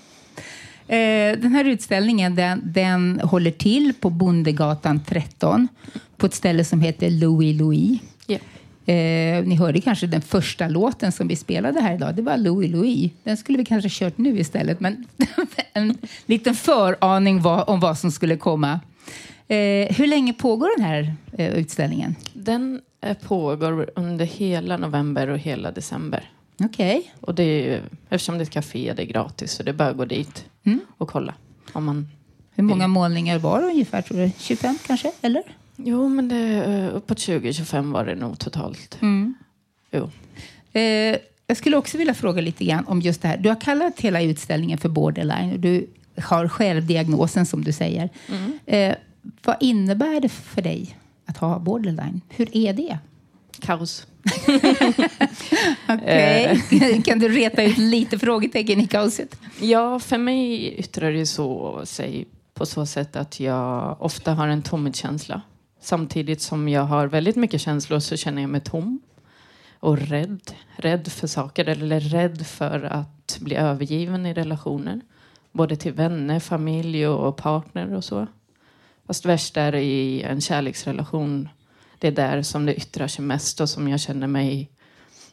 Eh, 0.96 1.40
Den 1.40 1.52
här 1.56 1.66
utställningen 1.66 2.36
den, 2.36 2.62
den 2.66 3.20
håller 3.24 3.52
till 3.52 3.94
på 4.00 4.10
Bondegatan 4.10 5.00
13 5.08 5.68
på 6.18 6.26
ett 6.26 6.34
ställe 6.34 6.66
som 6.66 6.82
heter 6.82 7.10
Louis 7.10 7.60
Louis. 7.60 8.00
Ja. 8.28 8.38
Eh, 8.94 9.44
ni 9.46 9.56
hörde 9.56 9.82
kanske 9.82 10.08
den 10.08 10.22
första 10.22 10.68
låten 10.68 11.12
som 11.12 11.28
vi 11.28 11.36
spelade 11.36 11.82
här 11.82 11.96
idag. 11.96 12.16
Det 12.16 12.22
var 12.22 12.38
Louis 12.38 12.72
Louis. 12.72 13.12
Den 13.24 13.38
skulle 13.38 13.58
vi 13.58 13.66
kanske 13.66 13.90
kört 13.92 14.18
nu 14.18 14.40
istället, 14.40 14.80
men 14.80 15.06
en 15.74 15.98
liten 16.26 16.56
föraning 16.56 17.42
var, 17.42 17.70
om 17.70 17.80
vad 17.80 17.98
som 17.98 18.12
skulle 18.12 18.38
komma. 18.38 18.80
Eh, 19.56 19.96
hur 19.96 20.08
länge 20.08 20.34
pågår 20.34 20.70
den 20.78 20.86
här 20.86 21.16
eh, 21.38 21.54
utställningen? 21.54 22.16
Den 22.34 22.82
eh, 23.02 23.18
pågår 23.18 23.90
under 23.96 24.26
hela 24.26 24.78
november 24.78 25.28
och 25.28 25.38
hela 25.40 25.72
december. 25.72 26.32
Okej. 26.64 27.14
Och 27.22 27.36
det 27.36 27.44
är 27.44 27.64
ju, 27.64 27.82
eftersom 28.10 28.36
det 28.38 28.42
är 28.42 28.44
ett 28.46 28.50
café, 28.50 28.94
det 28.96 29.02
är 29.02 29.06
gratis, 29.06 29.52
så 29.52 29.64
det 29.64 29.72
är 29.72 29.74
bara 29.74 29.90
att 29.90 29.98
gå 29.98 30.06
dit 30.06 30.46
Mm. 30.66 30.80
och 30.98 31.10
kolla. 31.10 31.34
Om 31.74 31.86
man 31.86 32.08
Hur 32.56 32.64
många 32.64 32.88
målningar 32.88 33.40
var 33.40 33.62
det 33.62 33.68
ungefär? 33.68 34.02
Tror 34.02 34.18
du? 34.18 34.32
25 34.38 34.78
kanske? 34.88 35.12
Eller? 35.22 35.44
Jo, 35.76 36.10
men 36.10 36.28
det, 36.30 36.64
eh, 36.64 36.96
uppåt 36.96 37.18
20-25 37.18 37.92
var 37.92 38.06
det 38.06 38.16
nog 38.16 38.40
totalt. 38.40 38.98
Mm. 39.02 39.34
Jo. 39.92 40.10
Eh, 40.74 41.18
jag 41.48 41.58
skulle 41.58 41.78
också 41.78 41.98
vilja 41.98 42.14
fråga 42.14 42.42
lite 42.42 42.66
grann 42.66 42.86
om 42.88 43.02
just 43.02 43.22
det 43.22 43.28
här. 43.28 43.38
Du 43.38 43.50
har 43.50 43.62
kallat 43.62 44.00
hela 44.00 44.22
utställningen 44.22 44.78
för 44.78 44.90
borderline 44.90 45.54
och 45.54 45.60
du 45.60 45.88
har 46.22 46.48
själv 46.48 46.86
diagnosen 46.86 47.46
som 47.46 47.64
du 47.64 47.72
säger. 47.74 48.10
Mm. 48.30 48.94
Eh, 49.26 49.32
vad 49.44 49.56
innebär 49.60 50.22
det 50.22 50.30
för 50.30 50.62
dig 50.62 50.98
att 51.26 51.38
ha 51.38 51.60
borderline? 51.60 52.22
Hur 52.30 52.58
är 52.58 52.74
det? 52.74 52.98
Kaos. 53.60 54.08
Okej. 55.90 57.02
kan 57.06 57.20
du 57.20 57.30
reta 57.30 57.64
ut 57.64 57.78
lite 57.78 58.20
frågetecken 58.20 58.82
i 58.82 58.88
kaoset? 58.88 59.40
Ja, 59.62 60.00
för 60.00 60.18
mig 60.18 60.74
yttrar 60.80 61.12
det 61.12 61.26
så, 61.26 61.82
sig 61.84 62.28
på 62.54 62.66
så 62.66 62.86
sätt 62.86 63.16
att 63.16 63.40
jag 63.40 64.02
ofta 64.02 64.34
har 64.34 64.48
en 64.48 64.62
tomhetskänsla. 64.62 65.42
Samtidigt 65.82 66.42
som 66.42 66.70
jag 66.70 66.82
har 66.82 67.08
väldigt 67.08 67.36
mycket 67.36 67.62
känslor 67.62 68.00
så 68.00 68.18
känner 68.18 68.42
jag 68.42 68.50
mig 68.50 68.62
tom 68.62 69.02
och 69.80 69.98
rädd. 69.98 70.52
Rädd 70.76 71.08
för 71.08 71.28
saker 71.28 71.66
eller 71.66 72.00
rädd 72.00 72.48
för 72.48 72.84
att 72.84 73.38
bli 73.40 73.56
övergiven 73.56 74.26
i 74.26 74.34
relationer. 74.34 75.02
Både 75.52 75.76
till 75.76 75.94
vänner, 75.94 76.40
familj 76.40 77.08
och 77.08 77.38
partner 77.38 77.94
och 77.94 78.04
så. 78.04 78.28
Fast 79.10 79.26
värst 79.26 79.58
är 79.58 79.72
det 79.72 79.82
i 79.82 80.22
en 80.22 80.42
kärleksrelation. 80.42 81.50
Det 82.00 82.08
är 82.08 82.12
där 82.12 82.42
som 82.42 82.66
det 82.66 82.76
yttrar 82.76 83.08
sig 83.08 83.26
mest 83.26 83.62
och 83.62 83.70
som 83.70 83.88
jag 83.88 84.00
känner 84.00 84.28
mig 84.28 84.70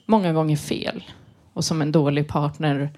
många 0.07 0.33
gånger 0.33 0.57
fel. 0.57 1.05
Och 1.53 1.65
som 1.65 1.83
en 1.83 1.93
dålig 1.93 2.29
partner 2.29 2.91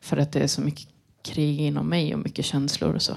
för 0.00 0.16
att 0.16 0.32
det 0.32 0.40
är 0.40 0.46
så 0.46 0.60
mycket 0.60 0.88
krig 1.22 1.60
inom 1.60 1.88
mig 1.88 2.14
och 2.14 2.20
mycket 2.20 2.44
känslor 2.44 2.94
och 2.94 3.02
så. 3.02 3.16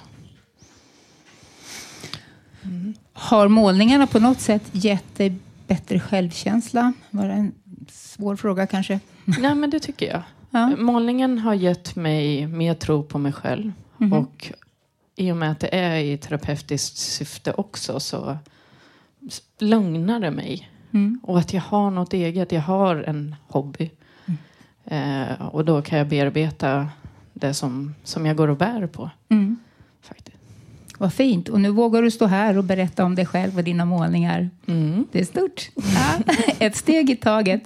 Har 3.14 3.48
målningarna 3.48 4.08
på 4.08 4.20
något 4.20 4.42
sätt 4.42 4.64
gett 4.72 5.16
dig 5.16 5.36
bättre 5.68 6.00
självkänsla? 6.00 6.94
Var 7.10 7.28
det 7.28 7.34
en 7.34 7.54
svår 7.90 8.36
fråga 8.36 8.68
kanske? 8.68 9.00
Nej, 9.26 9.56
men 9.56 9.70
det 9.70 9.80
tycker 9.80 10.24
jag. 10.52 10.80
Målningen 10.80 11.40
har 11.40 11.54
gett 11.54 11.96
mig 11.96 12.48
mer 12.48 12.74
tro 12.74 13.04
på 13.04 13.18
mig 13.18 13.34
själv. 13.34 13.72
Mhm. 13.98 14.14
Och 14.14 14.52
i 15.22 15.32
och 15.32 15.38
med 15.38 15.52
att 15.52 15.60
det 15.60 15.76
är 15.76 15.98
i 15.98 16.18
terapeutiskt 16.18 16.98
syfte 16.98 17.54
också 17.54 18.00
så 18.00 18.38
lugnar 19.60 20.20
det 20.20 20.32
mig. 20.32 20.70
Mm. 20.94 21.20
Och 21.24 21.40
att 21.40 21.54
jag 21.54 21.62
har 21.62 21.92
något 21.92 22.14
eget. 22.14 22.52
Jag 22.52 22.62
har 22.62 22.96
en 22.96 23.36
hobby. 23.48 23.92
Eh, 24.86 25.42
och 25.52 25.66
då 25.66 25.82
kan 25.82 25.98
jag 25.98 26.08
bearbeta 26.08 26.90
det 27.34 27.54
som, 27.54 27.96
som 28.04 28.26
jag 28.26 28.36
går 28.36 28.48
och 28.48 28.58
bär 28.58 28.88
på. 28.88 29.10
Mm. 29.30 29.60
Vad 30.98 31.14
fint. 31.14 31.50
Och 31.50 31.62
nu 31.62 31.70
vågar 31.70 32.02
du 32.02 32.12
stå 32.12 32.26
här 32.26 32.58
och 32.58 32.64
berätta 32.64 33.06
om 33.06 33.16
dig 33.16 33.26
själv 33.26 33.58
och 33.58 33.64
dina 33.64 33.86
målningar. 33.86 34.50
Det 35.12 35.20
är 35.20 35.26
stort. 35.26 35.70
Ja. 35.76 36.34
Ett 36.60 36.76
steg 36.76 37.10
i 37.10 37.16
taget. 37.16 37.62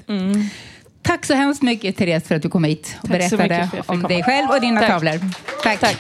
Tack 1.01 1.26
så 1.26 1.34
hemskt 1.34 1.62
mycket, 1.62 1.97
Therese, 1.97 2.24
för 2.24 2.36
att 2.36 2.41
du 2.41 2.49
kom 2.49 2.64
hit 2.64 2.97
och 3.01 3.10
Tack 3.10 3.30
berättade 3.30 3.70
om 3.86 4.01
dig 4.01 4.24
själv 4.24 4.49
och 4.49 4.62
dina 4.62 4.80
Tack. 4.80 4.89
tavlor. 4.89 5.20
Tack. 5.64 5.97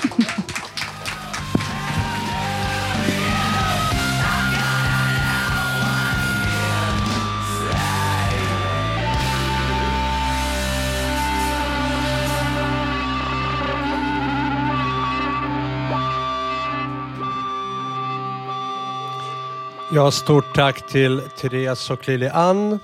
Ja, 19.95 20.11
stort 20.11 20.55
tack 20.55 20.91
till 20.91 21.21
Therese 21.41 21.89
och 21.89 22.07
Lili-Ann. 22.07 22.79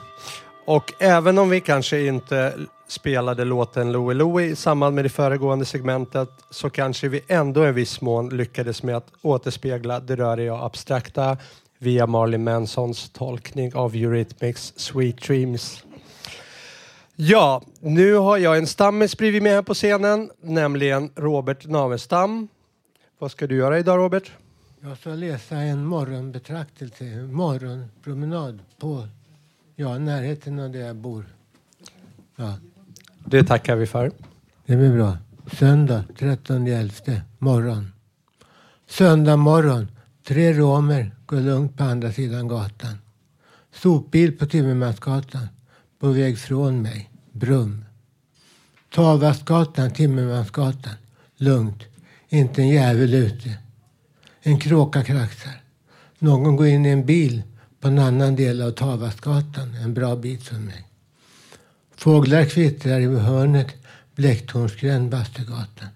Och 0.66 0.94
även 1.00 1.38
om 1.38 1.50
vi 1.50 1.62
kanske 1.62 2.06
inte 2.06 2.54
spelade 2.88 3.46
låten 3.46 3.92
Louie 3.92 4.18
Louie 4.18 4.50
i 4.50 4.56
samband 4.56 4.96
med 4.96 5.06
det 5.06 5.10
föregående 5.10 5.66
segmentet 5.66 6.30
så 6.50 6.70
kanske 6.70 7.08
vi 7.08 7.22
ändå 7.28 7.68
i 7.68 7.72
viss 7.72 8.02
mån 8.02 8.30
lyckades 8.30 8.84
med 8.84 8.98
att 8.98 9.08
återspegla 9.22 10.00
det 10.00 10.16
röriga 10.16 10.54
och 10.54 10.66
abstrakta 10.66 11.38
via 11.78 12.08
Marlin 12.08 12.44
Mansons 12.44 13.10
tolkning 13.10 13.76
av 13.76 13.96
Eurythmics 13.96 14.74
Sweet 14.76 15.22
Dreams. 15.22 15.84
Ja, 17.16 17.62
nu 17.80 18.16
har 18.16 18.38
jag 18.38 18.58
en 18.58 18.68
stammis 18.68 19.18
bredvid 19.18 19.44
mig 19.44 19.52
här 19.52 19.62
på 19.62 19.74
scenen, 19.74 20.30
nämligen 20.42 21.10
Robert 21.16 21.66
Navestam. 21.66 22.48
Vad 23.20 23.32
ska 23.32 23.48
du 23.48 23.56
göra 23.56 23.80
idag 23.80 23.98
Robert? 23.98 24.32
Jag 24.84 24.98
ska 24.98 25.10
läsa 25.10 25.56
en 25.56 25.86
morgonbetraktelse, 25.86 27.06
morgonpromenad 27.32 28.60
på 28.80 29.08
ja, 29.76 29.98
närheten 29.98 30.60
av 30.60 30.72
där 30.72 30.80
jag 30.80 30.96
bor. 30.96 31.26
Ja, 32.36 32.58
Det 33.26 33.44
tackar 33.44 33.76
vi 33.76 33.88
för. 33.88 34.12
det 34.66 34.76
blir 34.76 34.94
bra. 34.94 35.18
Söndag 35.54 36.04
13.11. 36.18 37.22
morgon. 37.38 37.92
Söndag 38.88 39.38
morgon. 39.38 39.88
Tre 40.24 40.54
romer 40.54 41.12
går 41.26 41.40
lugnt 41.40 41.78
på 41.78 41.84
andra 41.84 42.12
sidan 42.12 42.48
gatan. 42.48 42.98
Sopbil 43.74 44.38
på 44.38 44.46
Timmermansgatan. 44.46 45.48
På 46.00 46.08
väg 46.10 46.38
från 46.38 46.82
mig. 46.82 47.10
Brum. 47.32 47.86
Tavastgatan, 48.94 49.92
Timmermansgatan. 49.92 50.94
Lugnt. 51.38 51.84
Inte 52.30 52.62
en 52.62 52.70
jävel 52.70 53.14
ute. 53.14 53.58
En 54.44 54.60
kråka 54.60 55.04
kraxar. 55.04 55.62
Någon 56.20 56.56
går 56.56 56.68
in 56.68 56.86
i 56.86 56.90
en 56.90 57.06
bil 57.06 57.44
på 57.80 57.88
en 57.88 58.00
annan 58.00 58.36
del 58.36 58.62
av 58.62 58.72
Tavastgatan, 58.72 59.76
en 59.84 59.94
bra 59.94 60.16
bit 60.16 60.44
från 60.44 60.66
mig. 60.66 60.88
Fåglar 61.96 62.46
kvittrar 62.46 63.00
i 63.00 63.06
hörnet, 63.06 63.68
Blecktornsgränd, 64.16 65.10
Bastugatan. 65.10 65.88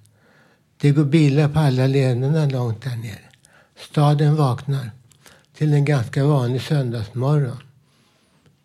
Det 0.77 0.91
går 0.91 1.05
bilar 1.05 1.49
på 1.49 1.59
alla 1.59 1.87
lederna 1.87 2.45
långt 2.45 2.81
där 2.83 2.95
nere. 2.95 3.29
Staden 3.79 4.35
vaknar 4.35 4.91
till 5.57 5.73
en 5.73 5.85
ganska 5.85 6.25
vanlig 6.25 6.61
söndagsmorgon. 6.61 7.57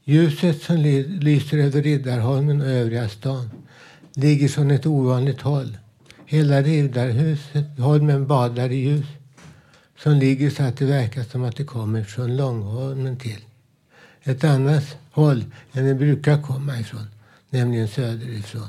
Ljuset 0.05 0.63
som 0.63 0.77
ly- 0.77 1.19
lyser 1.21 1.59
över 1.59 1.83
Riddarholmen 1.83 2.61
och 2.61 2.67
övriga 2.67 3.09
stan 3.09 3.51
ligger 4.15 4.49
från 4.49 4.71
ett 4.71 4.87
ovanligt 4.87 5.41
håll. 5.41 5.79
Hela 6.27 6.63
Riddarhuset, 6.63 7.79
Holmen 7.79 8.27
badar 8.27 8.71
i 8.71 8.77
ljus 8.77 9.07
som 10.03 10.13
ligger 10.13 10.51
så 10.51 10.63
att 10.63 10.77
det 10.77 10.85
verkar 10.85 11.23
som 11.23 11.45
att 11.45 11.57
det 11.57 11.65
kommer 11.65 12.05
från 12.05 12.37
Långholmen 12.37 13.17
till. 13.17 13.45
Ett 14.23 14.45
annat 14.45 14.97
håll 15.11 15.45
än 15.73 15.85
det 15.85 15.95
brukar 15.95 16.43
komma 16.43 16.81
ifrån, 16.81 17.07
nämligen 17.51 17.89
söderifrån. 17.89 18.69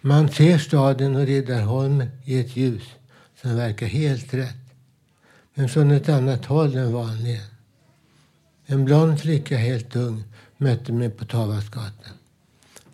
Man 0.00 0.28
ser 0.28 0.58
staden 0.58 1.16
och 1.16 1.26
Riddarholmen 1.26 2.10
i 2.24 2.40
ett 2.40 2.56
ljus 2.56 2.82
som 3.42 3.56
verkar 3.56 3.86
helt 3.86 4.34
rätt. 4.34 4.56
Men 5.54 5.68
från 5.68 5.90
ett 5.90 6.08
annat 6.08 6.44
håll 6.44 6.76
än 6.76 6.92
vanligen. 6.92 7.44
En 8.66 8.84
blond 8.84 9.20
flicka, 9.20 9.56
helt 9.56 9.96
ung, 9.96 10.24
mötte 10.56 10.92
mig 10.92 11.10
på 11.10 11.24
Tavastgatan. 11.24 12.14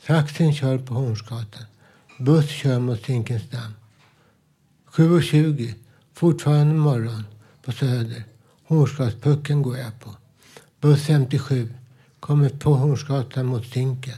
Taxin 0.06 0.54
kör 0.54 0.78
på 0.78 0.94
Hornsgatan. 0.94 1.64
Buss 2.18 2.48
kör 2.50 2.78
mot 2.78 3.04
Zinkensdamm. 3.04 3.72
7.20, 4.90 5.74
fortfarande 6.18 6.74
morgon, 6.74 7.24
på 7.64 7.72
Söder. 7.72 8.24
Hornsgatan 8.64 9.62
går 9.62 9.78
jag 9.78 10.00
på. 10.00 10.10
Buss 10.80 11.02
57, 11.02 11.68
kommer 12.20 12.48
på 12.48 12.74
Hornsgatan 12.74 13.46
mot 13.46 13.66
Zinken. 13.66 14.16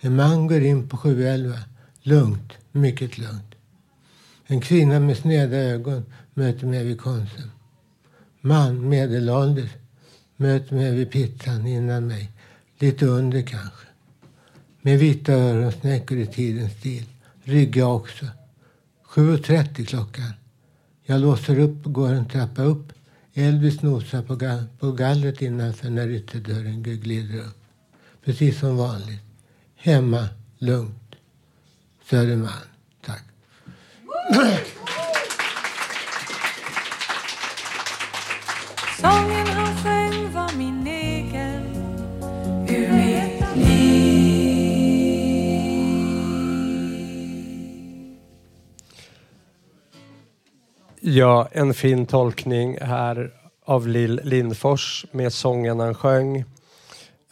En 0.00 0.16
man 0.16 0.46
går 0.46 0.60
in 0.60 0.88
på 0.88 0.96
711, 0.96 1.58
lugnt, 2.02 2.52
mycket 2.72 3.18
lugnt. 3.18 3.54
En 4.46 4.60
kvinna 4.60 5.00
med 5.00 5.16
sneda 5.16 5.56
ögon 5.56 6.04
möter 6.34 6.66
mig 6.66 6.84
vid 6.84 7.00
Konsum. 7.00 7.50
Man, 8.40 8.88
medelålders, 8.88 9.70
möter 10.36 10.74
mig 10.74 10.94
vid 10.94 11.10
pizzan 11.10 11.66
innan 11.66 12.06
mig. 12.06 12.30
Lite 12.78 13.06
under 13.06 13.42
kanske. 13.42 13.86
Med 14.82 14.98
vita 14.98 15.32
öronsnäckor 15.32 16.18
i 16.18 16.26
tidens 16.26 16.72
stil. 16.72 17.04
Rygga 17.42 17.86
också. 17.86 18.26
7.30 19.08 19.84
klockan. 19.84 20.32
Jag 21.10 21.20
låser 21.20 21.58
upp 21.58 21.86
och 21.86 21.92
går 21.92 22.08
en 22.08 22.28
trappa 22.28 22.62
upp. 22.62 22.92
Elvis 23.34 23.82
nosar 23.82 24.22
på, 24.22 24.36
gall 24.36 24.64
på 24.78 24.92
gallret 24.92 25.42
innanför 25.42 25.90
när 25.90 26.08
ytterdörren 26.08 26.82
glider 26.82 27.38
upp. 27.38 27.64
Precis 28.24 28.60
som 28.60 28.76
vanligt. 28.76 29.22
Hemma, 29.76 30.28
lugnt. 30.58 31.14
Södermalm. 32.10 32.68
Tack. 33.06 33.24
Sången 39.00 39.39
Ja, 51.12 51.48
en 51.52 51.74
fin 51.74 52.06
tolkning 52.06 52.78
här 52.80 53.30
av 53.64 53.88
Lill 53.88 54.20
Lindfors 54.24 55.06
med 55.10 55.32
sången 55.32 55.80
han 55.80 55.94
sjöng 55.94 56.44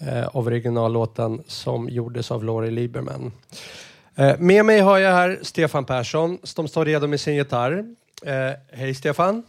eh, 0.00 0.26
av 0.26 0.46
originallåten 0.46 1.42
som 1.46 1.88
gjordes 1.88 2.30
av 2.30 2.44
Laurie 2.44 2.70
Lieberman. 2.70 3.32
Eh, 4.14 4.38
med 4.38 4.64
mig 4.64 4.80
har 4.80 4.98
jag 4.98 5.12
här 5.12 5.38
Stefan 5.42 5.84
Persson 5.84 6.38
som 6.42 6.68
står 6.68 6.84
redo 6.84 7.06
med 7.06 7.20
sin 7.20 7.34
gitarr. 7.34 7.84
Eh, 8.22 8.52
hej 8.72 8.94
Stefan! 8.94 9.42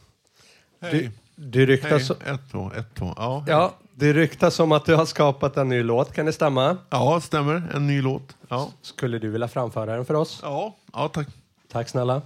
Hej. 0.81 0.91
Du, 0.91 1.11
du 1.49 1.65
ryktas... 1.65 2.09
Hej. 2.09 2.33
Ett, 2.33 2.51
två, 2.51 2.71
ett, 2.77 2.95
två. 2.95 3.13
Ja. 3.17 3.43
Ja, 3.47 3.73
det 3.93 4.13
ryktas 4.13 4.59
om 4.59 4.71
att 4.71 4.85
du 4.85 4.95
har 4.95 5.05
skapat 5.05 5.57
en 5.57 5.69
ny 5.69 5.83
låt, 5.83 6.13
kan 6.13 6.25
det 6.25 6.33
stämma? 6.33 6.77
Ja, 6.89 7.21
stämmer. 7.21 7.63
En 7.75 7.87
ny 7.87 8.01
låt. 8.01 8.35
Ja. 8.49 8.69
Skulle 8.81 9.19
du 9.19 9.29
vilja 9.29 9.47
framföra 9.47 9.95
den 9.95 10.05
för 10.05 10.13
oss? 10.13 10.39
Ja, 10.43 10.75
ja 10.93 11.07
tack. 11.07 11.27
Tack 11.71 11.89
snälla. 11.89 12.21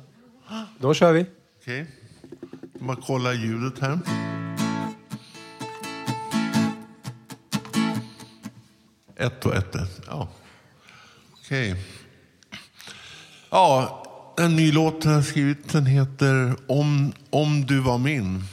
Då 0.80 0.94
kör 0.94 1.14
vi. 1.14 1.26
Okej. 1.64 1.86
Bara 2.80 2.98
kolla 3.02 3.34
ljudet 3.34 3.80
här. 3.80 4.00
Ett 9.16 9.46
och 9.46 9.56
ett. 9.56 9.76
Ja. 10.08 10.30
Okej. 11.32 11.86
Ja, 13.50 14.04
en 14.38 14.56
ny 14.56 14.72
låt 14.72 15.06
jag 15.06 15.12
har 15.12 15.22
skrivit. 15.22 15.72
Den 15.72 15.86
heter 15.86 16.56
Om, 16.68 17.14
om 17.30 17.66
du 17.66 17.80
var 17.80 17.98
min. 17.98 18.44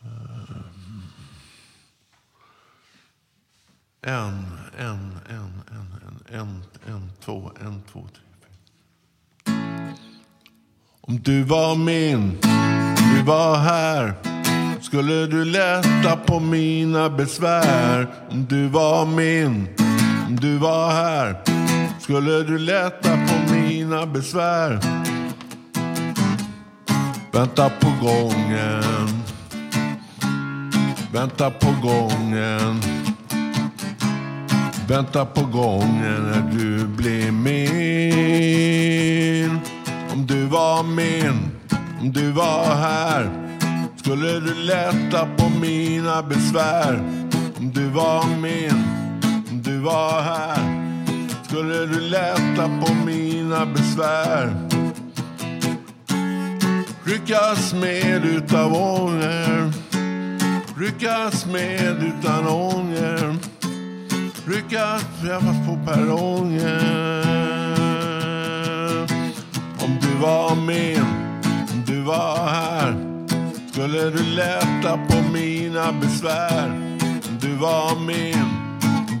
Eh, 0.00 0.10
en, 4.02 4.58
en, 4.78 5.18
en, 5.28 5.62
en, 5.70 5.94
en, 6.02 6.38
en, 6.38 6.64
en, 6.86 7.12
två, 7.20 7.52
en, 7.60 7.82
två, 7.82 8.08
tre. 8.14 8.31
Om 11.06 11.20
du 11.22 11.42
var 11.42 11.76
min, 11.76 12.38
du 13.14 13.22
var 13.22 13.56
här 13.56 14.14
skulle 14.80 15.26
du 15.26 15.44
lätta 15.44 16.16
på 16.16 16.40
mina 16.40 17.10
besvär. 17.10 18.06
Om 18.30 18.46
du 18.46 18.68
var 18.68 19.06
min, 19.06 19.68
om 20.28 20.36
du 20.40 20.58
var 20.58 20.90
här 20.90 21.36
skulle 22.00 22.42
du 22.42 22.58
lätta 22.58 23.10
på 23.10 23.52
mina 23.54 24.06
besvär. 24.06 24.80
Vänta 27.32 27.70
på 27.70 27.92
gången, 28.06 29.22
vänta 31.12 31.50
på 31.50 31.74
gången 31.82 32.80
Vänta 34.88 35.24
på 35.26 35.40
gången 35.40 36.22
när 36.22 36.50
du 36.52 36.86
blir 36.86 37.30
min 37.30 39.21
var 40.52 40.82
min, 40.82 41.50
om 42.00 42.12
du 42.12 42.30
var 42.30 42.74
här 42.74 43.30
skulle 43.96 44.40
du 44.40 44.54
lätta 44.54 45.26
på 45.36 45.48
mina 45.60 46.22
besvär. 46.22 47.02
Om 47.58 47.72
du 47.72 47.88
var 47.88 48.24
min, 48.40 48.84
om 49.50 49.62
du 49.62 49.78
var 49.78 50.22
här 50.22 50.58
skulle 51.44 51.86
du 51.86 52.00
lätta 52.00 52.70
på 52.80 52.94
mina 53.06 53.66
besvär. 53.66 54.68
Ryckas 57.04 57.74
med 57.74 58.24
utav 58.24 58.72
ånger 58.74 59.72
Ryckas 60.76 61.46
med 61.46 62.02
utan 62.02 62.46
ånger. 62.46 63.36
Ryckas 64.46 65.04
träffas 65.20 65.56
på 65.66 65.92
perrongen 65.92 67.41
var 70.22 70.56
min, 70.56 71.04
du 71.86 72.00
var 72.00 72.46
här 72.48 72.94
skulle 73.72 74.10
du 74.10 74.22
lätta 74.22 74.98
på 75.08 75.32
mina 75.32 75.92
besvär 75.92 76.96
du 77.40 77.54
var 77.56 78.00
min, 78.06 78.46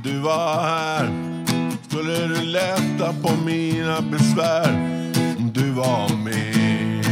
du 0.04 0.18
var 0.18 0.62
här 0.62 1.10
skulle 1.88 2.26
du 2.26 2.42
lätta 2.42 3.12
på 3.22 3.36
mina 3.44 4.00
besvär 4.00 4.72
du 5.54 5.70
var 5.70 6.08
min 6.24 7.02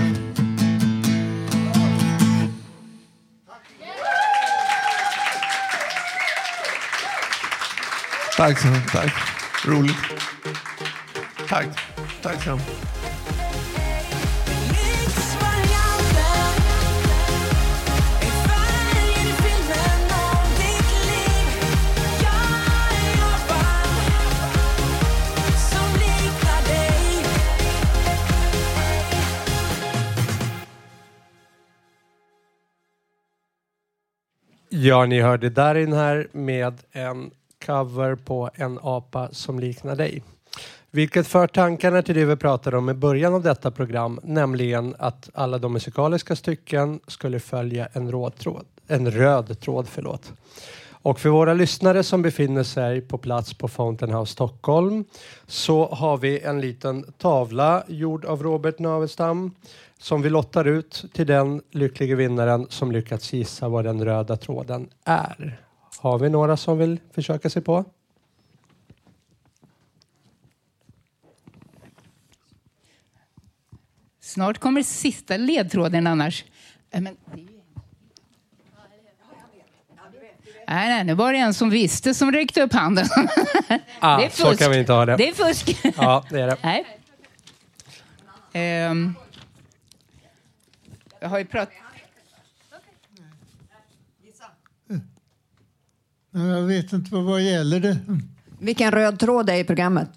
Tack 8.36 8.58
så 8.58 8.66
mycket. 8.68 8.92
Tack. 8.92 9.12
Roligt. 9.66 9.96
Tack. 11.48 11.66
Tack 12.22 12.44
så 12.44 12.56
mycket. 12.56 12.99
Ja, 34.82 35.06
ni 35.06 35.20
hörde 35.20 35.50
Darin 35.50 35.92
här 35.92 36.28
med 36.32 36.74
en 36.92 37.30
cover 37.66 38.14
på 38.14 38.50
En 38.54 38.78
apa 38.82 39.28
som 39.32 39.58
liknar 39.58 39.96
dig. 39.96 40.22
Vilket 40.90 41.26
för 41.26 41.46
tankarna 41.46 42.02
till 42.02 42.14
det 42.14 42.24
vi 42.24 42.36
pratade 42.36 42.76
om 42.76 42.90
i 42.90 42.94
början 42.94 43.34
av 43.34 43.42
detta 43.42 43.70
program, 43.70 44.20
nämligen 44.22 44.94
att 44.98 45.30
alla 45.34 45.58
de 45.58 45.72
musikaliska 45.72 46.36
stycken 46.36 47.00
skulle 47.06 47.40
följa 47.40 47.88
en, 47.92 48.12
röd 48.12 48.36
tråd, 48.36 48.64
en 48.86 49.10
röd 49.10 49.60
tråd. 49.60 49.88
Förlåt. 49.88 50.32
Och 51.02 51.20
för 51.20 51.28
våra 51.28 51.54
lyssnare 51.54 52.02
som 52.02 52.22
befinner 52.22 52.62
sig 52.62 53.00
på 53.00 53.18
plats 53.18 53.54
på 53.54 53.68
Fountain 53.68 54.14
House 54.14 54.32
Stockholm 54.32 55.04
så 55.46 55.86
har 55.86 56.16
vi 56.16 56.40
en 56.40 56.60
liten 56.60 57.12
tavla 57.18 57.84
gjord 57.88 58.24
av 58.24 58.42
Robert 58.42 58.78
Navestam 58.78 59.54
som 60.00 60.22
vi 60.22 60.30
lottar 60.30 60.64
ut 60.64 61.04
till 61.12 61.26
den 61.26 61.62
lyckliga 61.70 62.16
vinnaren 62.16 62.66
som 62.70 62.92
lyckats 62.92 63.32
gissa 63.32 63.68
vad 63.68 63.84
den 63.84 64.04
röda 64.04 64.36
tråden 64.36 64.88
är. 65.04 65.60
Har 65.98 66.18
vi 66.18 66.28
några 66.28 66.56
som 66.56 66.78
vill 66.78 67.00
försöka 67.14 67.50
sig 67.50 67.62
på? 67.62 67.84
Snart 74.20 74.58
kommer 74.58 74.82
sista 74.82 75.36
ledtråden 75.36 76.06
annars. 76.06 76.44
Äh, 76.90 77.00
Men, 77.00 77.16
nej, 80.66 80.88
nej, 80.88 81.04
nu 81.04 81.14
var 81.14 81.32
det 81.32 81.38
en 81.38 81.54
som 81.54 81.70
visste 81.70 82.14
som 82.14 82.32
räckte 82.32 82.62
upp 82.62 82.72
handen. 82.72 83.06
Ah, 84.02 84.18
det 84.18 84.24
är 84.26 84.30
så 84.30 84.46
fusk. 84.46 84.58
kan 84.62 84.70
vi 84.70 84.78
inte 84.78 84.92
ha 84.92 85.06
det. 85.06 85.16
Det 85.16 85.28
är 85.28 85.32
fusk. 85.32 85.78
Ja, 85.96 86.24
det 86.30 86.40
är 86.40 86.46
det. 86.46 86.56
Nej. 86.62 86.86
Ehm, 88.52 89.14
jag 91.20 91.28
har 91.28 91.38
ju 91.38 91.44
pratat... 91.44 91.74
Jag 96.32 96.62
vet 96.62 96.92
inte 96.92 97.14
vad, 97.14 97.24
vad 97.24 97.42
gäller 97.42 97.80
det. 97.80 97.98
Vilken 98.58 98.90
röd 98.90 99.18
tråd 99.18 99.50
är 99.50 99.54
i 99.54 99.64
programmet? 99.64 100.08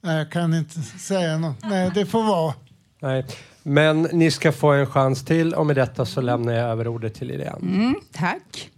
Nej, 0.00 0.18
jag 0.18 0.30
kan 0.30 0.54
inte 0.54 0.80
säga 0.80 1.38
något. 1.38 1.56
Nej, 1.62 1.90
det 1.94 2.06
får 2.06 2.22
vara. 2.22 2.54
Nej. 3.00 3.26
Men 3.62 4.02
ni 4.02 4.30
ska 4.30 4.52
få 4.52 4.72
en 4.72 4.86
chans 4.86 5.24
till 5.24 5.54
och 5.54 5.66
med 5.66 5.76
detta 5.76 6.06
så 6.06 6.20
lämnar 6.20 6.52
jag 6.52 6.70
över 6.70 6.88
ordet 6.88 7.14
till 7.14 7.30
Irene. 7.30 7.58
Mm, 7.60 7.94
tack. 8.12 8.70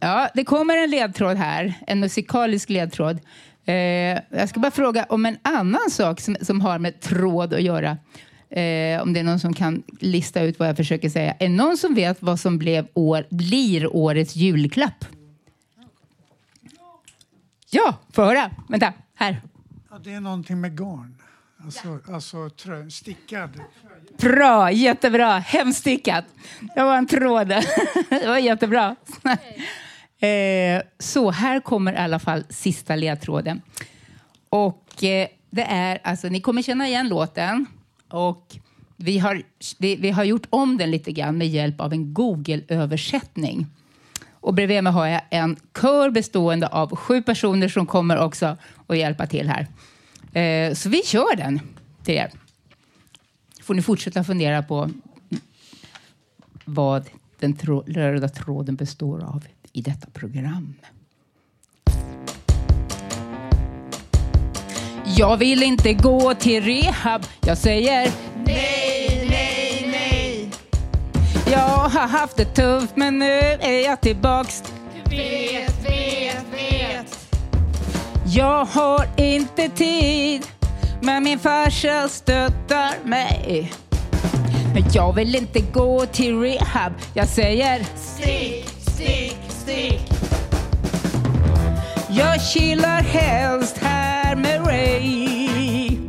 Ja, 0.00 0.28
det 0.34 0.44
kommer 0.44 0.76
en 0.76 0.90
ledtråd 0.90 1.36
här, 1.36 1.74
en 1.86 2.00
musikalisk 2.00 2.70
ledtråd. 2.70 3.18
Eh, 3.64 3.74
jag 4.30 4.48
ska 4.48 4.60
bara 4.60 4.70
fråga 4.70 5.06
om 5.08 5.26
en 5.26 5.38
annan 5.42 5.90
sak 5.90 6.20
som, 6.20 6.36
som 6.42 6.60
har 6.60 6.78
med 6.78 7.00
tråd 7.00 7.54
att 7.54 7.62
göra. 7.62 7.98
Eh, 8.50 9.02
om 9.02 9.12
det 9.12 9.20
är 9.20 9.24
någon 9.24 9.40
som 9.40 9.54
kan 9.54 9.82
lista 10.00 10.42
ut 10.42 10.58
vad 10.58 10.68
jag 10.68 10.76
försöker 10.76 11.08
säga. 11.08 11.32
Är 11.32 11.48
det 11.48 11.54
någon 11.54 11.76
som 11.76 11.94
vet 11.94 12.22
vad 12.22 12.40
som 12.40 12.58
blev 12.58 12.86
år, 12.94 13.26
blir 13.30 13.96
årets 13.96 14.36
julklapp? 14.36 15.04
Ja, 17.70 17.94
få 18.12 18.24
höra. 18.24 18.50
Vänta, 18.68 18.92
här. 19.14 19.42
Ja, 19.90 19.98
det 19.98 20.12
är 20.12 20.20
någonting 20.20 20.60
med 20.60 20.78
garn. 20.78 21.16
Alltså, 21.64 21.98
alltså 22.12 22.50
trö, 22.50 22.90
stickad. 22.90 23.60
Bra, 24.18 24.70
jättebra. 24.70 25.38
Hemstickat. 25.38 26.24
Det 26.74 26.82
var 26.82 26.96
en 26.96 27.06
tråd. 27.06 27.48
Det 28.08 28.26
var 28.26 28.38
jättebra. 28.38 28.96
Eh, 30.18 30.82
så 30.98 31.30
här 31.30 31.60
kommer 31.60 31.92
i 31.92 31.96
alla 31.96 32.18
fall 32.18 32.44
sista 32.48 32.96
ledtråden. 32.96 33.62
Och 34.48 35.04
eh, 35.04 35.28
det 35.50 35.62
är, 35.62 35.98
alltså 36.04 36.28
ni 36.28 36.40
kommer 36.40 36.62
känna 36.62 36.88
igen 36.88 37.08
låten. 37.08 37.66
Och 38.08 38.56
vi 38.96 39.18
har, 39.18 39.42
vi, 39.78 39.96
vi 39.96 40.10
har 40.10 40.24
gjort 40.24 40.46
om 40.50 40.76
den 40.76 40.90
lite 40.90 41.12
grann 41.12 41.38
med 41.38 41.48
hjälp 41.48 41.80
av 41.80 41.92
en 41.92 42.14
Google-översättning. 42.14 43.66
Och 44.30 44.54
bredvid 44.54 44.84
mig 44.84 44.92
har 44.92 45.06
jag 45.06 45.20
en 45.30 45.56
kör 45.80 46.10
bestående 46.10 46.66
av 46.66 46.96
sju 46.96 47.22
personer 47.22 47.68
som 47.68 47.86
kommer 47.86 48.18
också 48.18 48.56
att 48.86 48.98
hjälpa 48.98 49.26
till 49.26 49.48
här. 49.48 49.66
Eh, 50.40 50.74
så 50.74 50.88
vi 50.88 51.02
kör 51.04 51.36
den 51.36 51.60
till 52.04 52.14
er. 52.14 52.30
får 53.62 53.74
ni 53.74 53.82
fortsätta 53.82 54.24
fundera 54.24 54.62
på 54.62 54.90
vad 56.64 57.08
den 57.38 57.52
tro, 57.52 57.84
röda 57.86 58.28
tråden 58.28 58.76
består 58.76 59.24
av 59.24 59.44
i 59.72 59.82
detta 59.82 60.10
program. 60.10 60.74
Jag 65.18 65.36
vill 65.36 65.62
inte 65.62 65.92
gå 65.92 66.34
till 66.34 66.64
rehab. 66.64 67.26
Jag 67.40 67.58
säger 67.58 68.10
Nej, 68.46 69.26
nej, 69.30 69.88
nej. 69.92 70.50
jag 71.52 71.58
har 71.88 72.08
haft 72.08 72.36
det 72.36 72.44
tufft 72.44 72.96
men 72.96 73.18
nu 73.18 73.38
är 73.60 73.84
jag 73.84 74.00
tillbaks. 74.00 74.62
Vet, 75.10 75.84
vet, 75.84 76.44
vet. 76.52 77.28
Jag 78.26 78.64
har 78.64 79.08
inte 79.16 79.68
tid 79.68 80.46
men 81.02 81.24
min 81.24 81.38
farsa 81.38 82.08
stöttar 82.08 82.92
mig. 83.04 83.72
Men 84.74 84.84
jag 84.92 85.12
vill 85.12 85.34
inte 85.36 85.60
gå 85.60 86.06
till 86.06 86.40
rehab. 86.40 86.92
Jag 87.14 87.28
säger 87.28 87.84
Stick, 87.96 88.68
stick, 88.78 89.36
stick. 89.48 90.00
jag 92.10 92.42
chillar 92.42 93.02
helst 93.02 93.78
här 93.78 94.36
med 94.36 94.65
dig. 94.86 96.00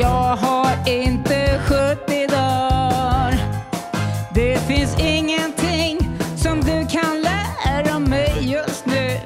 Jag 0.00 0.36
har 0.36 0.88
inte 0.88 1.60
70 1.66 2.26
dagar. 2.26 3.34
Det 4.34 4.58
finns 4.58 4.98
ingenting 5.00 5.98
som 6.36 6.60
du 6.60 6.86
kan 6.86 7.22
lära 7.22 7.98
mig 7.98 8.34
just 8.40 8.86
nu. 8.86 9.20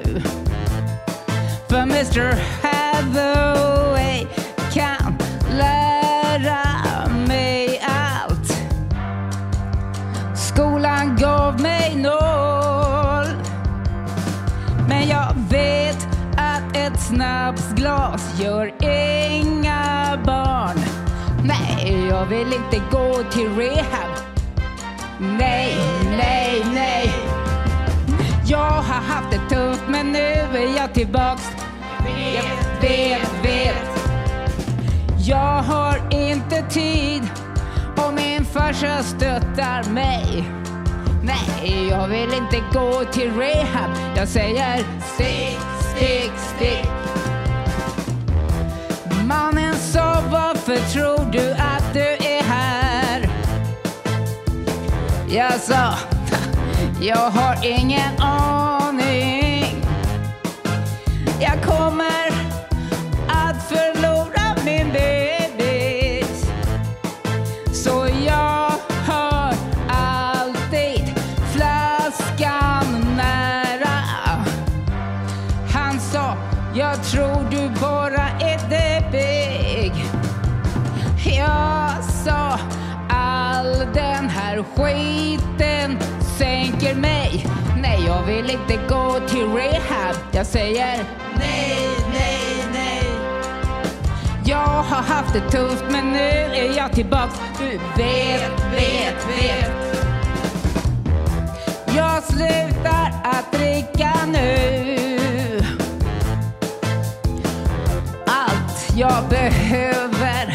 För 1.67 1.77
Mr 1.77 2.35
Heather 2.61 3.62
snapsglas 17.13 18.39
gör 18.39 18.73
inga 18.81 20.19
barn. 20.25 20.79
Nej, 21.43 22.07
jag 22.09 22.25
vill 22.25 22.53
inte 22.53 22.81
gå 22.91 23.23
till 23.31 23.55
rehab. 23.55 24.11
Nej, 25.19 25.75
nej, 26.17 26.65
nej. 26.73 27.11
Jag 28.45 28.71
har 28.71 29.01
haft 29.01 29.31
det 29.31 29.55
tufft 29.55 29.83
men 29.87 30.11
nu 30.11 30.19
är 30.53 30.77
jag 30.77 30.93
tillbaks. 30.93 31.51
Jag 32.35 32.89
vet, 32.89 33.43
vet. 33.43 34.09
Jag 35.27 35.61
har 35.63 35.97
inte 36.11 36.61
tid 36.69 37.23
och 37.97 38.13
min 38.13 38.45
farsa 38.45 39.03
stöttar 39.03 39.83
mig. 39.91 40.49
Nej, 41.23 41.87
jag 41.89 42.07
vill 42.07 42.33
inte 42.33 42.63
gå 42.73 43.03
till 43.11 43.31
rehab. 43.31 43.91
Jag 44.15 44.27
säger 44.27 44.77
stick, 45.13 45.59
stick, 45.95 46.31
stick. 46.37 47.02
Mannen 49.33 49.75
sa 49.75 50.23
varför 50.31 50.77
tror 50.77 51.31
du 51.31 51.51
att 51.51 51.93
du 51.93 51.99
är 51.99 52.43
här? 52.43 53.29
Jag 55.27 55.53
sa 55.53 55.93
jag 57.01 57.29
har 57.29 57.65
ingen 57.65 58.19
aning. 58.19 59.85
Jag 61.41 61.63
kommer 61.63 62.22
jag 88.25 88.33
vill 88.33 88.49
inte 88.49 88.75
gå 88.89 89.19
till 89.27 89.47
rehab. 89.53 90.15
Jag 90.31 90.45
säger 90.45 91.03
Nej, 91.39 91.77
nej, 92.13 92.65
nej. 92.73 93.03
jag 94.45 94.57
har 94.67 95.01
haft 95.01 95.33
det 95.33 95.49
tufft 95.49 95.83
men 95.89 96.11
nu 96.11 96.19
är 96.19 96.77
jag 96.77 96.93
tillbaks. 96.93 97.39
Du 97.59 97.69
vet, 98.03 98.51
vet, 98.71 99.27
vet. 99.39 99.71
Jag 101.95 102.23
slutar 102.23 103.11
att 103.23 103.51
dricka 103.51 104.13
nu. 104.27 104.97
Allt 108.27 108.93
jag 108.95 109.23
behöver 109.29 110.52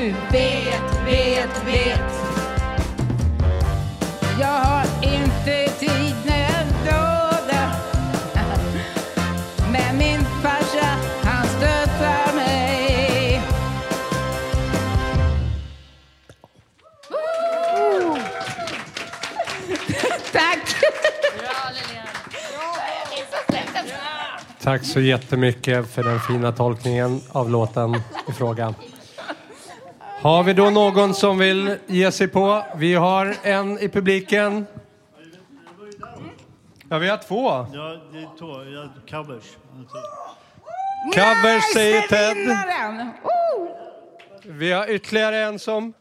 Du 0.00 0.06
vet, 0.06 1.06
vet, 1.06 1.66
vet. 1.66 2.12
Jag 4.40 4.46
har 4.46 4.86
inte 5.02 5.68
tid 5.78 6.14
när 6.26 6.40
jag 6.40 6.66
dödar. 6.84 7.72
Men 9.72 9.98
min 9.98 10.20
farsa, 10.20 10.96
han 11.22 11.46
stöttar 11.46 12.34
mig. 12.34 13.42
Tack! 20.32 20.74
Tack 24.62 24.84
så 24.84 25.00
jättemycket 25.00 25.90
för 25.90 26.02
den 26.02 26.20
fina 26.20 26.52
tolkningen 26.52 27.20
av 27.28 27.50
låten 27.50 27.94
i 28.28 28.32
fråga. 28.32 28.74
Har 30.22 30.42
vi 30.42 30.52
då 30.52 30.70
någon 30.70 31.14
som 31.14 31.38
vill 31.38 31.76
ge 31.86 32.12
sig 32.12 32.28
på? 32.28 32.64
Vi 32.76 32.94
har 32.94 33.36
en 33.42 33.78
i 33.78 33.88
publiken. 33.88 34.66
Ja, 36.88 36.98
vi 36.98 37.08
har 37.08 37.16
två. 37.16 37.48
Ja, 37.48 38.00
det 38.12 38.18
är 38.18 38.38
två. 38.38 38.54
Covers. 39.10 39.44
Covers 41.14 41.62
säger 41.74 42.00
Ted. 42.08 42.36
Vi 44.44 44.72
har 44.72 44.90
ytterligare 44.90 45.44
en 45.44 45.58
som... 45.58 45.92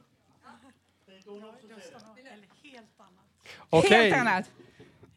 Okej. 3.69 4.11
Helt 4.11 4.21
annat. 4.21 4.45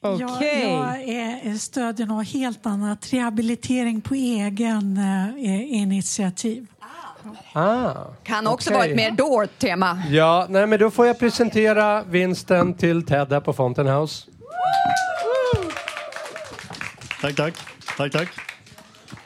Jag, 0.01 0.31
Okej. 0.31 0.63
jag 0.63 1.03
är, 1.03 1.59
stödjer 1.59 2.07
något 2.07 2.29
helt 2.29 2.67
annat. 2.67 3.13
Rehabilitering 3.13 4.01
på 4.01 4.15
egen 4.15 4.97
eh, 4.97 5.73
initiativ. 5.73 6.67
Ah, 7.53 7.93
Kan 8.25 8.47
också 8.47 8.71
okej. 8.71 8.79
vara 8.79 8.87
ett 8.91 8.97
mer 8.97 9.11
dolt 9.11 9.59
tema. 9.59 10.03
Ja, 10.11 10.47
nej, 10.49 10.67
men 10.67 10.79
då 10.79 10.91
får 10.91 11.07
jag 11.07 11.19
presentera 11.19 12.03
vinsten 12.03 12.75
till 12.75 13.07
Ted 13.07 13.33
här 13.33 13.41
på 13.41 13.53
Fountain 13.53 13.89
House. 13.89 14.27
Tack, 17.21 17.37
tack. 17.37 17.55
Tack, 17.97 18.13
tack. 18.13 18.29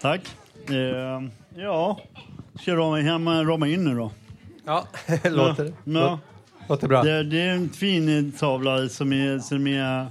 Tack. 0.00 0.20
Eh, 0.70 1.22
ja, 1.62 2.00
ska 2.60 2.70
jag 2.70 2.78
rama, 2.78 2.96
hem, 3.00 3.28
rama 3.28 3.68
in 3.68 3.84
nu 3.84 3.94
då? 3.94 4.10
Ja, 4.66 4.84
låter, 5.24 5.72
Ja. 5.84 6.18
låter 6.68 6.88
bra. 6.88 7.02
Det, 7.02 7.22
det 7.22 7.40
är 7.42 7.48
en 7.50 7.68
fin 7.68 8.32
tavla 8.32 8.88
som 8.88 9.12
är... 9.12 9.38
Som 9.38 9.66
är 9.66 10.06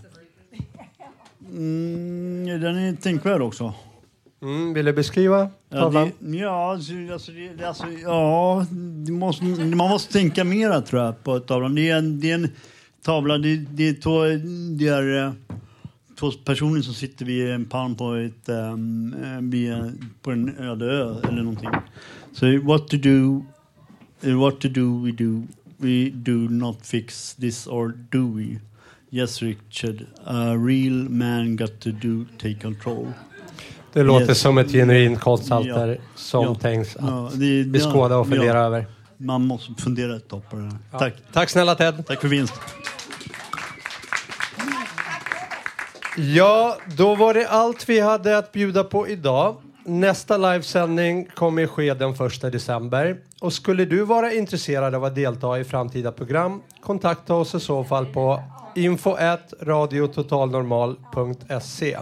mm, 1.52 2.62
den 2.62 2.78
är 2.78 2.96
tänkvärd 2.96 3.42
också. 3.42 3.74
Mm, 4.42 4.74
vill 4.74 4.86
du 4.86 4.94
beskriva 4.94 5.50
Ja, 5.70 5.78
tavlan? 5.78 6.12
det, 6.20 6.38
ja, 6.38 6.72
alltså, 6.72 6.94
alltså, 7.14 7.32
det, 7.32 7.64
alltså, 7.68 7.86
ja 8.04 8.66
måste, 9.10 9.46
man 9.46 9.90
måste 9.90 10.14
tänka 10.14 10.44
mera 10.44 10.82
tror 10.82 11.02
jag 11.04 11.24
på 11.24 11.40
tavlan. 11.40 11.76
Det 11.76 11.90
är 11.90 11.98
en, 11.98 12.20
det 12.20 12.32
är 12.32 12.36
en 12.36 12.50
tavla, 13.02 13.38
det, 13.38 13.56
det 13.56 13.90
är 13.90 13.94
två, 13.94 14.24
det 14.78 14.88
är, 14.88 15.26
eh, 15.26 15.34
två 16.20 16.32
personer 16.32 16.82
som 16.82 16.94
sitter 16.94 17.26
vid 17.26 17.50
en 17.50 17.66
palm 17.66 17.96
på, 17.96 18.14
ett, 18.14 18.50
um, 18.50 19.16
vid, 19.50 19.74
på 20.22 20.32
en 20.32 20.58
öde 20.58 20.86
ö 20.86 21.16
eller 21.24 21.42
någonting. 21.44 21.70
Så 22.34 22.60
what 22.62 22.88
to 22.88 22.98
do, 22.98 23.46
eh, 24.22 24.40
what 24.40 24.60
to 24.60 24.68
do 24.68 25.04
we 25.06 25.12
do, 25.12 25.44
we 25.78 26.10
do 26.10 26.34
not 26.34 26.86
fix 26.86 27.34
this 27.36 27.68
or 27.68 27.94
do 28.10 28.36
we? 28.36 28.60
Yes 29.10 29.42
Richard, 29.42 30.06
a 30.26 30.56
real 30.58 31.10
man 31.10 31.56
got 31.56 31.80
to 31.80 31.92
do 31.92 32.26
take 32.38 32.60
control. 32.62 33.08
Det 33.96 34.04
låter 34.04 34.30
Yes. 34.30 34.40
som 34.40 34.58
ett 34.58 34.72
genuint 34.72 35.20
konstalter 35.22 35.88
Ja. 35.88 35.96
som 36.16 36.44
Ja. 36.44 36.56
tänks 36.56 36.96
att 36.96 37.02
Ja, 37.08 37.30
det- 37.34 37.64
beskåda 37.68 38.18
och 38.18 38.28
fundera 38.28 38.60
över. 38.60 38.86
Man 39.18 39.46
måste 39.48 39.74
fundera 39.84 40.16
ett 40.16 40.30
tag 40.30 40.50
på 40.50 40.56
det 40.56 40.62
här. 40.62 40.78
Tack. 41.00 41.14
Tack 41.34 41.50
snälla 41.50 41.76
Ted. 41.76 42.08
Tack 42.08 42.22
för 42.22 42.28
vinst. 42.28 42.54
Ja, 46.18 46.78
då 46.98 47.16
var 47.16 47.34
det 47.34 47.48
allt 47.48 47.90
vi 47.90 48.00
hade 48.00 48.38
att 48.38 48.52
bjuda 48.52 48.84
på 48.84 49.08
idag. 49.08 49.56
Nästa 49.86 50.38
livesändning 50.38 51.28
kommer 51.36 51.68
ske 51.68 51.94
den 51.94 52.16
1 52.16 52.52
december. 52.52 53.18
Och 53.42 53.54
skulle 53.54 53.86
du 53.86 54.04
vara 54.06 54.34
intresserad 54.34 54.96
av 54.96 55.04
att 55.06 55.16
delta 55.16 55.60
i 55.60 55.64
framtida 55.64 56.12
program, 56.12 56.62
kontakta 56.82 57.34
oss 57.34 57.56
i 57.56 57.60
så 57.60 57.84
fall 57.84 58.06
på 58.06 58.42
info 58.76 59.16
radiototalnormal.se. 59.62 61.98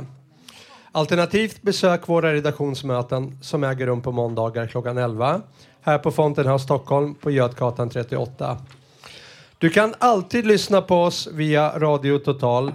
Alternativt 0.96 1.62
besök 1.62 2.08
våra 2.08 2.34
redaktionsmöten 2.34 3.38
som 3.42 3.64
äger 3.64 3.86
rum 3.86 4.02
på 4.02 4.12
måndagar 4.12 4.68
klockan 4.68 4.98
11 4.98 5.42
här 5.82 5.98
på 5.98 6.12
Fountain 6.12 6.60
Stockholm 6.60 7.16
på 7.16 7.32
Götgatan 7.32 7.90
38. 7.90 8.58
Du 9.58 9.70
kan 9.70 9.94
alltid 10.00 10.46
lyssna 10.46 10.82
på 10.82 11.04
oss 11.04 11.28
via 11.32 11.80
Radio 11.80 12.18
Total, 12.18 12.72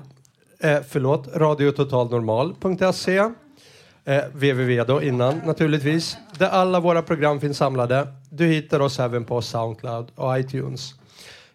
eh, 0.60 0.78
förlåt, 0.88 1.28
radiototalnormal.se 1.34 3.18
eh, 4.04 4.24
www 4.32 4.84
då 4.84 5.02
innan 5.02 5.40
naturligtvis, 5.46 6.16
där 6.38 6.48
alla 6.48 6.80
våra 6.80 7.02
program 7.02 7.40
finns 7.40 7.58
samlade. 7.58 8.08
Du 8.30 8.46
hittar 8.46 8.80
oss 8.80 9.00
även 9.00 9.24
på 9.24 9.42
Soundcloud 9.42 10.06
och 10.14 10.38
iTunes. 10.38 10.94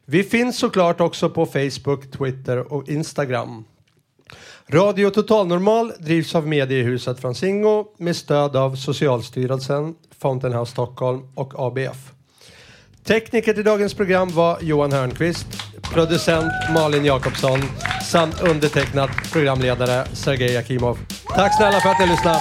Vi 0.05 0.23
finns 0.23 0.57
såklart 0.57 1.01
också 1.01 1.29
på 1.29 1.45
Facebook, 1.45 2.11
Twitter 2.11 2.73
och 2.73 2.89
Instagram. 2.89 3.65
Radio 4.67 5.09
Totalnormal 5.09 5.91
drivs 5.99 6.35
av 6.35 6.47
Mediehuset 6.47 7.19
Franzingo 7.19 7.85
med 7.97 8.15
stöd 8.15 8.55
av 8.55 8.75
Socialstyrelsen, 8.75 9.95
Fountain 10.19 10.53
House 10.53 10.71
Stockholm 10.71 11.21
och 11.35 11.53
ABF. 11.55 12.11
Tekniker 13.03 13.53
till 13.53 13.63
dagens 13.63 13.93
program 13.93 14.29
var 14.29 14.57
Johan 14.61 14.91
Hörnqvist, 14.91 15.47
producent 15.93 16.51
Malin 16.73 17.05
Jakobsson 17.05 17.59
samt 18.11 18.41
undertecknad 18.41 19.09
programledare 19.31 20.05
Sergej 20.13 20.57
Akimov. 20.57 20.97
Tack 21.35 21.57
snälla 21.57 21.79
för 21.79 21.89
att 21.89 21.99
ni 21.99 22.07
lyssnade. 22.07 22.39